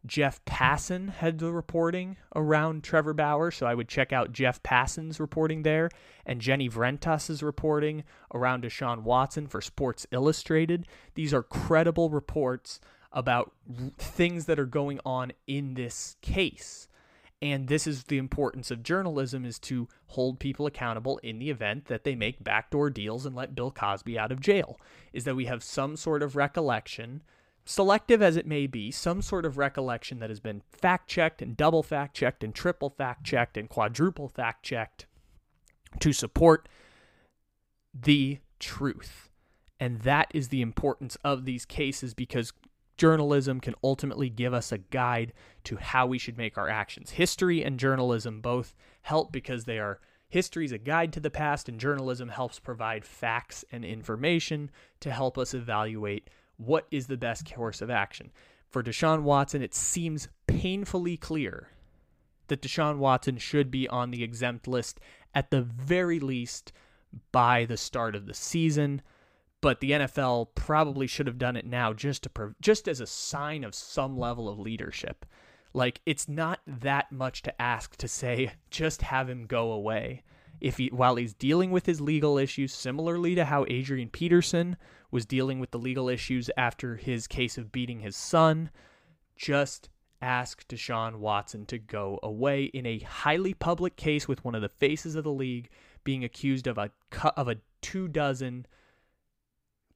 Jeff 0.06 0.44
Passan 0.44 1.08
had 1.14 1.40
the 1.40 1.50
reporting 1.50 2.16
around 2.36 2.84
Trevor 2.84 3.12
Bauer, 3.12 3.50
so 3.50 3.66
I 3.66 3.74
would 3.74 3.88
check 3.88 4.12
out 4.12 4.30
Jeff 4.30 4.62
Passan's 4.62 5.18
reporting 5.18 5.64
there, 5.64 5.90
and 6.24 6.40
Jenny 6.40 6.70
Vrentas's 6.70 7.42
reporting 7.42 8.04
around 8.32 8.62
Deshaun 8.62 9.02
Watson 9.02 9.48
for 9.48 9.60
Sports 9.60 10.06
Illustrated. 10.12 10.86
These 11.16 11.34
are 11.34 11.42
credible 11.42 12.08
reports 12.08 12.78
about 13.10 13.50
things 13.98 14.44
that 14.44 14.60
are 14.60 14.64
going 14.64 15.00
on 15.04 15.32
in 15.48 15.74
this 15.74 16.14
case. 16.22 16.86
And 17.42 17.68
this 17.68 17.86
is 17.86 18.04
the 18.04 18.16
importance 18.16 18.70
of 18.70 18.82
journalism 18.82 19.44
is 19.44 19.58
to 19.60 19.88
hold 20.08 20.38
people 20.38 20.66
accountable 20.66 21.18
in 21.18 21.38
the 21.38 21.50
event 21.50 21.86
that 21.86 22.04
they 22.04 22.14
make 22.14 22.42
backdoor 22.42 22.88
deals 22.88 23.26
and 23.26 23.36
let 23.36 23.54
Bill 23.54 23.70
Cosby 23.70 24.18
out 24.18 24.32
of 24.32 24.40
jail. 24.40 24.80
Is 25.12 25.24
that 25.24 25.36
we 25.36 25.44
have 25.44 25.62
some 25.62 25.96
sort 25.96 26.22
of 26.22 26.34
recollection, 26.34 27.22
selective 27.66 28.22
as 28.22 28.36
it 28.36 28.46
may 28.46 28.66
be, 28.66 28.90
some 28.90 29.20
sort 29.20 29.44
of 29.44 29.58
recollection 29.58 30.18
that 30.20 30.30
has 30.30 30.40
been 30.40 30.62
fact 30.72 31.10
checked 31.10 31.42
and 31.42 31.56
double 31.56 31.82
fact 31.82 32.16
checked 32.16 32.42
and 32.42 32.54
triple 32.54 32.88
fact 32.88 33.24
checked 33.24 33.58
and 33.58 33.68
quadruple 33.68 34.28
fact 34.28 34.64
checked 34.64 35.04
to 36.00 36.14
support 36.14 36.68
the 37.92 38.38
truth. 38.58 39.28
And 39.78 40.00
that 40.00 40.30
is 40.32 40.48
the 40.48 40.62
importance 40.62 41.18
of 41.22 41.44
these 41.44 41.66
cases 41.66 42.14
because 42.14 42.54
journalism 42.96 43.60
can 43.60 43.74
ultimately 43.82 44.28
give 44.30 44.54
us 44.54 44.72
a 44.72 44.78
guide 44.78 45.32
to 45.64 45.76
how 45.76 46.06
we 46.06 46.18
should 46.18 46.38
make 46.38 46.56
our 46.56 46.68
actions. 46.68 47.10
History 47.10 47.62
and 47.62 47.78
journalism 47.78 48.40
both 48.40 48.74
help 49.02 49.32
because 49.32 49.64
they 49.64 49.78
are 49.78 50.00
history 50.28 50.64
is 50.64 50.72
a 50.72 50.78
guide 50.78 51.12
to 51.12 51.20
the 51.20 51.30
past 51.30 51.68
and 51.68 51.78
journalism 51.78 52.28
helps 52.28 52.58
provide 52.58 53.04
facts 53.04 53.64
and 53.70 53.84
information 53.84 54.70
to 55.00 55.10
help 55.10 55.38
us 55.38 55.54
evaluate 55.54 56.28
what 56.56 56.86
is 56.90 57.06
the 57.06 57.16
best 57.16 57.52
course 57.52 57.80
of 57.80 57.90
action. 57.90 58.30
For 58.68 58.82
Deshaun 58.82 59.22
Watson, 59.22 59.62
it 59.62 59.74
seems 59.74 60.28
painfully 60.46 61.16
clear 61.16 61.70
that 62.48 62.62
Deshaun 62.62 62.98
Watson 62.98 63.38
should 63.38 63.70
be 63.70 63.88
on 63.88 64.10
the 64.10 64.22
exempt 64.22 64.66
list 64.66 65.00
at 65.34 65.50
the 65.50 65.62
very 65.62 66.18
least 66.18 66.72
by 67.32 67.64
the 67.64 67.76
start 67.76 68.14
of 68.14 68.26
the 68.26 68.34
season 68.34 69.02
but 69.66 69.80
the 69.80 69.90
NFL 69.90 70.50
probably 70.54 71.08
should 71.08 71.26
have 71.26 71.38
done 71.38 71.56
it 71.56 71.66
now 71.66 71.92
just 71.92 72.22
to 72.22 72.54
just 72.60 72.86
as 72.86 73.00
a 73.00 73.06
sign 73.06 73.64
of 73.64 73.74
some 73.74 74.16
level 74.16 74.48
of 74.48 74.60
leadership. 74.60 75.26
Like 75.74 76.00
it's 76.06 76.28
not 76.28 76.60
that 76.68 77.10
much 77.10 77.42
to 77.42 77.60
ask 77.60 77.96
to 77.96 78.06
say 78.06 78.52
just 78.70 79.02
have 79.02 79.28
him 79.28 79.44
go 79.44 79.72
away. 79.72 80.22
If 80.60 80.76
he 80.76 80.86
while 80.92 81.16
he's 81.16 81.34
dealing 81.34 81.72
with 81.72 81.84
his 81.84 82.00
legal 82.00 82.38
issues 82.38 82.72
similarly 82.72 83.34
to 83.34 83.44
how 83.44 83.64
Adrian 83.66 84.08
Peterson 84.08 84.76
was 85.10 85.26
dealing 85.26 85.58
with 85.58 85.72
the 85.72 85.80
legal 85.80 86.08
issues 86.08 86.48
after 86.56 86.94
his 86.94 87.26
case 87.26 87.58
of 87.58 87.72
beating 87.72 87.98
his 87.98 88.14
son, 88.14 88.70
just 89.34 89.88
ask 90.22 90.64
Deshaun 90.68 91.16
Watson 91.16 91.66
to 91.66 91.78
go 91.78 92.20
away 92.22 92.66
in 92.66 92.86
a 92.86 93.00
highly 93.00 93.52
public 93.52 93.96
case 93.96 94.28
with 94.28 94.44
one 94.44 94.54
of 94.54 94.62
the 94.62 94.68
faces 94.68 95.16
of 95.16 95.24
the 95.24 95.32
league 95.32 95.70
being 96.04 96.22
accused 96.22 96.68
of 96.68 96.78
a 96.78 96.92
of 97.36 97.48
a 97.48 97.56
two 97.82 98.06
dozen 98.06 98.64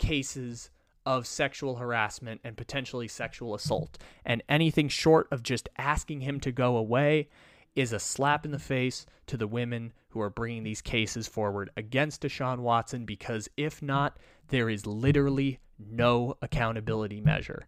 cases 0.00 0.70
of 1.06 1.26
sexual 1.26 1.76
harassment 1.76 2.40
and 2.42 2.56
potentially 2.56 3.06
sexual 3.06 3.54
assault. 3.54 3.98
And 4.24 4.42
anything 4.48 4.88
short 4.88 5.28
of 5.30 5.42
just 5.42 5.68
asking 5.78 6.22
him 6.22 6.40
to 6.40 6.50
go 6.50 6.76
away 6.76 7.28
is 7.76 7.92
a 7.92 8.00
slap 8.00 8.44
in 8.44 8.50
the 8.50 8.58
face 8.58 9.06
to 9.26 9.36
the 9.36 9.46
women 9.46 9.92
who 10.08 10.20
are 10.20 10.30
bringing 10.30 10.64
these 10.64 10.82
cases 10.82 11.28
forward 11.28 11.70
against 11.76 12.22
Deshaun 12.22 12.58
Watson 12.58 13.04
because 13.04 13.48
if 13.56 13.80
not, 13.80 14.16
there 14.48 14.68
is 14.68 14.86
literally 14.86 15.60
no 15.78 16.36
accountability 16.42 17.20
measure. 17.20 17.66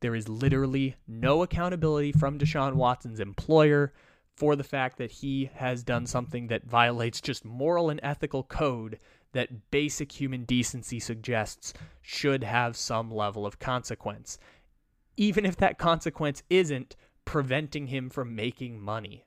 There 0.00 0.14
is 0.14 0.28
literally 0.28 0.94
no 1.08 1.42
accountability 1.42 2.12
from 2.12 2.38
Deshaun 2.38 2.74
Watson's 2.74 3.18
employer 3.18 3.92
for 4.36 4.54
the 4.54 4.64
fact 4.64 4.98
that 4.98 5.10
he 5.10 5.50
has 5.54 5.82
done 5.82 6.06
something 6.06 6.46
that 6.46 6.64
violates 6.64 7.20
just 7.20 7.44
moral 7.44 7.90
and 7.90 7.98
ethical 8.04 8.44
code 8.44 9.00
that 9.32 9.70
basic 9.70 10.12
human 10.12 10.44
decency 10.44 10.98
suggests 10.98 11.74
should 12.02 12.44
have 12.44 12.76
some 12.76 13.10
level 13.10 13.46
of 13.46 13.58
consequence. 13.58 14.38
Even 15.16 15.44
if 15.44 15.56
that 15.56 15.78
consequence 15.78 16.42
isn't 16.48 16.96
preventing 17.24 17.88
him 17.88 18.08
from 18.08 18.34
making 18.34 18.80
money. 18.80 19.26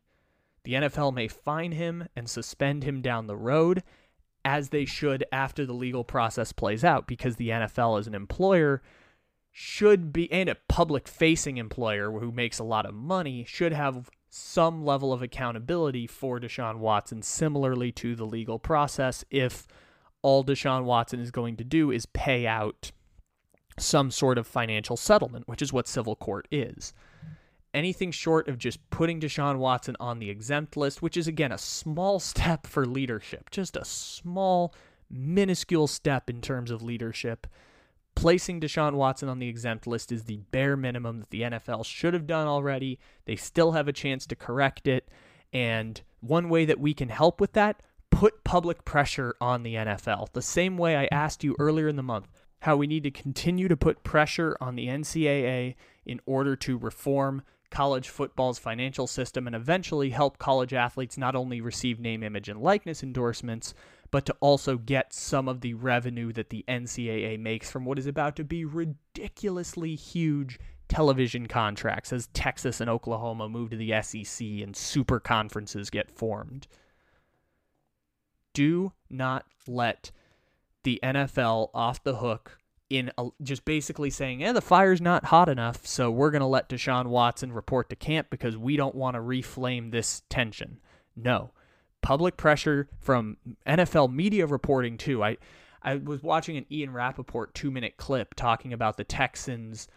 The 0.64 0.74
NFL 0.74 1.14
may 1.14 1.28
fine 1.28 1.72
him 1.72 2.08
and 2.16 2.28
suspend 2.28 2.84
him 2.84 3.02
down 3.02 3.28
the 3.28 3.36
road, 3.36 3.84
as 4.44 4.70
they 4.70 4.86
should 4.86 5.24
after 5.32 5.68
the 5.68 5.74
legal 5.74 6.04
process 6.04 6.52
plays 6.52 6.84
out, 6.84 7.06
because 7.06 7.36
the 7.36 7.50
NFL, 7.50 8.00
as 8.00 8.08
an 8.08 8.16
employer, 8.16 8.82
should 9.52 10.12
be, 10.12 10.32
and 10.32 10.50
a 10.50 10.58
public 10.68 11.08
facing 11.08 11.58
employer 11.58 12.12
who 12.12 12.32
makes 12.32 12.58
a 12.58 12.64
lot 12.64 12.88
of 12.88 12.96
money, 12.96 13.46
should 13.48 13.74
have 13.74 14.10
some 14.30 14.84
level 14.84 15.14
of 15.14 15.22
accountability 15.22 16.08
for 16.08 16.40
Deshaun 16.40 16.78
Watson, 16.78 17.22
similarly 17.22 17.92
to 17.92 18.16
the 18.16 18.26
legal 18.26 18.58
process, 18.58 19.26
if 19.30 19.68
all 20.22 20.44
Deshaun 20.44 20.84
Watson 20.84 21.20
is 21.20 21.32
going 21.32 21.58
to 21.58 21.64
do 21.64 21.92
is 21.92 22.06
pay 22.06 22.48
out 22.48 22.92
some 23.78 24.12
sort 24.12 24.38
of 24.38 24.46
financial 24.46 24.98
settlement, 24.98 25.48
which 25.48 25.62
is 25.62 25.74
what 25.74 25.88
civil 25.88 26.16
court 26.16 26.48
is. 26.52 26.94
Anything 27.74 28.12
short 28.12 28.48
of 28.48 28.58
just 28.58 28.90
putting 28.90 29.20
Deshaun 29.20 29.58
Watson 29.58 29.96
on 30.00 30.20
the 30.20 30.30
exempt 30.30 30.76
list, 30.76 31.02
which 31.02 31.16
is 31.16 31.28
again 31.28 31.52
a 31.52 31.58
small 31.58 32.20
step 32.32 32.68
for 32.68 32.86
leadership, 32.86 33.50
just 33.50 33.76
a 33.76 33.86
small, 33.86 34.74
minuscule 35.10 35.88
step 35.88 36.30
in 36.30 36.42
terms 36.42 36.72
of 36.72 36.82
leadership 36.82 37.48
Placing 38.14 38.60
Deshaun 38.60 38.94
Watson 38.94 39.30
on 39.30 39.40
the 39.40 39.48
exempt 39.48 39.88
list 39.88 40.12
is 40.12 40.26
the 40.26 40.38
bare 40.52 40.76
minimum 40.76 41.20
that 41.20 41.30
the 41.30 41.42
NFL 41.42 41.86
should 41.86 42.14
have 42.14 42.28
done 42.28 42.46
already. 42.46 43.00
They 43.26 43.38
still 43.38 43.72
have 43.72 43.88
a 43.88 43.94
chance 43.94 44.26
to 44.28 44.36
correct 44.36 44.86
it. 44.86 45.08
And 45.54 46.02
one 46.20 46.50
way 46.50 46.66
that 46.66 46.80
we 46.80 46.94
can 46.94 47.10
help 47.10 47.40
with 47.40 47.54
that, 47.54 47.82
put 48.12 48.44
public 48.44 48.86
pressure 48.86 49.36
on 49.42 49.64
the 49.64 49.76
NFL. 49.76 50.32
The 50.34 50.42
same 50.42 50.78
way 50.78 50.96
I 50.96 51.08
asked 51.12 51.44
you 51.44 51.56
earlier 51.58 51.88
in 51.88 51.96
the 51.96 52.04
month 52.04 52.28
how 52.60 52.78
we 52.78 52.86
need 52.86 53.04
to 53.04 53.12
continue 53.12 53.68
to 53.68 53.76
put 53.76 54.04
pressure 54.04 54.56
on 54.62 54.76
the 54.76 54.88
NCAA 54.88 55.76
in 56.06 56.22
order 56.28 56.56
to 56.58 56.78
reform 56.78 57.42
college 57.72 58.10
football's 58.10 58.60
financial 58.60 59.08
system 59.08 59.48
and 59.48 59.56
eventually 59.56 60.12
help 60.12 60.38
college 60.38 60.74
athletes 60.74 61.18
not 61.18 61.36
only 61.36 61.62
receive 61.62 62.00
name, 62.00 62.22
image, 62.22 62.50
and 62.50 62.62
likeness 62.62 63.02
endorsements, 63.02 63.74
but 64.12 64.26
to 64.26 64.36
also 64.42 64.78
get 64.78 65.14
some 65.14 65.48
of 65.48 65.62
the 65.62 65.74
revenue 65.74 66.34
that 66.34 66.50
the 66.50 66.66
NCAA 66.68 67.40
makes 67.40 67.72
from 67.72 67.86
what 67.86 67.98
is 67.98 68.08
about 68.08 68.36
to 68.36 68.44
be 68.44 68.66
ridiculously 68.66 69.96
huge 69.96 70.60
television 70.90 71.48
contracts 71.48 72.12
as 72.12 72.28
Texas 72.28 72.82
and 72.82 72.90
Oklahoma 72.90 73.48
move 73.48 73.70
to 73.70 73.78
the 73.78 73.94
SEC 74.02 74.46
and 74.46 74.76
super 74.76 75.22
conferences 75.22 75.90
get 75.90 76.12
formed. 76.12 76.68
Do 78.54 78.94
not 79.10 79.46
let 79.68 80.12
the 80.84 81.00
NFL 81.04 81.70
off 81.74 82.04
the 82.04 82.16
hook 82.16 82.58
in 82.90 83.12
a, 83.18 83.30
just 83.42 83.64
basically 83.66 84.10
saying, 84.10 84.42
"Yeah, 84.42 84.52
the 84.52 84.62
fire's 84.62 85.02
not 85.02 85.26
hot 85.26 85.48
enough, 85.50 85.86
so 85.86 86.12
we're 86.12 86.32
going 86.32 86.42
to 86.42 86.48
let 86.48 86.70
Deshaun 86.70 87.08
Watson 87.08 87.54
report 87.54 87.90
to 87.90 87.96
camp 87.96 88.28
because 88.30 88.58
we 88.58 88.76
don't 88.76 88.96
want 88.96 89.16
to 89.16 89.22
reflame 89.22 89.92
this 89.92 90.24
tension." 90.30 90.80
No 91.16 91.52
public 92.02 92.36
pressure 92.36 92.90
from 93.00 93.38
NFL 93.66 94.12
media 94.12 94.46
reporting 94.46 94.98
too. 94.98 95.24
I 95.24 95.38
I 95.82 95.96
was 95.96 96.22
watching 96.22 96.58
an 96.58 96.66
Ian 96.72 96.94
Rapoport 96.94 97.54
two 97.56 97.72
minute 97.72 97.98
clip 97.98 98.36
talking 98.36 98.74
about 98.74 98.98
the 98.98 99.04
Texans' 99.04 99.88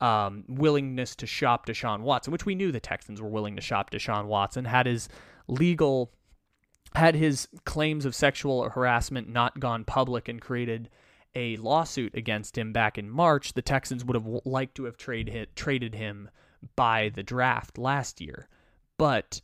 um, 0.00 0.44
willingness 0.48 1.14
to 1.16 1.26
shop 1.26 1.66
Deshaun 1.66 2.00
Watson, 2.00 2.32
which 2.32 2.46
we 2.46 2.54
knew 2.54 2.72
the 2.72 2.80
Texans 2.80 3.20
were 3.20 3.28
willing 3.28 3.56
to 3.56 3.62
shop 3.62 3.90
Deshaun 3.90 4.26
Watson. 4.26 4.64
Had 4.64 4.86
his 4.86 5.08
legal, 5.46 6.12
had 6.94 7.14
his 7.14 7.48
claims 7.64 8.04
of 8.04 8.14
sexual 8.14 8.68
harassment 8.68 9.28
not 9.28 9.60
gone 9.60 9.84
public 9.84 10.28
and 10.28 10.40
created 10.40 10.88
a 11.34 11.56
lawsuit 11.56 12.14
against 12.14 12.56
him 12.56 12.72
back 12.72 12.98
in 12.98 13.10
March, 13.10 13.52
the 13.52 13.62
Texans 13.62 14.04
would 14.04 14.14
have 14.14 14.26
liked 14.44 14.74
to 14.76 14.84
have 14.84 14.96
trade 14.96 15.48
traded 15.54 15.94
him 15.94 16.30
by 16.74 17.10
the 17.14 17.22
draft 17.22 17.78
last 17.78 18.20
year. 18.20 18.48
But 18.96 19.40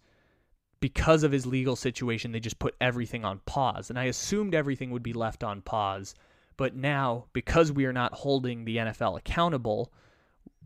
because 0.80 1.22
of 1.22 1.32
his 1.32 1.47
legal 1.47 1.76
situation, 1.76 2.32
they 2.32 2.40
just 2.40 2.59
put 2.59 2.74
everything 2.80 3.24
on 3.24 3.40
pause. 3.47 3.88
And 3.88 3.99
I 3.99 4.05
assumed 4.05 4.55
everything 4.55 4.90
would 4.90 5.03
be 5.03 5.12
left 5.12 5.45
on 5.45 5.62
pause. 5.62 6.14
But 6.57 6.74
now, 6.74 7.26
because 7.32 7.72
we 7.72 7.84
are 7.86 7.92
not 7.92 8.12
holding 8.12 8.64
the 8.64 8.76
NFL 8.76 9.18
accountable 9.18 9.92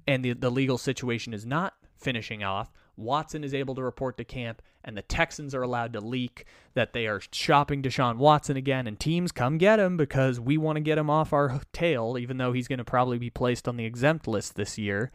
and 0.07 0.25
the, 0.25 0.33
the 0.33 0.51
legal 0.51 0.79
situation 0.79 1.35
is 1.35 1.47
not 1.47 1.75
finishing 1.97 2.43
off, 2.43 2.73
Watson 2.97 3.45
is 3.45 3.55
able 3.55 3.75
to 3.77 3.83
report 3.83 4.17
to 4.19 4.25
camp, 4.25 4.61
and 4.85 4.97
the 4.97 5.03
Texans 5.03 5.55
are 5.55 5.63
allowed 5.63 5.93
to 5.93 6.01
leak 6.01 6.47
that 6.75 6.93
they 6.93 7.07
are 7.07 7.21
shopping 7.33 7.83
Deshaun 7.83 8.17
Watson 8.17 8.57
again, 8.57 8.87
and 8.87 8.99
teams 8.99 9.33
come 9.33 9.59
get 9.59 9.81
him 9.81 9.97
because 9.97 10.39
we 10.41 10.57
want 10.57 10.77
to 10.77 10.81
get 10.81 10.99
him 10.99 11.11
off 11.11 11.33
our 11.33 11.61
tail, 11.73 12.17
even 12.19 12.39
though 12.39 12.53
he's 12.53 12.69
going 12.69 12.79
to 12.79 12.85
probably 12.85 13.19
be 13.19 13.31
placed 13.31 13.69
on 13.69 13.77
the 13.77 13.85
exempt 13.85 14.29
list 14.29 14.55
this 14.55 14.79
year 14.79 15.11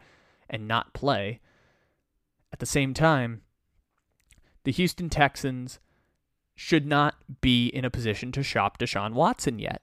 and 0.48 0.68
not 0.68 0.92
play. 0.92 1.40
At 2.52 2.58
the 2.58 2.66
same 2.66 2.94
time, 2.94 3.42
the 4.64 4.72
Houston 4.72 5.10
Texans 5.10 5.80
should 6.54 6.86
not 6.86 7.16
be 7.40 7.66
in 7.66 7.84
a 7.84 7.90
position 7.90 8.32
to 8.32 8.42
shop 8.42 8.78
Deshaun 8.78 9.12
Watson 9.12 9.58
yet. 9.58 9.82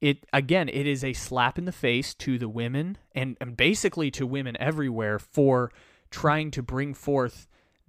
It 0.00 0.24
again, 0.32 0.70
it 0.70 0.86
is 0.86 1.04
a 1.04 1.12
slap 1.12 1.58
in 1.58 1.66
the 1.66 1.72
face 1.72 2.14
to 2.14 2.38
the 2.38 2.48
women 2.48 2.96
and, 3.14 3.36
and 3.40 3.54
basically 3.56 4.10
to 4.12 4.26
women 4.26 4.56
everywhere 4.58 5.18
for 5.18 5.70
trying 6.10 6.50
to 6.52 6.62
bring 6.62 6.94
forth 6.94 7.48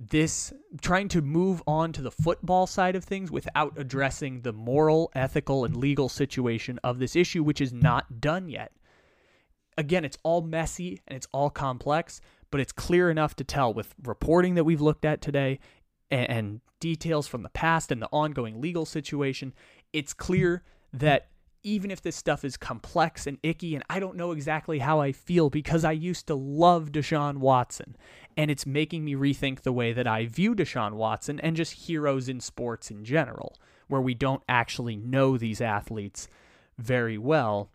this 0.10 0.52
trying 0.82 1.08
to 1.10 1.22
move 1.22 1.62
on 1.68 1.92
to 1.94 2.02
the 2.02 2.12
football 2.12 2.66
side 2.66 2.96
of 2.96 3.04
things 3.04 3.32
without 3.32 3.74
addressing 3.78 4.42
the 4.42 4.54
moral, 4.54 5.12
ethical, 5.14 5.64
and 5.64 5.78
legal 5.78 6.10
situation 6.10 6.80
of 6.84 6.98
this 6.98 7.16
issue, 7.16 7.44
which 7.44 7.62
is 7.62 7.72
not 7.72 8.20
done 8.20 8.50
yet. 8.50 8.72
Again, 9.78 10.04
it's 10.04 10.18
all 10.24 10.42
messy 10.42 11.02
and 11.08 11.16
it's 11.16 11.28
all 11.32 11.50
complex, 11.50 12.20
but 12.50 12.60
it's 12.60 12.72
clear 12.72 13.12
enough 13.12 13.36
to 13.36 13.44
tell 13.44 13.74
with 13.74 13.94
reporting 14.04 14.56
that 14.56 14.64
we've 14.64 14.82
looked 14.82 15.06
at 15.06 15.22
today 15.22 15.60
and, 16.10 16.30
and 16.30 16.62
details 16.80 17.28
from 17.28 17.44
the 17.44 17.50
past 17.50 17.92
and 17.92 18.02
the 18.02 18.10
ongoing 18.12 18.60
legal 18.60 18.86
situation, 18.86 19.54
it's 19.94 20.14
clear 20.14 20.64
that 20.94 21.28
even 21.64 21.92
if 21.92 22.02
this 22.02 22.16
stuff 22.16 22.44
is 22.44 22.58
complex 22.58 23.28
and 23.28 23.38
icky, 23.44 23.76
and 23.76 23.84
I 23.90 24.00
don't 24.00 24.16
know 24.16 24.32
exactly 24.32 24.80
how 24.80 25.00
I 25.00 25.12
feel 25.12 25.50
because 25.50 25.84
I 25.84 25.92
used 25.92 26.28
to 26.28 26.36
love 26.36 26.92
Deshaun 26.92 27.38
Watson, 27.38 27.96
and 28.36 28.50
it's 28.50 28.66
making 28.66 29.06
me 29.06 29.14
rethink 29.14 29.62
the 29.62 29.74
way 29.74 29.94
that 29.94 30.08
I 30.08 30.26
view 30.26 30.56
Deshaun 30.56 30.94
Watson 30.94 31.40
and 31.40 31.56
just 31.56 31.74
heroes 31.74 32.28
in 32.28 32.40
sports 32.40 32.90
in 32.90 33.04
general, 33.04 33.56
where 33.88 34.02
we 34.02 34.14
don't 34.14 34.44
actually 34.50 34.96
know 34.96 35.38
these 35.38 35.62
athletes 35.62 36.28
very 36.78 37.18
well. 37.18 37.72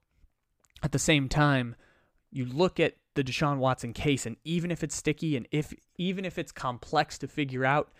At 0.82 0.92
the 0.92 0.98
same 0.98 1.28
time, 1.28 1.76
you 2.30 2.44
look 2.44 2.80
at 2.80 2.94
the 3.14 3.24
Deshaun 3.24 3.58
Watson 3.58 3.92
case, 3.92 4.26
and 4.26 4.36
even 4.44 4.70
if 4.70 4.82
it's 4.84 4.94
sticky 4.94 5.36
and 5.36 5.48
if 5.50 5.72
even 5.96 6.24
if 6.24 6.38
it's 6.38 6.52
complex 6.52 7.18
to 7.18 7.28
figure 7.28 7.64
out, 7.64 7.92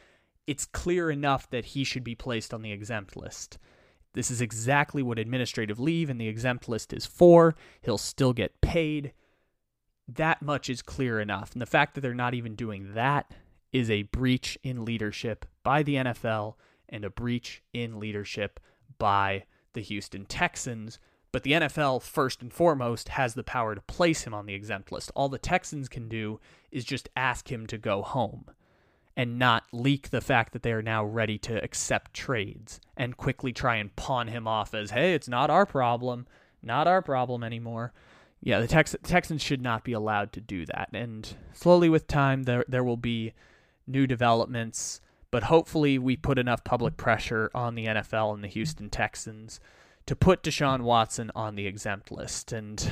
it's 0.47 0.67
clear 0.67 1.11
enough 1.11 1.49
that 1.51 1.65
he 1.65 1.85
should 1.85 2.05
be 2.05 2.15
placed 2.15 2.53
on 2.53 2.63
the 2.63 2.73
exempt 2.73 3.17
list. 3.17 3.59
This 4.17 4.31
is 4.31 4.41
exactly 4.41 5.03
what 5.03 5.19
administrative 5.19 5.79
leave 5.79 6.09
and 6.09 6.19
the 6.19 6.27
exempt 6.27 6.71
list 6.71 6.95
is 6.95 7.05
for. 7.05 7.55
He'll 7.83 7.99
still 7.99 8.33
get 8.33 8.63
paid. 8.63 9.13
That 10.09 10.41
much 10.41 10.71
is 10.71 10.81
clear 10.81 11.21
enough. 11.21 11.53
And 11.53 11.61
the 11.61 11.67
fact 11.67 11.95
that 11.95 12.01
they're 12.01 12.15
not 12.15 12.33
even 12.33 12.55
doing 12.55 12.95
that 12.95 13.31
is 13.75 13.91
a 13.91 14.05
breach 14.05 14.59
in 14.63 14.87
leadership 14.87 15.45
by 15.63 15.83
the 15.83 15.97
NFL 15.97 16.55
and 16.89 17.05
a 17.05 17.11
breach 17.11 17.63
in 17.75 18.01
leadership 18.01 18.59
by 18.99 19.45
the 19.75 19.83
Houston 19.83 20.25
Texans. 20.25 20.99
But 21.31 21.43
the 21.43 21.53
NFL, 21.53 22.01
first 22.01 22.41
and 22.41 22.51
foremost, 22.51 23.11
has 23.11 23.35
the 23.35 23.45
power 23.45 23.75
to 23.75 23.83
place 23.83 24.23
him 24.23 24.33
on 24.33 24.47
the 24.47 24.55
exempt 24.55 24.91
list. 24.91 25.13
All 25.15 25.29
the 25.29 25.37
Texans 25.37 25.91
can 25.91 26.09
do 26.09 26.41
is 26.71 26.87
just 26.87 27.11
ask 27.17 27.53
him 27.53 27.67
to 27.67 27.77
go 27.77 28.01
home 28.01 28.47
and 29.17 29.39
not 29.39 29.65
leak 29.73 30.11
the 30.11 30.21
fact 30.21 30.53
that 30.53 30.63
they 30.63 30.73
are 30.73 30.83
now 30.83 31.05
ready 31.05 31.39
to 31.39 31.63
accept 31.65 32.13
trades 32.13 32.81
and 32.97 33.17
quickly 33.17 33.53
try 33.53 33.77
and 33.77 33.95
pawn 33.97 34.29
him 34.29 34.47
off 34.47 34.75
as, 34.75 34.91
hey, 34.91 35.15
it's 35.15 35.29
not 35.29 35.51
our 35.51 35.65
problem, 35.65 36.27
not 36.63 36.87
our 36.87 37.01
problem 37.01 37.43
anymore. 37.43 37.93
Yeah, 38.43 38.61
the 38.61 38.67
Tex- 38.67 38.97
Texans 39.03 39.43
should 39.43 39.63
not 39.63 39.85
be 39.85 39.93
allowed 39.93 40.33
to 40.35 40.41
do 40.41 40.67
that. 40.67 40.91
And 40.93 41.35
slowly 41.53 41.89
with 41.89 42.07
time, 42.07 42.43
there, 42.43 42.65
there 42.69 42.85
will 42.85 42.99
be 42.99 43.33
new 43.87 44.07
developments, 44.07 45.01
but 45.31 45.45
hopefully 45.45 45.99
we 45.99 46.17
put 46.17 46.39
enough 46.39 46.63
public 46.63 46.97
pressure 46.97 47.51
on 47.55 47.75
the 47.75 47.87
NFL 47.87 48.35
and 48.35 48.45
the 48.45 48.49
Houston 48.49 48.91
Texans 48.91 49.59
to 50.05 50.15
put 50.15 50.43
Deshaun 50.43 50.83
Watson 50.83 51.33
on 51.35 51.55
the 51.55 51.67
exempt 51.67 52.13
list. 52.13 52.53
And 52.53 52.91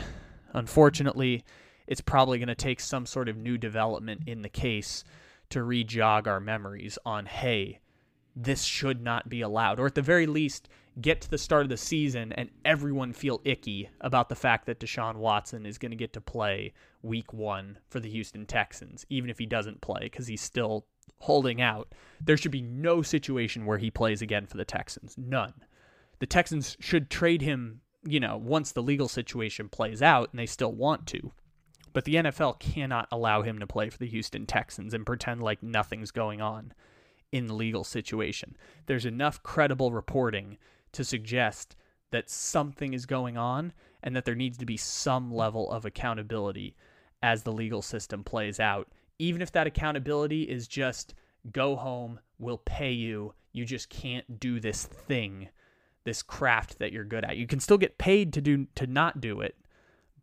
Unfortunately, 0.55 1.45
it's 1.87 2.01
probably 2.01 2.39
going 2.39 2.49
to 2.49 2.55
take 2.55 2.81
some 2.81 3.05
sort 3.05 3.29
of 3.29 3.37
new 3.37 3.59
development 3.59 4.23
in 4.27 4.41
the 4.43 4.49
case 4.49 5.05
to 5.51 5.63
re-jog 5.63 6.27
our 6.27 6.41
memories 6.41 6.99
on 7.05 7.27
hey, 7.27 7.81
this 8.37 8.65
should 8.65 9.01
not 9.01 9.29
be 9.29 9.41
allowed, 9.41 9.79
or 9.79 9.87
at 9.87 9.95
the 9.95 10.03
very 10.03 10.27
least, 10.27 10.69
get 11.01 11.21
to 11.21 11.31
the 11.31 11.39
start 11.39 11.63
of 11.63 11.69
the 11.69 11.77
season 11.77 12.33
and 12.33 12.51
everyone 12.65 13.13
feel 13.13 13.41
icky 13.45 13.89
about 14.01 14.29
the 14.29 14.35
fact 14.35 14.67
that 14.67 14.79
Deshaun 14.79 15.17
Watson 15.17 15.67
is 15.67 15.79
going 15.79 15.91
to 15.91 15.97
get 15.97 16.13
to 16.13 16.21
play 16.21 16.73
week 17.03 17.33
one 17.33 17.79
for 17.89 18.01
the 18.01 18.11
Houston 18.11 18.47
Texans, 18.47 19.05
even 19.09 19.29
if 19.31 19.39
he 19.39 19.47
doesn't 19.47 19.81
play 19.81 20.01
because 20.03 20.27
he's 20.27 20.41
still 20.41 20.87
holding 21.19 21.61
out. 21.61 21.95
There 22.21 22.37
should 22.37 22.53
be 22.53 22.63
no 22.63 23.03
situation 23.03 23.67
where 23.67 23.79
he 23.79 23.91
plays 23.91 24.23
again 24.23 24.47
for 24.47 24.57
the 24.57 24.65
Texans. 24.65 25.17
None. 25.19 25.55
The 26.21 26.27
Texans 26.27 26.77
should 26.81 27.11
trade 27.11 27.43
him, 27.43 27.81
you 28.05 28.21
know, 28.21 28.37
once 28.37 28.73
the 28.73 28.83
legal 28.83 29.09
situation 29.09 29.69
plays 29.69 30.01
out 30.01 30.31
and 30.31 30.39
they 30.39 30.47
still 30.47 30.73
want 30.73 31.07
to. 31.09 31.33
But 31.95 32.05
the 32.05 32.17
NFL 32.17 32.59
cannot 32.59 33.09
allow 33.11 33.41
him 33.43 33.61
to 33.61 33.67
play 33.67 33.89
for 33.89 33.99
the 33.99 34.09
Houston 34.09 34.45
Texans 34.45 34.93
and 34.93 35.07
pretend 35.07 35.43
like 35.43 35.63
nothing's 35.63 36.11
going 36.11 36.43
on 36.43 36.75
in 37.33 37.47
the 37.47 37.55
legal 37.55 37.85
situation. 37.85 38.57
There's 38.87 39.07
enough 39.07 39.43
credible 39.43 39.93
reporting 39.93 40.59
to 40.93 41.05
suggest 41.05 41.77
that 42.11 42.29
something 42.29 42.93
is 42.93 43.07
going 43.07 43.37
on 43.39 43.73
and 44.03 44.15
that 44.15 44.25
there 44.25 44.35
needs 44.35 44.59
to 44.59 44.67
be 44.67 44.77
some 44.77 45.33
level 45.33 45.71
of 45.71 45.85
accountability 45.85 46.77
as 47.23 47.43
the 47.43 47.53
legal 47.53 47.81
system 47.81 48.23
plays 48.23 48.61
out. 48.61 48.89
Even 49.19 49.41
if 49.41 49.53
that 49.53 49.67
accountability 49.67 50.43
is 50.43 50.69
just 50.69 51.15
go 51.53 51.77
home, 51.77 52.19
we'll 52.39 52.59
pay 52.59 52.93
you, 52.93 53.35
you 53.53 53.65
just 53.65 53.89
can't 53.89 54.41
do 54.41 54.59
this 54.59 54.85
thing, 54.85 55.49
this 56.05 56.23
craft 56.23 56.79
that 56.81 56.93
you're 56.93 57.05
good 57.05 57.25
at. 57.25 57.37
You 57.37 57.47
can 57.47 57.61
still 57.61 57.79
get 57.79 57.99
paid 57.99 58.33
to 58.33 58.41
do 58.41 58.67
to 58.75 58.87
not 58.87 59.21
do 59.21 59.41
it, 59.41 59.57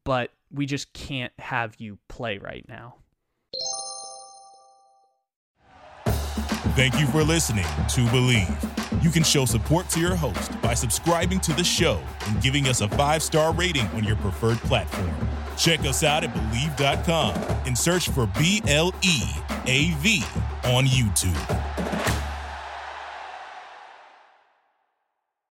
but 0.03 0.31
we 0.51 0.65
just 0.65 0.91
can't 0.93 1.33
have 1.39 1.75
you 1.77 1.97
play 2.09 2.37
right 2.37 2.65
now. 2.67 2.95
Thank 6.75 6.99
you 6.99 7.05
for 7.07 7.21
listening 7.23 7.65
to 7.65 8.01
Bleav. 8.11 9.03
You 9.03 9.09
can 9.09 9.23
show 9.23 9.45
support 9.45 9.89
to 9.89 9.99
your 9.99 10.15
host 10.15 10.59
by 10.61 10.73
subscribing 10.73 11.39
to 11.41 11.53
the 11.53 11.63
show 11.63 12.01
and 12.27 12.41
giving 12.41 12.67
us 12.67 12.81
a 12.81 12.87
five 12.87 13.21
star 13.21 13.53
rating 13.53 13.85
on 13.87 14.03
your 14.03 14.15
preferred 14.17 14.57
platform. 14.59 15.11
Check 15.57 15.81
us 15.81 16.03
out 16.03 16.23
at 16.23 16.33
Bleav.com 16.33 17.35
and 17.65 17.77
search 17.77 18.09
for 18.09 18.25
B 18.39 18.61
L 18.67 18.93
E 19.03 19.21
A 19.65 19.91
V 19.99 20.23
on 20.63 20.85
YouTube. 20.85 22.20